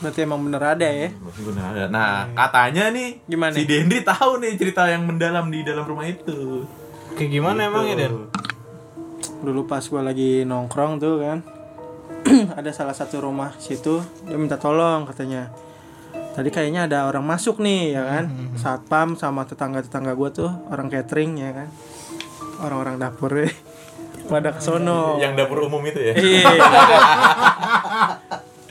Berarti 0.02 0.26
emang 0.26 0.42
bener 0.42 0.58
ada 0.58 0.82
ya. 0.82 1.08
Masih 1.14 1.42
bener 1.46 1.62
ada. 1.62 1.84
Nah, 1.86 2.26
katanya 2.34 2.90
nih 2.90 3.22
Gimana? 3.22 3.54
si 3.54 3.62
Dendri 3.70 4.02
tahu 4.02 4.42
nih 4.42 4.58
cerita 4.58 4.90
yang 4.90 5.06
mendalam 5.06 5.46
di 5.46 5.62
dalam 5.62 5.86
rumah 5.86 6.02
itu. 6.10 6.66
Kayak 7.16 7.30
gimana 7.30 7.68
emang 7.68 7.84
ya, 7.88 7.96
Den? 7.96 8.14
Dulu 9.42 9.66
pas 9.66 9.82
gue 9.82 10.02
lagi 10.02 10.30
nongkrong 10.46 11.02
tuh 11.02 11.14
kan. 11.20 11.38
ada 12.58 12.70
salah 12.70 12.94
satu 12.94 13.18
rumah 13.18 13.50
situ 13.58 13.98
dia 14.26 14.38
minta 14.38 14.56
tolong 14.56 15.04
katanya. 15.04 15.50
Tadi 16.32 16.48
kayaknya 16.48 16.88
ada 16.88 17.08
orang 17.08 17.24
masuk 17.24 17.60
nih 17.60 17.98
ya 17.98 18.02
kan. 18.06 18.24
Satpam 18.56 19.20
sama 19.20 19.44
tetangga-tetangga 19.44 20.16
gue 20.16 20.30
tuh 20.32 20.50
orang 20.72 20.88
catering 20.88 21.40
ya 21.40 21.50
kan. 21.52 21.68
Orang-orang 22.62 22.96
dapur 22.96 23.32
ya. 23.36 23.50
Pada 24.32 24.54
kesono. 24.54 25.20
Yang 25.20 25.44
dapur 25.44 25.68
umum 25.68 25.82
itu 25.84 26.00
ya. 26.00 26.14
Iya. 26.16 26.52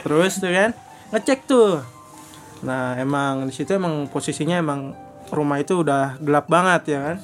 Terus 0.02 0.42
tuh 0.42 0.50
kan 0.50 0.72
ngecek 1.14 1.46
tuh. 1.46 1.86
Nah 2.66 2.98
emang 2.98 3.46
di 3.46 3.54
situ 3.54 3.78
emang 3.78 4.10
posisinya 4.10 4.58
emang 4.58 4.98
rumah 5.30 5.62
itu 5.62 5.86
udah 5.86 6.18
gelap 6.18 6.50
banget 6.50 6.98
ya 6.98 7.14
kan. 7.14 7.18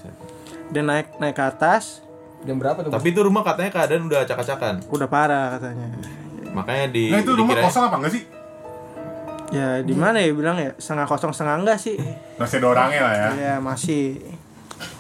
Dia 0.68 0.82
naik 0.82 1.16
naik 1.18 1.34
ke 1.34 1.44
atas, 1.44 2.04
Jam 2.44 2.62
berapa 2.62 2.80
tuh? 2.80 2.92
Tapi 2.94 3.08
itu 3.10 3.20
rumah 3.20 3.42
katanya 3.42 3.72
keadaan 3.74 4.06
udah 4.06 4.22
acak-acakan. 4.22 4.86
udah 4.88 5.08
parah 5.10 5.58
katanya. 5.58 5.90
Makanya 6.54 6.86
di 6.90 7.10
Nah 7.10 7.20
itu 7.20 7.34
rumah 7.34 7.56
kosong 7.58 7.84
apa 7.86 7.96
enggak 7.98 8.14
sih? 8.14 8.24
Ya 9.48 9.80
di 9.80 9.96
mana 9.96 10.20
ya 10.20 10.30
bilang 10.32 10.60
ya 10.60 10.76
setengah 10.76 11.08
kosong 11.08 11.32
setengah 11.32 11.64
enggak 11.64 11.80
sih? 11.80 11.96
Masih 12.38 12.60
ada 12.60 12.68
orangnya 12.68 13.02
lah 13.02 13.14
ya. 13.16 13.30
Ya 13.34 13.54
masih 13.58 14.22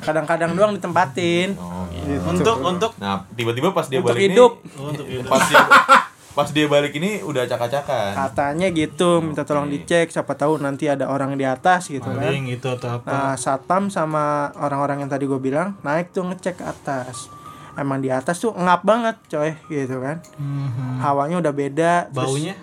kadang-kadang 0.02 0.58
doang 0.58 0.74
ditempatin. 0.74 1.54
Oh, 1.60 1.86
iya. 1.94 2.18
Untuk 2.26 2.58
untuk 2.58 2.92
Nah, 2.98 3.22
tiba-tiba 3.38 3.70
pas 3.70 3.86
dia 3.86 4.00
Untuk 4.00 4.16
balik 4.16 4.34
hidup. 4.34 4.52
ini 4.58 4.82
untuk 4.82 5.06
hidup. 5.06 5.30
pas 5.30 5.44
dia 5.46 5.62
pas 6.38 6.54
dia 6.54 6.70
balik 6.70 6.94
ini 6.94 7.26
udah 7.26 7.50
acak-acakan. 7.50 8.14
Katanya 8.14 8.70
gitu, 8.70 9.26
minta 9.26 9.42
tolong 9.42 9.74
dicek 9.74 10.14
siapa 10.14 10.38
tahu 10.38 10.62
nanti 10.62 10.86
ada 10.86 11.10
orang 11.10 11.34
di 11.34 11.42
atas 11.42 11.90
gitu 11.90 12.06
kan. 12.06 12.30
Maling 12.30 12.54
gitu 12.54 12.78
atau 12.78 13.02
apa. 13.02 13.10
Nah, 13.10 13.34
satpam 13.34 13.90
sama 13.90 14.54
orang-orang 14.62 15.02
yang 15.02 15.10
tadi 15.10 15.26
gue 15.26 15.42
bilang 15.42 15.74
naik 15.82 16.14
tuh 16.14 16.30
ngecek 16.30 16.62
ke 16.62 16.66
atas. 16.70 17.34
Emang 17.74 18.06
di 18.06 18.14
atas 18.14 18.38
tuh 18.38 18.54
ngap 18.54 18.86
banget, 18.86 19.18
coy, 19.34 19.58
gitu 19.66 19.98
kan. 19.98 20.22
Mhm. 20.38 21.02
Hawanya 21.02 21.42
udah 21.42 21.54
beda. 21.58 21.94
terus 22.14 22.30
Baunya? 22.30 22.54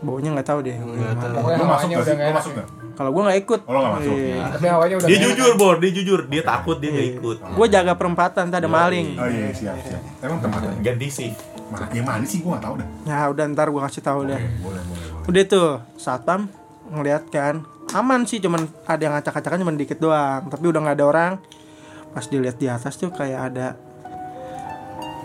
Baunya 0.00 0.32
nggak 0.32 0.48
tahu 0.48 0.64
deh. 0.64 0.76
Lu 0.80 1.64
masuk 1.68 1.88
gak 2.00 2.16
gak? 2.32 2.68
Kalau 2.96 3.10
gue 3.12 3.22
nggak 3.28 3.38
ikut. 3.44 3.60
Oh, 3.68 3.72
lo 3.76 3.78
nggak 3.84 3.94
masuk? 4.00 4.16
Iya. 4.16 4.44
Tapi 4.56 4.66
hawanya 4.72 4.94
udah 5.04 5.08
Dia 5.12 5.18
jujur, 5.20 5.50
Bor, 5.60 5.76
dia 5.76 5.92
jujur. 5.92 6.20
Dia 6.32 6.42
takut 6.48 6.80
dia 6.80 6.90
nggak 6.96 7.08
ikut. 7.20 7.36
Gue 7.44 7.66
jaga 7.68 7.92
perempatan, 7.92 8.48
tadi 8.48 8.64
ada 8.64 8.68
maling. 8.72 9.20
Oh 9.20 9.28
iya 9.28 9.52
siap 9.52 9.76
siap. 9.84 10.00
Emang 10.24 10.40
tempatnya? 10.40 10.72
Ganti 10.80 11.08
sih. 11.12 11.57
Mana 11.68 11.86
yang 11.92 12.06
mana 12.08 12.24
sih 12.24 12.40
gua 12.40 12.56
nggak 12.56 12.64
tahu 12.64 12.74
dah. 12.80 12.88
Ya 13.04 13.18
udah 13.28 13.44
ntar 13.52 13.68
gue 13.68 13.82
kasih 13.84 14.02
tahu 14.04 14.20
deh. 14.28 14.40
Boleh 14.64 14.82
boleh 14.84 15.06
boleh. 15.12 15.28
Udah 15.28 15.42
tuh 15.44 15.70
satpam 16.00 16.48
ngeliat 16.88 17.28
kan 17.28 17.64
aman 17.96 18.28
sih 18.28 18.40
cuman 18.40 18.68
ada 18.84 19.00
yang 19.00 19.16
acak-acakan 19.16 19.64
cuman 19.64 19.76
dikit 19.80 19.96
doang 19.96 20.44
tapi 20.52 20.68
udah 20.68 20.80
nggak 20.84 20.96
ada 21.00 21.06
orang 21.08 21.32
pas 22.12 22.24
dilihat 22.28 22.60
di 22.60 22.68
atas 22.68 23.00
tuh 23.00 23.08
kayak 23.12 23.52
ada 23.52 23.76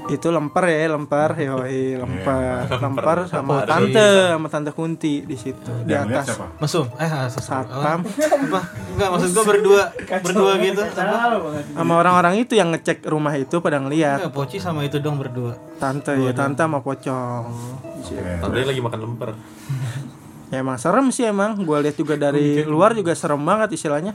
itu 0.03 0.27
lemper 0.27 0.67
ya 0.67 0.91
lemper 0.91 1.31
yoi 1.39 1.95
lemper 1.95 2.67
lemper 2.75 3.17
sama 3.23 3.63
Lemper. 3.63 3.67
tante 3.71 4.07
sama 4.35 4.47
tante 4.51 4.69
kunti 4.71 5.23
di 5.23 5.35
situ 5.39 5.71
di 5.87 5.95
atas 5.95 6.27
siapa? 6.27 6.45
Mesum. 6.59 6.85
Eh, 6.99 7.07
ah, 7.07 7.31
sesat. 7.31 7.63
satpam 7.71 8.03
Apa? 8.03 8.59
Enggak, 8.93 9.09
maksud 9.15 9.29
gua 9.31 9.45
berdua, 9.47 9.83
berdua 10.19 10.51
gitu. 10.59 10.81
Sama 11.71 11.93
orang-orang 11.95 12.35
itu 12.35 12.53
yang 12.53 12.75
ngecek 12.75 13.07
rumah 13.07 13.31
itu 13.33 13.63
pada 13.63 13.79
ngeliat 13.79 14.19
Enggak, 14.19 14.35
Poci 14.35 14.57
sama 14.59 14.83
itu 14.83 14.99
dong 14.99 15.15
berdua. 15.17 15.55
tante 15.79 16.11
ya 16.13 16.31
tante 16.31 16.59
sama 16.59 16.83
pocong. 16.83 17.47
Tadi 18.43 18.63
lagi 18.67 18.81
makan 18.83 18.99
lemper. 18.99 19.29
ya 20.47 20.61
emang 20.61 20.77
serem 20.77 21.09
sih 21.09 21.25
emang 21.25 21.57
gue 21.57 21.77
lihat 21.81 21.97
juga 21.97 22.13
dari 22.13 22.61
luar 22.61 22.93
juga 22.93 23.17
serem 23.17 23.41
banget 23.41 23.73
istilahnya 23.73 24.13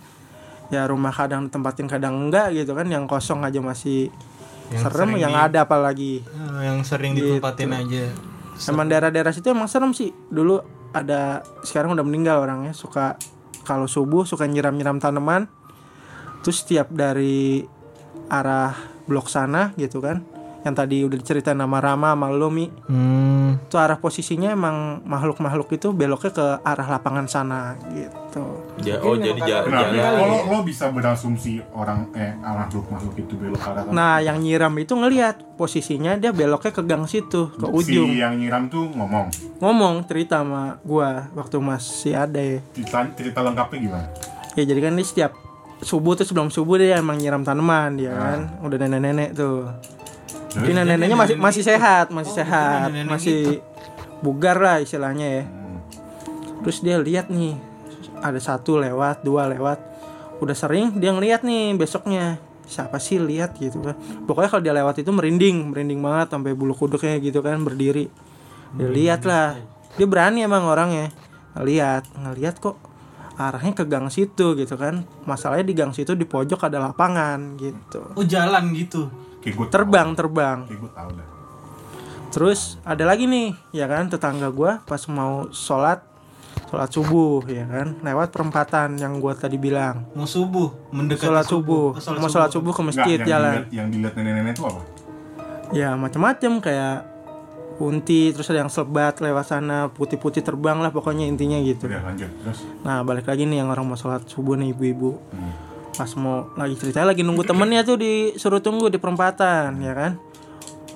ya 0.70 0.86
rumah 0.86 1.10
kadang 1.10 1.50
tempatin 1.50 1.90
kadang 1.90 2.14
enggak 2.14 2.54
gitu 2.54 2.78
kan 2.78 2.86
yang 2.86 3.10
kosong 3.10 3.42
aja 3.42 3.58
masih 3.58 4.12
Yang 4.68 4.82
serem 4.84 5.10
yang 5.16 5.32
di- 5.32 5.42
ada 5.42 5.58
apalagi. 5.62 6.12
Ah, 6.28 6.60
yang 6.62 6.80
sering 6.82 7.12
Gitu. 7.12 7.36
ditempatin 7.36 7.70
aja. 7.70 8.04
emang 8.66 8.86
daerah-daerah 8.86 9.30
situ 9.30 9.46
emang 9.48 9.66
serem 9.66 9.92
sih. 9.92 10.10
Dulu 10.10 10.58
ada 10.90 11.40
sekarang 11.62 11.94
udah 11.94 12.02
meninggal 12.02 12.42
orangnya. 12.42 12.72
Suka 12.72 13.14
kalau 13.62 13.86
subuh 13.86 14.26
suka 14.26 14.44
nyiram-nyiram 14.44 14.98
tanaman. 14.98 15.46
Terus 16.42 16.62
setiap 16.62 16.90
dari 16.90 17.62
arah 18.26 18.74
blok 19.06 19.26
sana 19.26 19.72
gitu 19.74 19.98
kan 19.98 20.20
yang 20.58 20.74
tadi 20.74 21.00
udah 21.00 21.14
diceritain 21.14 21.54
nama 21.54 21.78
Rama 21.78 22.12
sama 22.12 22.28
Lumi 22.28 22.66
Hmm. 22.84 23.60
itu 23.60 23.76
arah 23.76 23.96
posisinya 23.96 24.50
emang 24.50 25.00
makhluk-makhluk 25.02 25.70
itu 25.72 25.90
beloknya 25.90 26.30
ke 26.30 26.46
arah 26.60 26.88
lapangan 26.88 27.26
sana 27.26 27.60
gitu 27.88 28.42
Ja, 28.78 28.94
oh 29.00 29.18
jadi 29.18 29.34
ja, 29.40 29.66
Kenapa? 29.66 29.90
jalan. 29.90 30.18
Kalau 30.22 30.38
lo 30.46 30.58
bisa 30.62 30.86
berasumsi 30.88 31.58
orang 31.72 32.06
eh 32.12 32.30
makhluk 32.36 32.86
makhluk 32.86 33.14
itu 33.16 33.34
belok 33.34 33.58
ke 33.58 33.68
arah. 33.68 33.82
Nah, 33.88 34.20
yang 34.20 34.38
nyiram 34.38 34.70
itu 34.76 34.94
ngelihat 34.94 35.58
posisinya 35.58 36.14
dia 36.14 36.30
beloknya 36.30 36.70
ke 36.70 36.82
gang 36.82 37.02
situ, 37.04 37.50
ke 37.50 37.66
ujung. 37.66 38.06
Si 38.06 38.16
yang 38.16 38.38
nyiram 38.38 38.68
tuh 38.68 38.86
ngomong. 38.86 39.34
Ngomong 39.58 40.06
cerita 40.06 40.40
sama 40.40 40.78
gua 40.80 41.26
waktu 41.32 41.58
masih 41.58 42.14
ada 42.14 42.38
ya. 42.38 42.62
Cerita, 42.70 43.02
cerita 43.12 43.38
lengkapnya 43.40 43.78
gimana? 43.80 44.06
Ya 44.54 44.62
jadi 44.64 44.80
kan 44.80 44.94
dia 44.94 45.02
setiap 45.02 45.32
subuh 45.80 46.14
tuh 46.14 46.22
sebelum 46.22 46.50
subuh 46.50 46.78
dia 46.78 46.98
emang 46.98 47.18
nyiram 47.18 47.42
tanaman 47.42 47.96
dia 47.96 48.14
kan. 48.14 48.40
Udah 48.62 48.78
nenek-nenek 48.78 49.34
tuh. 49.34 49.66
Tapi 50.58 50.70
nenek-neneknya 50.74 51.16
masih 51.16 51.36
masih 51.38 51.62
sehat, 51.62 52.10
masih 52.10 52.34
sehat, 52.34 52.90
nenek-nenek 52.90 53.12
masih 53.14 53.40
bugar 54.20 54.58
lah 54.58 54.82
istilahnya 54.82 55.26
ya. 55.26 55.44
Hmm. 55.46 55.78
Terus 56.66 56.78
dia 56.82 56.96
lihat 56.98 57.30
nih 57.30 57.54
ada 58.18 58.38
satu 58.42 58.82
lewat, 58.82 59.22
dua 59.22 59.46
lewat. 59.46 59.78
Udah 60.42 60.54
sering 60.54 60.98
dia 60.98 61.14
ngeliat 61.14 61.46
nih 61.46 61.74
besoknya 61.78 62.42
siapa 62.68 63.00
sih 63.00 63.16
lihat 63.16 63.56
gitu 63.56 63.80
kan. 63.80 63.96
Pokoknya 64.28 64.48
kalau 64.52 64.62
dia 64.62 64.74
lewat 64.76 65.00
itu 65.00 65.10
merinding, 65.10 65.72
merinding 65.72 65.98
banget 66.04 66.34
sampai 66.36 66.52
bulu 66.52 66.76
kuduknya 66.76 67.16
gitu 67.18 67.40
kan 67.40 67.62
berdiri. 67.64 68.10
Dia 68.76 68.88
lihat 68.90 69.24
lah. 69.24 69.56
Dia 69.96 70.06
berani 70.06 70.44
emang 70.44 70.68
orangnya. 70.68 71.08
Ngeliat, 71.56 72.04
ngeliat 72.14 72.60
kok 72.60 72.76
arahnya 73.38 73.72
ke 73.72 73.84
gang 73.88 74.12
situ 74.12 74.54
gitu 74.54 74.74
kan. 74.76 75.02
Masalahnya 75.24 75.64
di 75.64 75.74
gang 75.74 75.96
situ 75.96 76.12
di 76.12 76.28
pojok 76.28 76.68
ada 76.68 76.78
lapangan 76.92 77.56
gitu. 77.56 78.14
Oh, 78.14 78.26
jalan 78.26 78.74
gitu. 78.76 79.08
Kayak 79.38 79.54
gue 79.54 79.66
Terbang, 79.68 80.08
terbang. 80.12 80.58
Kayak 80.64 80.80
gue 80.80 80.92
tau 80.92 81.10
dah. 81.10 81.28
Terus 82.28 82.60
ada 82.82 83.02
lagi 83.02 83.24
nih, 83.24 83.56
ya 83.72 83.84
kan 83.84 84.06
tetangga 84.06 84.48
gua 84.48 84.82
pas 84.82 85.00
mau 85.08 85.48
sholat 85.48 86.04
sholat 86.66 86.90
subuh 86.90 87.40
ya 87.46 87.64
kan 87.64 87.96
lewat 87.98 88.28
perempatan 88.28 88.94
yang 88.94 89.16
gua 89.16 89.32
tadi 89.32 89.56
bilang 89.56 90.04
Mau 90.12 90.28
subuh, 90.28 90.68
mendekati 90.90 91.24
sholat 91.24 91.46
subuh, 91.46 91.96
Oh, 91.96 92.12
mau 92.14 92.28
sholat 92.28 92.50
subuh 92.50 92.70
ke 92.70 92.82
Nggak, 92.82 92.88
masjid 92.94 93.16
yang 93.16 93.24
jalan 93.26 93.52
Dilihat, 93.54 93.72
yang 93.72 93.86
dilihat 93.88 94.12
nenek-nenek 94.14 94.52
itu 94.52 94.62
apa? 94.62 94.80
ya 95.68 95.90
macam-macam 95.94 96.52
kayak 96.58 96.96
kunti 97.74 98.32
terus 98.32 98.48
ada 98.48 98.60
yang 98.60 98.68
selebat 98.68 99.16
lewat 99.18 99.44
sana 99.46 99.88
putih-putih 99.88 100.42
terbang 100.42 100.76
lah 100.76 100.88
pokoknya 100.88 101.24
intinya 101.24 101.56
gitu 101.58 101.86
Udah 101.86 102.02
lanjut 102.02 102.28
terus. 102.42 102.64
nah 102.82 103.00
balik 103.00 103.24
lagi 103.24 103.44
nih 103.44 103.60
yang 103.60 103.68
orang 103.68 103.84
mau 103.84 103.94
sholat 103.94 104.24
subuh 104.24 104.52
nih 104.54 104.72
ibu-ibu 104.72 105.16
Hmm. 105.30 105.52
Pas 105.96 106.10
mau 106.18 106.50
lagi 106.54 106.74
cerita 106.78 107.02
lagi 107.02 107.24
nunggu 107.24 107.42
temennya 107.42 107.82
tuh 107.82 107.98
disuruh 107.98 108.60
tunggu 108.62 108.92
di 108.92 108.98
perempatan 109.00 109.78
ya 109.82 109.92
kan 109.96 110.12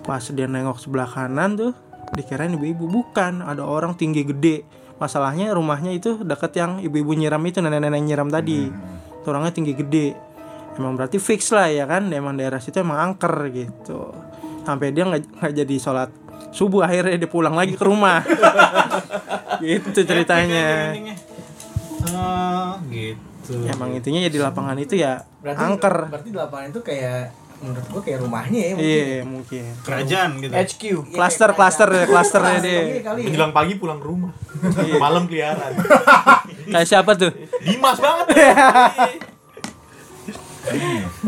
pas 0.02 0.22
dia 0.30 0.46
nengok 0.46 0.78
sebelah 0.82 1.08
kanan 1.08 1.54
tuh 1.58 1.72
dikirain 2.12 2.52
ibu-ibu 2.52 2.90
bukan 2.90 3.40
ada 3.40 3.64
orang 3.64 3.96
tinggi 3.96 4.26
gede 4.26 4.62
masalahnya 5.00 5.50
rumahnya 5.54 5.90
itu 5.96 6.20
deket 6.22 6.52
yang 6.58 6.78
ibu-ibu 6.78 7.16
nyiram 7.16 7.42
itu 7.46 7.58
nenek-nenek 7.64 8.02
nyiram 8.02 8.28
tadi 8.30 8.70
Tuh 9.22 9.30
orangnya 9.30 9.54
tinggi 9.54 9.72
gede 9.78 10.14
emang 10.74 10.98
berarti 10.98 11.22
fix 11.22 11.54
lah 11.54 11.70
ya 11.70 11.86
kan 11.86 12.10
emang 12.10 12.34
daerah 12.34 12.58
situ 12.58 12.82
emang 12.82 12.98
angker 12.98 13.50
gitu 13.54 14.10
sampai 14.66 14.90
dia 14.90 15.06
nggak 15.06 15.52
jadi 15.62 15.74
sholat 15.78 16.10
subuh 16.52 16.84
akhirnya 16.84 17.16
dia 17.16 17.30
pulang 17.30 17.54
lagi 17.54 17.74
ke 17.78 17.84
rumah 17.86 18.22
gitu 19.62 20.02
ceritanya 20.02 20.94
Oh, 22.02 22.82
gitu. 22.90 23.31
Emang 23.48 23.90
intinya 23.92 24.20
ya 24.20 24.30
di 24.30 24.38
lapangan 24.38 24.76
itu 24.76 24.94
ya 24.94 25.18
Berarti 25.40 25.62
angker 25.64 25.96
Berarti 26.08 26.28
di 26.28 26.38
lapangan 26.38 26.66
itu 26.68 26.80
kayak 26.80 27.20
menurut 27.58 27.86
gua 27.88 28.02
kayak 28.02 28.18
rumahnya 28.18 28.58
ya 28.58 28.72
mungkin. 28.74 28.82
iya 28.82 29.22
mungkin 29.22 29.64
Kerajaan 29.80 30.30
gitu. 30.36 30.50
HQ. 30.50 30.82
Iya, 30.82 31.14
Cluster, 31.14 31.48
kayak 31.48 31.58
cluster 31.58 31.88
ya, 31.88 32.04
clusternya 32.06 32.58
iya 32.58 33.00
kali 33.00 33.20
ya. 33.22 33.26
Menjelang 33.30 33.52
pagi 33.52 33.74
pulang 33.76 33.98
ke 33.98 34.06
rumah. 34.06 34.32
Malam 34.98 35.22
keliaran. 35.26 35.72
kayak 36.74 36.86
siapa 36.86 37.14
tuh 37.14 37.30
Dimas 37.60 37.98
banget. 37.98 38.26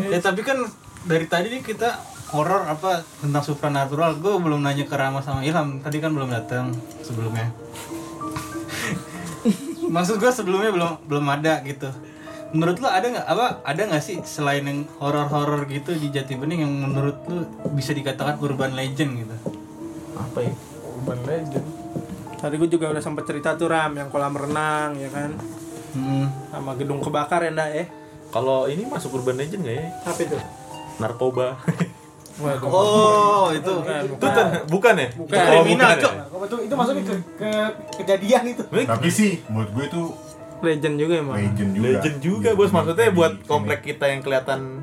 Ya 0.04 0.18
tapi 0.20 0.40
kan 0.42 0.58
dari 1.04 1.26
tadi 1.26 1.50
nih 1.50 1.62
kita 1.62 1.98
horor 2.30 2.64
apa 2.64 3.02
tentang 3.18 3.42
supranatural. 3.42 4.18
Gue 4.18 4.34
belum 4.36 4.58
nanya 4.58 4.86
ke 4.86 4.94
Rama 4.94 5.20
sama 5.20 5.42
Ilham. 5.42 5.78
Tadi 5.80 5.98
kan 5.98 6.10
belum 6.10 6.30
datang 6.30 6.70
sebelumnya. 7.00 7.50
Maksud 9.94 10.18
gue 10.18 10.30
sebelumnya 10.30 10.68
belum 10.68 11.06
belum 11.06 11.26
ada 11.30 11.62
gitu. 11.62 11.86
Menurut 12.50 12.78
lo 12.78 12.88
ada 12.88 13.02
nggak 13.04 13.26
apa 13.26 13.46
ada 13.62 13.82
nggak 13.84 13.98
sih 14.00 14.18
selain 14.22 14.62
yang 14.62 14.86
horor-horor 14.98 15.66
gitu 15.66 15.90
di 15.92 16.06
Jati 16.08 16.34
Bening 16.34 16.62
yang 16.62 16.74
menurut 16.84 17.18
lo 17.24 17.42
bisa 17.70 17.90
dikatakan 17.90 18.38
urban 18.38 18.74
legend 18.74 19.10
gitu? 19.16 19.36
apa 20.14 20.38
ya 20.40 20.54
urban 20.88 21.18
legend 21.24 21.66
tadi 22.38 22.54
gue 22.54 22.68
juga 22.68 22.86
udah 22.88 23.02
sempat 23.02 23.26
cerita 23.26 23.54
tuh 23.54 23.66
ram 23.66 23.90
yang 23.92 24.06
kolam 24.08 24.30
renang 24.32 24.94
ya 24.94 25.10
kan 25.10 25.34
Hmm. 25.90 26.26
sama 26.50 26.74
gedung 26.74 26.98
kebakar 26.98 27.38
ya 27.40 27.50
ndak 27.50 27.70
ya 27.70 27.84
Kalau 28.30 28.66
ini 28.66 28.82
masuk 28.84 29.14
urban 29.14 29.34
legend 29.34 29.62
nggak 29.62 29.74
ya? 29.74 29.86
apa 30.02 30.20
itu 30.20 30.38
Narkoba. 30.96 31.54
Waduh. 32.34 32.66
Oh, 32.66 33.46
itu 33.48 33.72
itu 34.10 34.26
kan 34.26 34.46
bukan 34.66 34.94
ya? 34.96 35.08
Bukan. 35.12 35.36
Oh, 35.36 35.62
Kriminal, 35.62 35.86
bukan 35.86 35.98
Cok. 35.98 36.12
ya? 36.12 36.22
itu 36.44 36.56
itu 36.60 36.74
masuknya 36.74 37.02
ke, 37.04 37.14
ke 37.36 37.50
kejadian 37.96 38.42
itu 38.48 38.62
Tapi 38.84 39.08
sih 39.08 39.30
menurut 39.46 39.70
gue 39.70 39.84
itu 39.86 40.02
legend 40.60 40.96
juga 40.96 41.14
emang 41.16 41.36
legend 41.36 41.70
juga. 41.72 41.84
Legend 41.88 42.16
juga 42.20 42.48
Gitu, 42.50 42.58
bos 42.58 42.70
maksudnya 42.70 43.08
buat 43.10 43.32
komplek 43.44 43.80
kita 43.82 44.04
yang 44.06 44.20
kelihatan 44.20 44.82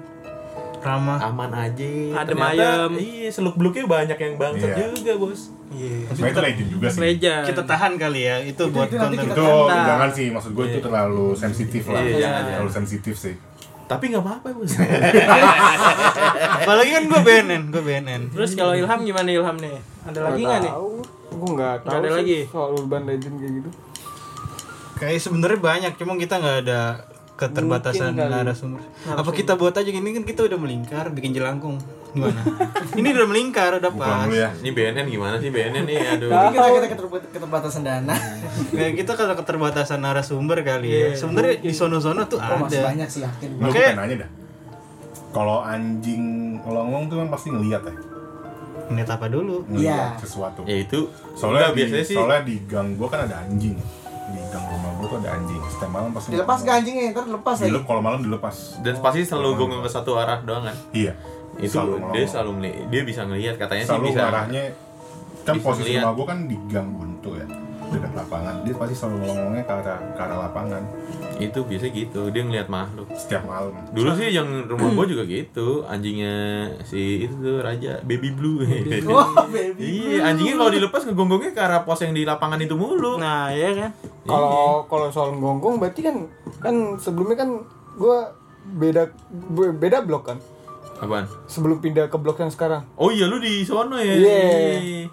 Rama. 0.80 1.14
aman 1.22 1.52
aja. 1.54 1.92
Adem 2.18 2.40
ayem. 2.40 2.92
Iya, 2.96 3.30
seluk 3.30 3.54
beluknya 3.54 3.86
banyak 3.86 4.16
yang 4.16 4.34
bangsat 4.36 4.72
Iya. 4.72 4.88
juga 4.90 5.14
bos. 5.16 5.54
iya 5.70 6.08
Sebenarnya 6.08 6.32
itu 6.32 6.42
legend 6.42 6.70
juga 6.72 6.88
sih. 6.88 7.00
legend 7.00 7.44
Kita 7.46 7.62
tahan 7.64 7.92
kali 7.96 8.22
ya 8.24 8.36
itu, 8.42 8.64
buat 8.68 8.88
itu 8.88 8.96
nanti 8.98 9.16
konten. 9.16 9.28
kita 9.28 9.36
Itu 9.38 9.48
jangan 9.70 10.10
sih 10.12 10.28
maksud 10.30 10.52
gue 10.52 10.66
itu 10.68 10.80
terlalu 10.80 11.28
sensitif 11.34 11.84
lah. 11.86 12.02
Iya, 12.02 12.16
jangan, 12.18 12.42
terlalu 12.50 12.72
sensitif 12.72 13.14
sih. 13.16 13.36
Tapi 13.86 14.04
nggak 14.08 14.24
apa-apa 14.24 14.48
bos. 14.52 14.72
Apalagi 16.72 16.92
kan 16.94 17.04
gue 17.06 17.20
BNN, 17.22 17.64
gue 17.68 17.84
BNN. 17.84 18.22
terus 18.32 18.52
kalau 18.54 18.72
Ilham 18.72 19.00
gimana 19.02 19.28
Ilham 19.28 19.58
nih 19.58 19.76
ada 20.02 20.20
lagi 20.24 20.42
nggak 20.42 20.60
nih 20.62 20.72
gue 21.32 21.50
nggak 21.52 21.76
tahu 21.82 21.92
ada 21.94 22.08
sih 22.08 22.16
lagi? 22.18 22.40
soal 22.48 22.70
urban 22.74 23.04
legend 23.04 23.36
kayak 23.36 23.54
gitu 23.58 23.70
Kayak 24.94 25.18
sebenarnya 25.20 25.60
banyak, 25.60 25.92
cuma 25.96 26.14
kita 26.16 26.38
nggak 26.38 26.58
ada 26.62 26.82
keterbatasan 27.34 28.14
narasumber. 28.14 28.86
Apa 29.04 29.32
kita 29.32 29.58
buat 29.58 29.74
aja 29.74 29.84
gini 29.84 30.14
kan 30.14 30.22
kita 30.22 30.46
udah 30.46 30.56
melingkar, 30.56 31.10
bikin 31.10 31.34
jelangkung. 31.34 31.82
Gimana? 32.12 32.38
Ini 33.00 33.08
udah 33.10 33.26
melingkar, 33.26 33.82
udah 33.82 33.90
Pulang 33.90 34.28
pas. 34.28 34.36
ya. 34.36 34.54
Ini 34.54 34.70
BNN 34.70 35.06
gimana 35.08 35.36
sih 35.38 35.50
BNN 35.50 35.84
nih? 35.84 35.98
Aduh. 36.12 36.30
Mungkin 36.30 36.54
kita 36.54 36.70
kita 36.70 36.88
keterbat- 36.92 37.30
keterbatasan 37.34 37.82
dana 37.82 38.14
Kayak 38.78 38.94
kita 38.94 39.12
kalau 39.16 39.34
keterbatasan 39.34 40.00
narasumber 40.00 40.62
kali 40.62 40.90
ya. 40.92 41.08
Sebenarnya 41.16 41.58
di 41.58 41.72
sono-sono 41.72 42.22
tuh 42.28 42.38
oh 42.38 42.58
masih 42.62 42.78
ada. 42.78 42.94
banyak 42.94 43.08
sih 43.10 43.22
yakin 43.24 43.50
Oke. 43.58 43.82
nanya 43.98 44.16
dah. 44.22 44.30
Kalau 45.32 45.58
anjing 45.62 46.24
ngelongong 46.60 47.04
tuh 47.08 47.18
kan 47.18 47.28
pasti 47.30 47.48
ngeliat 47.50 47.82
ya. 47.82 47.96
Ngeliat 48.88 49.10
apa 49.10 49.26
dulu? 49.26 49.64
Ngeliat 49.66 49.88
Iya. 50.14 50.20
sesuatu. 50.20 50.62
Ya 50.64 50.78
itu 50.78 51.08
Soalnya 51.34 51.66
enggak, 51.66 51.72
di, 51.72 51.78
biasanya 51.82 52.06
sih 52.06 52.16
soalnya 52.16 52.42
di 52.44 52.56
gang 52.66 52.88
gue 52.94 53.08
kan 53.08 53.20
ada 53.24 53.36
anjing. 53.42 53.78
Di 54.28 54.40
gang 54.48 54.66
rumah 54.66 54.92
gue 54.94 55.08
tuh 55.08 55.18
ada 55.18 55.30
anjing. 55.34 55.60
Setiap 55.66 55.90
malam 55.90 56.10
pasti 56.12 56.28
dilepas 56.30 56.60
ke 56.60 56.70
anjingnya 56.70 57.04
ntar 57.12 57.26
lepas 57.26 57.56
lagi 57.58 57.68
Dilep, 57.68 57.84
kalau 57.84 58.02
malam 58.02 58.20
dilepas. 58.22 58.56
dan 58.80 58.94
pasti 59.00 59.22
selalu 59.24 59.50
gonggong 59.58 59.82
ke 59.82 59.90
satu 59.90 60.12
arah 60.16 60.40
doang 60.42 60.64
kan. 60.64 60.76
Iya. 60.92 61.16
Itu 61.54 61.78
Selalu 61.78 61.88
dia 61.88 62.00
ngelongong. 62.02 62.28
selalu 62.28 62.52
meli- 62.54 62.80
dia 62.88 63.02
bisa 63.02 63.22
ngelihat 63.24 63.56
katanya 63.56 63.84
selalu 63.86 64.04
sih 64.04 64.14
bisa. 64.14 64.24
arahnya 64.26 64.64
kan 65.42 65.54
bisa 65.54 65.66
posisi 65.66 65.84
ngeliat. 65.90 66.02
rumah 66.02 66.14
gue 66.14 66.26
kan 66.26 66.40
di 66.46 66.58
gang 66.66 66.88
buntu 66.90 67.30
ya 67.34 67.46
dekat 67.92 68.14
lapangan 68.16 68.56
dia 68.62 68.74
pasti 68.74 68.96
selalu 68.96 69.16
ngelongongnya 69.20 69.64
ke 69.64 69.74
arah 69.74 70.00
ke 70.12 70.22
arah 70.22 70.38
lapangan 70.42 70.84
Itu 71.38 71.66
biasa 71.66 71.90
gitu, 71.90 72.30
dia 72.30 72.42
ngelihat 72.42 72.68
makhluk. 72.68 73.10
setiap 73.12 73.44
malam 73.44 73.74
Dulu 73.90 74.14
sih 74.14 74.30
yang 74.30 74.46
rumah 74.64 74.94
gua 74.94 75.06
juga 75.06 75.24
gitu, 75.24 75.82
anjingnya 75.84 76.34
si 76.84 77.26
itu 77.26 77.34
tuh 77.36 77.60
raja 77.60 77.98
baby 78.02 78.30
blue. 78.30 78.62
oh 79.10 79.28
baby 79.50 79.82
iya, 80.14 80.30
anjingnya 80.30 80.56
kalau 80.56 80.72
dilepas 80.72 81.02
ngegonggongnya 81.04 81.52
ke 81.52 81.60
arah 81.60 81.82
pos 81.82 82.00
yang 82.00 82.14
di 82.14 82.24
lapangan 82.24 82.58
itu 82.58 82.74
mulu. 82.74 83.18
nah 83.18 83.50
ya 83.50 83.74
kan 83.74 83.92
kalau 84.24 84.86
kalau 84.86 85.10
soal 85.10 85.34
gonggong 85.34 85.78
berarti 85.78 86.02
kan 86.02 86.16
kan 86.60 86.76
sebelumnya 86.96 87.38
kan 87.38 87.50
gue 87.92 88.18
beda 88.72 89.10
be- 89.50 89.74
beda 89.74 90.02
blok 90.02 90.24
kan 90.26 90.38
Apaan? 90.98 91.26
sebelum 91.46 91.80
pindah 91.80 92.06
ke 92.06 92.16
blok 92.16 92.38
yang 92.38 92.48
sekarang 92.48 92.86
Oh 92.94 93.10
iya 93.10 93.26
lu 93.26 93.36
di 93.36 93.66
sono 93.66 93.98
ya. 93.98 94.14
Iya. 94.14 95.10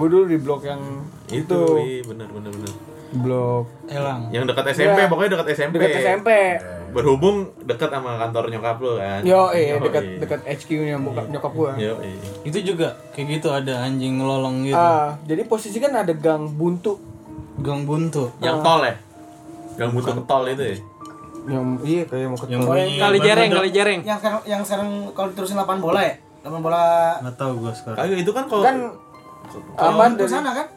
Gue 0.00 0.08
dulu 0.08 0.24
di 0.24 0.38
blok 0.38 0.62
yang 0.62 0.80
Itu, 1.26 1.44
itu 1.44 1.60
iya 1.78 2.00
benar 2.02 2.28
benar 2.28 2.50
benar. 2.50 2.74
blok 3.12 3.64
Elang. 3.86 4.20
Yang 4.30 4.44
dekat 4.48 4.64
SMP, 4.72 4.96
Iya. 4.96 5.06
pokoknya 5.06 5.30
dekat 5.34 5.48
SMP. 5.52 5.74
dekat 5.76 5.98
SMP 6.00 6.28
Berhubung 6.90 7.36
dekat 7.60 7.86
sama 7.88 8.16
kantor 8.16 8.44
nyokap 8.48 8.76
lu 8.78 8.92
kan. 8.96 9.20
yo 9.22 9.50
eh 9.50 9.70
Oh, 9.72 9.80
dekat 9.80 10.02
iya. 10.04 10.18
dekat 10.18 10.40
HQ-nya 10.42 10.96
bokap 10.96 11.26
nyokap 11.28 11.52
gue 11.52 11.70
Yo, 11.80 11.94
iya. 12.00 12.18
Itu 12.42 12.58
juga 12.64 12.88
kayak 13.10 13.26
gitu 13.32 13.48
ada 13.48 13.84
anjing 13.84 14.16
ngelolong 14.16 14.64
gitu. 14.64 14.74
ah 14.74 15.14
jadi 15.22 15.42
posisi 15.44 15.76
kan 15.76 15.92
ada 15.92 16.10
gang 16.12 16.48
buntu 16.50 16.96
Gang 17.58 17.84
buntu. 17.84 18.32
Yang 18.38 18.56
tol 18.60 18.80
ya? 18.80 18.94
Yang 19.76 19.90
butuh 19.92 20.12
ke 20.14 20.22
tol 20.24 20.44
itu 20.46 20.64
ya? 20.64 20.76
yang 21.42 21.64
iya 21.82 22.02
kayak 22.04 22.26
mau 22.26 22.36
ke 22.36 22.46
Yang 22.46 22.60
tol. 22.62 22.68
bunyi 22.70 22.94
kali 22.96 23.16
ban 23.16 23.24
jereng 23.24 23.50
kali 23.50 23.70
jereng 23.70 24.00
yang 24.02 24.18
sekarang 24.18 24.40
yang 24.44 24.60
sekarang 24.60 24.88
kalau 25.10 25.28
diterusin 25.28 25.56
lapangan 25.56 25.80
bola 25.80 26.00
ya 26.00 26.14
lapangan 26.40 26.62
bola 26.62 26.84
Nggak 27.18 27.36
tahu 27.36 27.52
gue 27.58 27.72
sekarang. 27.72 27.96
Kagak 27.98 28.18
itu 28.18 28.30
kan 28.30 28.44
kalau 28.46 28.62
kan 28.62 28.76
aman 29.76 30.10
dari 30.14 30.30
sana 30.30 30.50
kan 30.52 30.68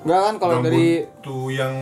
Enggak 0.00 0.20
kan 0.22 0.34
kalau 0.38 0.54
dari 0.60 1.04
buntu 1.04 1.38
yang 1.50 1.74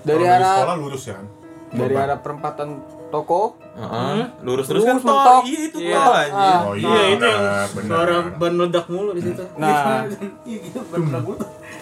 dari 0.00 0.22
arah- 0.22 0.62
sekolah 0.62 0.76
lurus 0.76 1.02
ya 1.04 1.14
kan 1.14 1.26
dari 1.68 1.94
arah 1.94 2.18
perempatan 2.18 2.68
toko 3.06 3.58
Heeh. 3.72 4.22
lurus 4.40 4.66
terus 4.66 4.82
kan 4.82 4.96
Lurus, 4.96 5.04
tol. 5.04 5.12
mentok. 5.12 5.42
Iya 5.44 5.60
itu 5.62 5.78
Iya. 5.78 5.94
tol 5.96 6.14
aja. 6.16 6.48
Oh 6.64 6.74
iya, 6.74 6.86
Iya 6.86 7.02
itu 7.12 7.26
benar. 7.28 7.66
suara 7.86 8.16
ban 8.32 8.52
meledak 8.52 8.86
mulu 8.86 9.10
di 9.12 9.22
situ. 9.22 9.42
nah 9.54 10.02
iya 10.48 10.58
gitu 10.62 10.80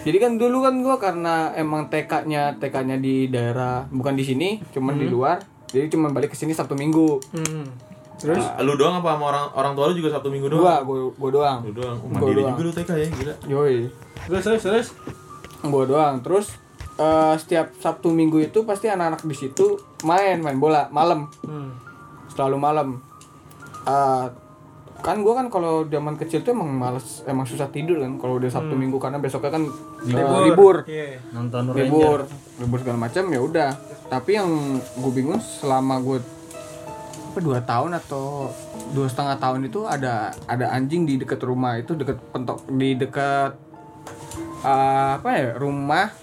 jadi 0.03 0.17
kan 0.19 0.31
dulu 0.35 0.57
kan 0.61 0.73
gua 0.81 0.95
karena 0.97 1.35
emang 1.55 1.87
TK-nya 1.87 2.57
TK-nya 2.57 2.97
di 2.97 3.25
daerah 3.25 3.85
bukan 3.87 4.13
di 4.13 4.21
sini 4.21 4.49
cuman 4.69 4.95
di 4.95 5.07
luar 5.07 5.41
jadi 5.65 5.85
cuma 5.87 6.09
balik 6.09 6.29
ke 6.29 6.37
sini 6.37 6.51
Sabtu 6.51 6.73
Minggu 6.73 7.21
hmm. 7.31 7.94
Terus? 8.27 8.45
Lu 8.59 8.73
doang 8.73 8.95
apa 8.95 9.09
sama 9.11 9.25
orang 9.27 9.45
orang 9.53 9.71
tua 9.73 9.85
lu 9.87 9.95
juga 9.95 10.09
Sabtu 10.11 10.27
Minggu 10.27 10.47
doang? 10.47 10.61
gua 10.61 10.75
gua, 10.81 10.97
gua 11.13 11.29
doang. 11.31 11.57
Lu 11.61 11.73
doang. 11.73 11.95
Oh, 11.95 12.07
Gua 12.07 12.13
mandiri 12.19 12.39
doang. 12.39 12.51
juga 12.51 12.61
lu 12.61 12.71
TK 12.73 12.89
ya, 12.91 13.07
gila. 13.09 13.33
yoi. 13.47 13.77
Terus 14.25 14.41
terus 14.43 14.61
terus? 14.61 14.87
Gua 15.61 15.83
doang. 15.83 16.15
Terus 16.19 16.45
eh, 16.95 17.33
setiap 17.35 17.71
Sabtu 17.75 18.09
Minggu 18.09 18.39
itu 18.39 18.63
pasti 18.63 18.87
anak-anak 18.87 19.21
di 19.21 19.35
situ 19.35 19.77
main 20.01 20.39
main 20.39 20.55
bola 20.55 20.89
malam. 20.89 21.29
Hmm. 21.41 21.71
selalu 22.27 22.57
malam. 22.57 22.89
Eh, 23.83 24.25
kan 24.97 25.21
gua 25.21 25.37
kan 25.37 25.47
kalau 25.47 25.85
zaman 25.85 26.15
kecil 26.15 26.41
tuh 26.41 26.51
emang 26.51 26.67
males 26.67 27.21
emang 27.23 27.45
susah 27.45 27.69
tidur 27.69 27.97
kan 27.97 28.17
kalau 28.17 28.35
udah 28.35 28.49
Sabtu 28.49 28.73
Minggu. 28.73 28.97
Karena 28.97 29.17
besoknya 29.17 29.51
kan 29.51 29.63
eh, 30.03 30.41
libur. 30.43 30.83
iya. 30.85 31.21
Nonton 31.31 31.69
Ranger. 31.69 31.79
libur. 31.81 32.19
Libur 32.57 32.77
segala 32.79 32.97
macam 32.99 33.23
ya 33.25 33.39
udah. 33.39 33.69
Tapi 34.05 34.31
yang 34.33 34.49
gue 34.77 35.11
bingung 35.11 35.37
selama 35.37 35.97
gue 35.97 36.19
apa 37.35 37.43
dua 37.43 37.59
tahun 37.59 37.99
atau 37.99 38.47
dua 38.95 39.11
setengah 39.11 39.35
tahun 39.35 39.67
itu 39.67 39.83
ada 39.83 40.31
ada 40.47 40.71
anjing 40.71 41.03
di 41.03 41.19
dekat 41.19 41.43
rumah. 41.43 41.75
Itu 41.75 41.99
dekat 41.99 42.15
pentok 42.31 42.63
di 42.71 42.95
dekat 42.95 43.59
eh, 44.63 45.09
apa 45.19 45.29
ya 45.35 45.59
rumah 45.59 46.15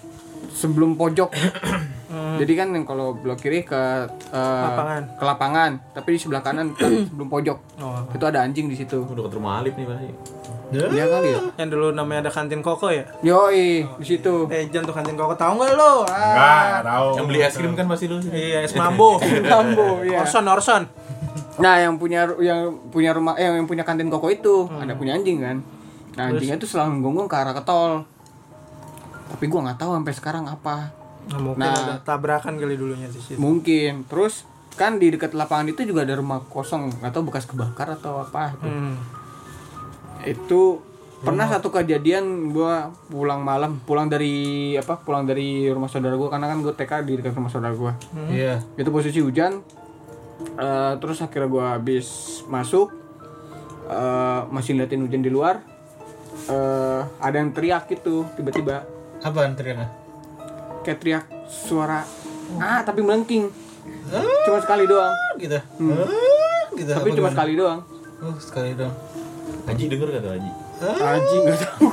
sebelum 0.53 0.95
pojok. 0.95 1.33
Jadi 2.13 2.53
kan 2.53 2.69
yang 2.69 2.85
kalau 2.85 3.17
belok 3.17 3.41
kiri 3.41 3.65
ke 3.65 3.81
eh, 4.29 4.63
Lapangan. 4.69 5.01
ke 5.17 5.23
lapangan 5.25 5.71
tapi 5.97 6.13
di 6.13 6.19
sebelah 6.21 6.45
kanan 6.45 6.77
kan 6.77 6.89
sebelum 7.09 7.27
pojok. 7.29 7.57
Oh. 7.81 8.05
itu 8.13 8.25
ada 8.25 8.45
anjing 8.45 8.69
di 8.69 8.77
situ. 8.77 9.01
Udah 9.01 9.25
ke 9.25 9.33
rumah 9.33 9.65
Alif 9.65 9.73
nih 9.73 9.85
pasti. 9.89 10.09
Iya 10.73 11.05
kali 11.05 11.29
ya. 11.29 11.39
Yang 11.61 11.69
dulu 11.77 11.87
namanya 11.93 12.29
ada 12.29 12.31
kantin 12.33 12.61
koko 12.65 12.89
ya? 12.89 13.05
Yoi 13.21 13.85
di 14.01 14.05
situ. 14.05 14.49
Legend 14.49 14.85
tuh 14.89 14.95
kantin 14.95 15.17
koko. 15.17 15.33
Tahu 15.33 15.53
nggak 15.57 15.73
lo 15.73 16.05
enggak 16.05 16.21
ah. 16.21 16.63
enggak 16.65 16.85
tahu. 16.85 17.07
Yang 17.17 17.25
beli 17.29 17.39
es 17.41 17.55
krim 17.57 17.73
kan 17.73 17.85
pasti 17.89 18.05
lu. 18.09 18.17
iya 18.29 18.65
es 18.65 18.73
mambo. 18.77 19.21
Lambo 19.51 20.01
ya 20.05 20.21
Orson 20.25 20.45
Orson. 20.45 20.83
Nah, 21.61 21.77
yang 21.77 22.01
punya 22.01 22.25
yang 22.41 22.89
punya 22.89 23.13
rumah 23.13 23.37
eh 23.37 23.45
yang 23.45 23.69
punya 23.69 23.85
kantin 23.85 24.09
koko 24.09 24.33
itu 24.33 24.65
ada 24.73 24.97
punya 24.97 25.13
anjing 25.13 25.37
kan. 25.41 25.61
Nah, 26.17 26.33
anjingnya 26.33 26.57
tuh 26.57 26.69
selalu 26.69 27.01
gonggong 27.01 27.29
ke 27.29 27.37
arah 27.37 27.53
ke 27.53 27.61
tol. 27.61 28.05
Tapi 29.33 29.43
gua 29.49 29.65
nggak 29.65 29.79
tahu 29.81 29.91
sampai 29.93 30.13
sekarang 30.13 30.45
apa. 30.45 30.93
nah, 31.23 31.39
mungkin 31.39 31.63
Nah. 31.63 31.73
ada 31.73 31.95
tabrakan 32.03 32.59
kali 32.59 32.75
dulunya 32.75 33.07
di 33.07 33.15
situ 33.15 33.39
Mungkin. 33.39 34.05
Terus 34.05 34.43
kan 34.75 34.97
di 34.97 35.07
dekat 35.07 35.31
lapangan 35.31 35.69
itu 35.69 35.81
juga 35.83 36.03
ada 36.03 36.13
rumah 36.13 36.43
kosong, 36.43 36.99
nggak 36.99 37.11
tahu 37.11 37.23
bekas 37.27 37.45
kebakar 37.45 37.87
atau 37.91 38.19
apa. 38.19 38.53
hmm. 38.59 38.93
Itu 40.23 40.83
pernah 41.19 41.47
satu 41.47 41.71
kejadian 41.71 42.51
gua 42.51 42.91
pulang 43.07 43.39
malam, 43.39 43.79
pulang 43.81 44.07
dari 44.07 44.75
apa? 44.75 44.99
Pulang 44.99 45.23
dari 45.23 45.65
rumah 45.67 45.87
saudara 45.87 46.13
gua 46.13 46.27
karena 46.27 46.45
kan 46.45 46.59
gua 46.59 46.75
TK 46.75 46.91
di 47.01 47.13
dekat 47.17 47.33
rumah 47.33 47.47
saudara 47.47 47.71
gua. 47.73 47.95
Iya. 48.27 48.59
itu 48.75 48.89
posisi 48.89 49.19
hujan 49.19 49.63
Eh, 50.53 50.93
terus 50.99 51.23
akhirnya 51.23 51.47
gua 51.47 51.65
habis 51.73 52.07
masuk 52.45 52.91
eh, 53.85 54.41
masih 54.49 54.75
ngeliatin 54.75 55.01
hujan 55.01 55.23
di 55.23 55.31
luar 55.31 55.63
eh 56.43 57.01
ada 57.21 57.35
yang 57.37 57.55
teriak 57.55 57.87
gitu 57.87 58.27
tiba-tiba 58.35 58.83
Apaan 59.23 59.55
teriaknya? 59.55 59.87
kayak 60.83 60.99
teriak 60.99 61.25
suara 61.47 62.03
ah 62.59 62.83
tapi 62.83 62.99
melengking 62.99 63.47
cuma 64.43 64.59
sekali 64.59 64.83
doang 64.83 65.15
Gitu. 65.33 65.55
Hmm. 65.79 65.95
Ah, 65.95 66.67
gitu. 66.71 66.91
tapi 66.91 67.07
apa 67.07 67.15
cuma 67.15 67.19
gimana? 67.23 67.33
sekali 67.33 67.53
doang 67.55 67.79
Oh, 68.19 68.35
sekali 68.39 68.71
dong. 68.71 68.91
Haji 69.63 69.83
denger 69.85 70.07
gak 70.09 70.23
tuh 70.23 70.31
Haji? 70.31 70.51
Haji 70.79 71.35
nggak 71.43 71.59
tahu. 71.59 71.87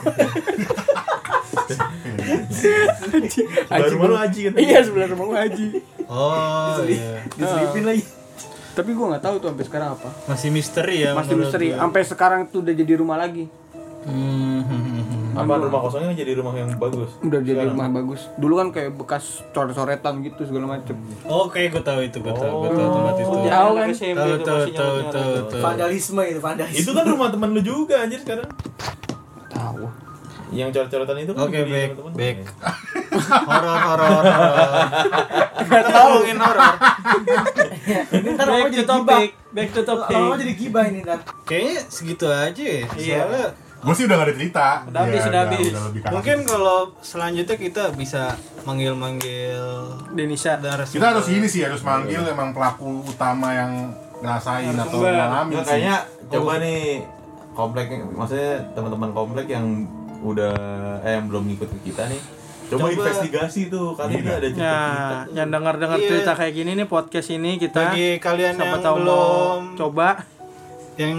Sebelah 2.50 3.90
rumah 3.90 4.06
lu 4.06 4.16
Haji 4.16 4.40
kan? 4.46 4.52
Iya 4.54 4.78
sebelah 4.82 5.08
rumah 5.10 5.42
Haji. 5.42 5.66
Oh, 6.06 6.78
iya. 6.86 7.22
Diselipin 7.34 7.82
lagi. 7.82 8.02
Tapi 8.70 8.90
gua 8.94 9.06
nggak 9.10 9.24
tahu 9.26 9.34
tuh 9.38 9.48
sampai 9.50 9.66
sekarang 9.66 9.88
apa. 9.94 10.10
Masih 10.26 10.48
misteri 10.50 10.96
ya. 11.02 11.10
Masih 11.14 11.34
misteri. 11.34 11.74
gue. 11.74 11.78
Sampai 11.78 12.02
sekarang 12.06 12.40
tuh 12.46 12.62
udah 12.62 12.74
jadi 12.74 12.92
rumah 12.94 13.18
lagi. 13.18 13.50
Hmm, 14.06 14.62
hmm, 14.62 14.82
hmm, 14.86 15.02
hmm. 15.02 15.19
Apa 15.30 15.52
rumah 15.56 15.80
kosongnya 15.80 16.12
jadi 16.12 16.32
rumah 16.34 16.52
yang 16.52 16.70
bagus? 16.74 17.10
Udah 17.20 17.40
jadi 17.40 17.66
rumah 17.66 17.86
bagus. 17.88 18.26
Dulu 18.34 18.54
kan 18.56 18.68
kayak 18.70 18.94
bekas 18.94 19.44
coret-coretan 19.50 20.22
gitu 20.22 20.42
segala 20.44 20.76
macem. 20.76 20.96
Oke, 21.22 21.66
gue 21.66 21.80
tahu 21.80 22.00
itu, 22.02 22.18
gue 22.18 22.30
tahu, 22.30 22.54
gue 22.60 22.70
tahu 22.72 22.88
tempat 22.90 23.14
itu. 23.16 23.28
Tahu 23.30 23.46
Tahu 23.46 23.70
kan? 23.72 23.88
Tahu, 23.90 24.30
itu 24.30 24.44
tahu, 24.44 24.60
tahu, 24.72 24.98
tahu. 25.08 25.60
Vandalisme 25.60 26.22
itu 26.24 26.40
vandalisme. 26.40 26.80
Itu 26.80 26.90
kan 26.90 27.04
rumah 27.04 27.28
teman 27.28 27.48
lu 27.50 27.60
juga 27.60 27.94
anjir 28.00 28.18
sekarang. 28.18 28.48
Tahu. 29.48 29.84
Yang 30.50 30.68
coret-coretan 30.74 31.16
itu 31.20 31.30
kan 31.30 31.42
Oke, 31.46 31.58
teman-teman. 31.62 32.12
baik. 32.12 32.36
Horor, 33.40 33.78
horor, 33.80 34.10
horor. 34.10 34.86
Ngomongin 35.70 36.38
horor. 36.38 36.74
Ini 38.10 38.28
ntar 38.34 38.46
Back 38.46 38.58
to 38.58 38.66
jadi 38.66 38.82
gibah. 38.82 38.90
topic, 38.90 39.28
back 39.50 39.68
to 39.70 39.80
topic. 39.86 40.14
Lama 40.16 40.34
jadi 40.34 40.54
gibah 40.54 40.84
ini 40.86 40.98
ntar. 41.02 41.18
Kayaknya 41.44 41.78
segitu 41.86 42.26
aja 42.26 42.62
ya. 42.62 42.82
Iya. 42.96 43.18
Soalnya 43.20 43.46
Gue 43.80 43.94
sih 43.94 44.04
udah 44.04 44.12
gak 44.14 44.26
ada 44.26 44.34
cerita. 44.34 44.66
Udah 44.84 45.00
habis, 45.00 45.16
Iya, 45.16 45.28
udah 45.30 45.42
habis. 45.42 45.72
mungkin 46.06 46.36
kalau 46.44 46.78
selanjutnya 47.00 47.56
kita 47.56 47.84
bisa 47.92 48.36
manggil-manggil 48.62 49.56
Denisa. 50.10 50.56
narasumber. 50.56 50.94
kita 50.94 51.06
harus 51.10 51.26
ini 51.28 51.46
sih 51.46 51.62
harus 51.62 51.80
manggil 51.80 52.20
emang 52.22 52.52
pelaku 52.52 53.00
utama 53.02 53.50
yang 53.50 53.72
ngerasain 54.20 54.74
atau 54.74 55.00
ngalamin 55.00 55.54
sih. 55.54 55.64
kayaknya 55.66 55.96
coba 56.28 56.52
nih 56.58 57.00
komplek 57.50 57.86
maksudnya 58.06 58.52
teman-teman 58.70 59.10
komplek 59.10 59.46
yang 59.48 59.64
udah 60.20 60.52
eh 61.00 61.16
yang 61.16 61.24
belum 61.26 61.44
ngikut 61.46 61.68
ke 61.70 61.88
kita 61.88 62.04
nih 62.06 62.20
coba, 62.68 62.84
Coba. 62.84 62.92
investigasi 62.92 63.60
tuh 63.66 63.96
kali 63.96 64.12
ini 64.14 64.22
Iya. 64.22 64.36
ada 64.36 64.46
cerita 64.46 64.68
Nah, 64.68 65.20
yang 65.32 65.48
dengar-dengar 65.50 65.98
Iya. 65.98 66.06
cerita 66.06 66.32
kayak 66.34 66.52
gini 66.54 66.70
nih 66.74 66.86
podcast 66.86 67.28
ini 67.30 67.50
kita 67.56 67.80
bagi 67.82 68.08
kalian 68.18 68.54
yang 68.54 68.76
tahu 68.78 68.96
belum 69.00 69.60
coba 69.74 70.08
yang 71.00 71.16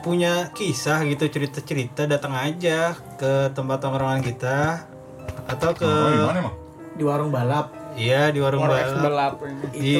punya 0.00 0.32
kisah 0.50 1.04
gitu 1.04 1.28
cerita-cerita 1.28 2.04
datang 2.04 2.32
aja 2.32 2.92
ke 3.14 3.52
tempat 3.52 3.78
tongkrongan 3.78 4.20
kita 4.20 4.88
atau 5.46 5.70
ke 5.70 5.84
Oh, 5.84 6.32
emang? 6.32 6.54
Di 6.92 7.02
warung 7.02 7.28
balap. 7.28 7.68
iya 7.94 8.28
di 8.28 8.38
warung 8.38 8.60
Orang 8.62 8.76
balap 9.02 9.02
belap 9.02 9.34
ini. 9.42 9.64
Itu 9.70 9.76
di, 9.76 9.96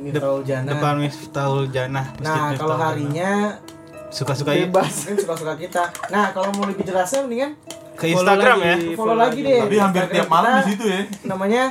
di 0.00 0.10
Miftahul 0.10 0.42
Jannah. 0.42 0.68
depan 0.68 0.94
Miftahul 0.96 1.64
Janah 1.68 2.06
Masjid 2.12 2.40
Nah, 2.40 2.50
kalau 2.54 2.76
harinya 2.76 3.30
suka-suka 4.08 4.50
ya 4.52 4.66
bebas 4.66 4.94
suka-suka 5.22 5.54
kita. 5.56 5.82
Nah, 6.08 6.30
kalau 6.30 6.50
mau 6.52 6.64
lebih 6.64 6.82
jelasnya 6.82 7.22
mendingan 7.22 7.54
ke 7.94 8.04
Follow 8.08 8.22
Instagram 8.24 8.56
lagi. 8.56 8.64
ya 8.64 8.74
follow 8.74 8.96
follow 8.96 9.16
lagi 9.16 9.30
lagi. 9.36 9.42
deh. 9.44 9.58
tapi 9.60 9.74
hampir 9.76 9.78
Instagram 10.00 10.14
tiap 10.16 10.28
malam 10.28 10.50
di 10.50 10.62
situ 10.66 10.84
ya 10.86 11.00
Namanya 11.24 11.62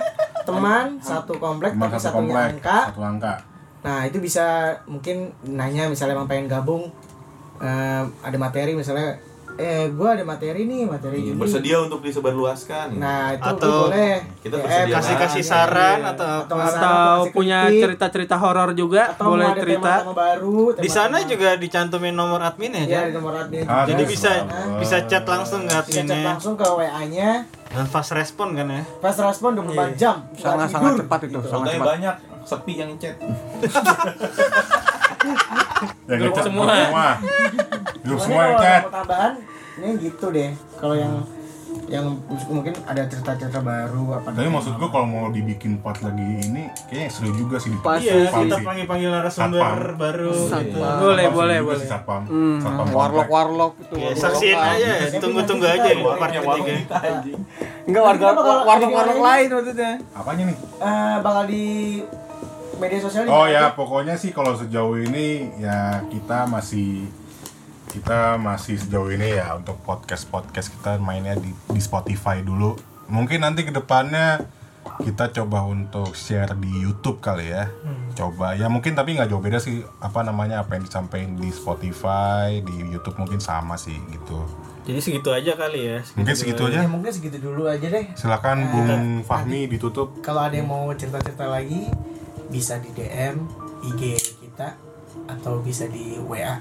teman 0.42 0.86
satu 1.00 1.34
komplek 1.36 1.72
tapi 1.74 1.96
satu 1.98 2.16
komplek, 2.16 2.48
angka. 2.54 2.78
satu 2.86 3.02
angka. 3.02 3.34
Nah, 3.80 4.04
itu 4.04 4.20
bisa 4.20 4.76
mungkin 4.86 5.32
nanya 5.48 5.88
misalnya 5.88 6.20
emang 6.20 6.28
pengen 6.28 6.52
gabung 6.52 6.92
eh, 7.64 8.04
ada 8.04 8.38
materi 8.40 8.76
misalnya 8.76 9.20
eh 9.60 9.92
gua 9.92 10.16
ada 10.16 10.24
materi 10.24 10.64
nih, 10.64 10.88
materi 10.88 11.20
Iya, 11.20 11.30
ini. 11.30 11.36
bersedia 11.36 11.78
untuk 11.78 12.00
disebarluaskan. 12.00 12.96
Nah, 12.96 13.36
itu 13.36 13.44
Atau 13.46 13.76
boleh. 13.86 14.16
kita 14.40 14.56
DM, 14.56 14.64
bersedia 14.64 14.94
kasih-kasih 14.96 15.44
iya. 15.44 15.52
saran 15.52 16.00
atau 16.08 16.30
atau, 16.42 16.56
saran, 16.58 16.80
atau 16.80 17.12
kasih 17.20 17.34
punya 17.36 17.60
kritik, 17.62 17.82
cerita-cerita 17.84 18.36
horor 18.38 18.70
juga 18.74 19.02
atau 19.12 19.26
boleh 19.30 19.46
ada 19.46 19.60
cerita. 19.60 19.94
tema-tema 20.00 20.14
baru 20.16 20.60
di 20.74 20.88
sana 20.88 21.06
tema-tema- 21.18 21.28
juga 21.30 21.50
dicantumin 21.56 22.14
nomor 22.14 22.40
adminnya 22.42 22.84
ya 22.84 22.90
ya 22.90 23.02
di 23.06 23.14
nomor 23.14 23.34
admin. 23.38 23.66
Ah, 23.66 23.84
jadi 23.84 24.00
Ada, 24.00 24.08
bisa 24.08 24.32
sama. 24.40 24.80
bisa 24.80 24.98
chat 25.04 25.26
langsung 25.26 25.62
ke 25.62 25.76
bisa 25.82 25.84
chat 25.84 26.04
adminnya. 26.06 26.30
langsung 26.32 26.56
ke 26.56 26.64
WA-nya 26.66 27.30
dan 27.70 27.86
fast 27.86 28.12
respon 28.12 28.48
kan 28.54 28.66
ya? 28.66 28.82
Fast 28.98 29.20
respon 29.20 29.50
24 29.54 29.92
jam. 29.94 30.16
Nggak 30.26 30.40
Sangat 30.42 30.68
sangat 30.70 30.88
tidur. 30.90 31.00
cepat 31.02 31.20
itu, 31.22 31.40
sangat 31.44 31.68
cepat. 31.70 31.88
banyak 31.90 32.16
sepi 32.42 32.74
yang 32.76 32.92
chat 32.96 33.16
Grup 36.10 36.36
semua. 36.40 36.74
semua. 36.80 37.08
Grup 38.02 38.20
semua 38.20 38.44
chat. 38.58 38.82
mau 38.82 38.94
tambahan 38.96 39.34
ini 39.78 39.90
gitu 40.02 40.26
deh 40.30 40.52
kalau 40.76 40.96
yang 40.96 41.14
yang 41.86 42.06
mungkin 42.46 42.74
ada 42.84 43.06
cerita-cerita 43.06 43.62
baru 43.62 44.22
apa 44.22 44.30
Tapi 44.30 44.46
maksud 44.46 44.78
gue 44.78 44.90
kalau 44.90 45.06
mau 45.06 45.26
dibikin 45.30 45.78
part 45.80 45.98
lagi 46.00 46.22
ini 46.40 46.70
kayaknya 46.86 47.10
seru 47.10 47.34
juga 47.34 47.58
sih 47.58 47.74
Pas 47.80 47.98
iya 47.98 48.30
kita 48.30 48.62
panggil 48.62 48.86
panggil 48.86 49.10
narasumber 49.10 49.98
baru 49.98 50.34
Satpam. 50.46 50.98
Boleh, 51.00 51.26
boleh, 51.30 51.58
boleh. 51.62 51.86
Satpam. 51.86 52.26
Hmm, 52.26 52.58
Satpam 52.62 52.88
warlock 52.90 53.30
warlock 53.30 53.74
itu. 53.80 53.96
ya 53.96 54.06
warlock 54.06 54.22
saksiin 54.22 54.58
aja 54.58 54.90
Tapi 55.00 55.18
tunggu-tunggu 55.18 55.66
nanti 55.66 55.78
aja 55.78 55.88
ya 55.88 55.98
boleh 55.98 56.18
part 56.18 56.32
yang 56.32 56.46
warung 56.46 56.66
ketiga 56.68 56.78
kita 56.80 56.98
anjing 57.00 57.40
Enggak 57.90 58.04
warga 58.06 58.26
warlock 58.66 58.92
warlock 58.92 59.20
lain 59.20 59.48
maksudnya. 59.50 59.92
Apanya 60.14 60.44
nih? 60.46 60.58
Eh, 60.80 61.16
bakal 61.22 61.44
di 61.46 61.66
media 62.80 62.98
sosial 62.98 63.28
Oh 63.28 63.44
di- 63.44 63.54
ya, 63.54 63.72
pokoknya 63.72 64.16
sih 64.16 64.32
kalau 64.32 64.54
sejauh 64.54 64.98
ini 64.98 65.28
ya 65.58 65.78
kita 66.06 66.44
masih 66.46 67.06
kita 67.88 68.38
masih 68.38 68.78
sejauh 68.78 69.10
ini 69.10 69.34
ya 69.34 69.54
untuk 69.54 69.78
podcast 69.80 70.26
podcast 70.26 70.70
kita 70.72 70.98
mainnya 70.98 71.34
di, 71.36 71.50
di 71.50 71.80
Spotify 71.80 72.40
dulu. 72.40 72.78
Mungkin 73.08 73.42
nanti 73.42 73.62
ke 73.62 73.72
depannya 73.72 74.46
kita 75.00 75.34
coba 75.34 75.64
untuk 75.64 76.14
share 76.14 76.54
di 76.54 76.70
YouTube 76.80 77.18
kali 77.20 77.50
ya. 77.50 77.66
Coba 78.14 78.54
ya 78.54 78.68
mungkin 78.68 78.94
tapi 78.94 79.16
nggak 79.16 79.28
jauh 79.28 79.40
beda 79.40 79.58
sih 79.58 79.82
apa 79.98 80.22
namanya 80.22 80.60
apa 80.60 80.76
yang 80.76 80.84
disampaikan 80.84 81.34
di 81.34 81.50
Spotify 81.50 82.60
di 82.60 82.76
YouTube 82.86 83.18
mungkin 83.18 83.40
sama 83.40 83.74
sih 83.76 83.96
gitu. 84.10 84.44
jadi 84.80 85.00
segitu 85.00 85.30
aja 85.30 85.54
kali 85.54 85.86
ya 85.86 85.98
Mungkin 86.16 86.34
segitu 86.34 86.66
Ya, 86.66 86.82
aja. 86.82 86.90
mungkin 86.90 87.12
segitu 87.12 87.38
dulu 87.38 87.64
aja 87.64 87.86
deh 87.86 88.10
Silakan 88.12 88.58
Bung 88.68 89.22
Fahmi 89.22 89.68
ditutup. 89.68 90.18
kalau 90.20 90.42
ada 90.42 90.56
yang 90.56 90.66
mau 90.66 90.90
cerita-cerita 90.92 91.46
lagi 91.46 91.94
bisa 92.50 92.82
di 92.82 92.90
DM 92.98 93.46
IG 93.86 94.18
kita 94.42 94.76
atau 95.30 95.62
bisa 95.62 95.86
di 95.88 96.18
WA 96.20 96.58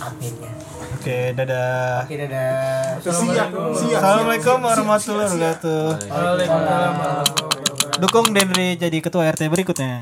adminnya. 0.00 0.50
Oke 0.96 1.36
dadah. 1.36 2.06
Oke 2.06 2.14
dadah. 2.16 2.96
Siap, 3.02 3.50
siap. 3.76 4.00
Assalamualaikum 4.00 4.58
warahmatullahi 4.62 5.28
wabarakatuh. 5.28 5.84
Waalaikumsalam. 6.08 7.46
dukung 7.96 8.28
Denri 8.28 8.76
jadi 8.76 8.98
ketua 9.00 9.32
RT 9.32 9.48
berikutnya 9.48 10.00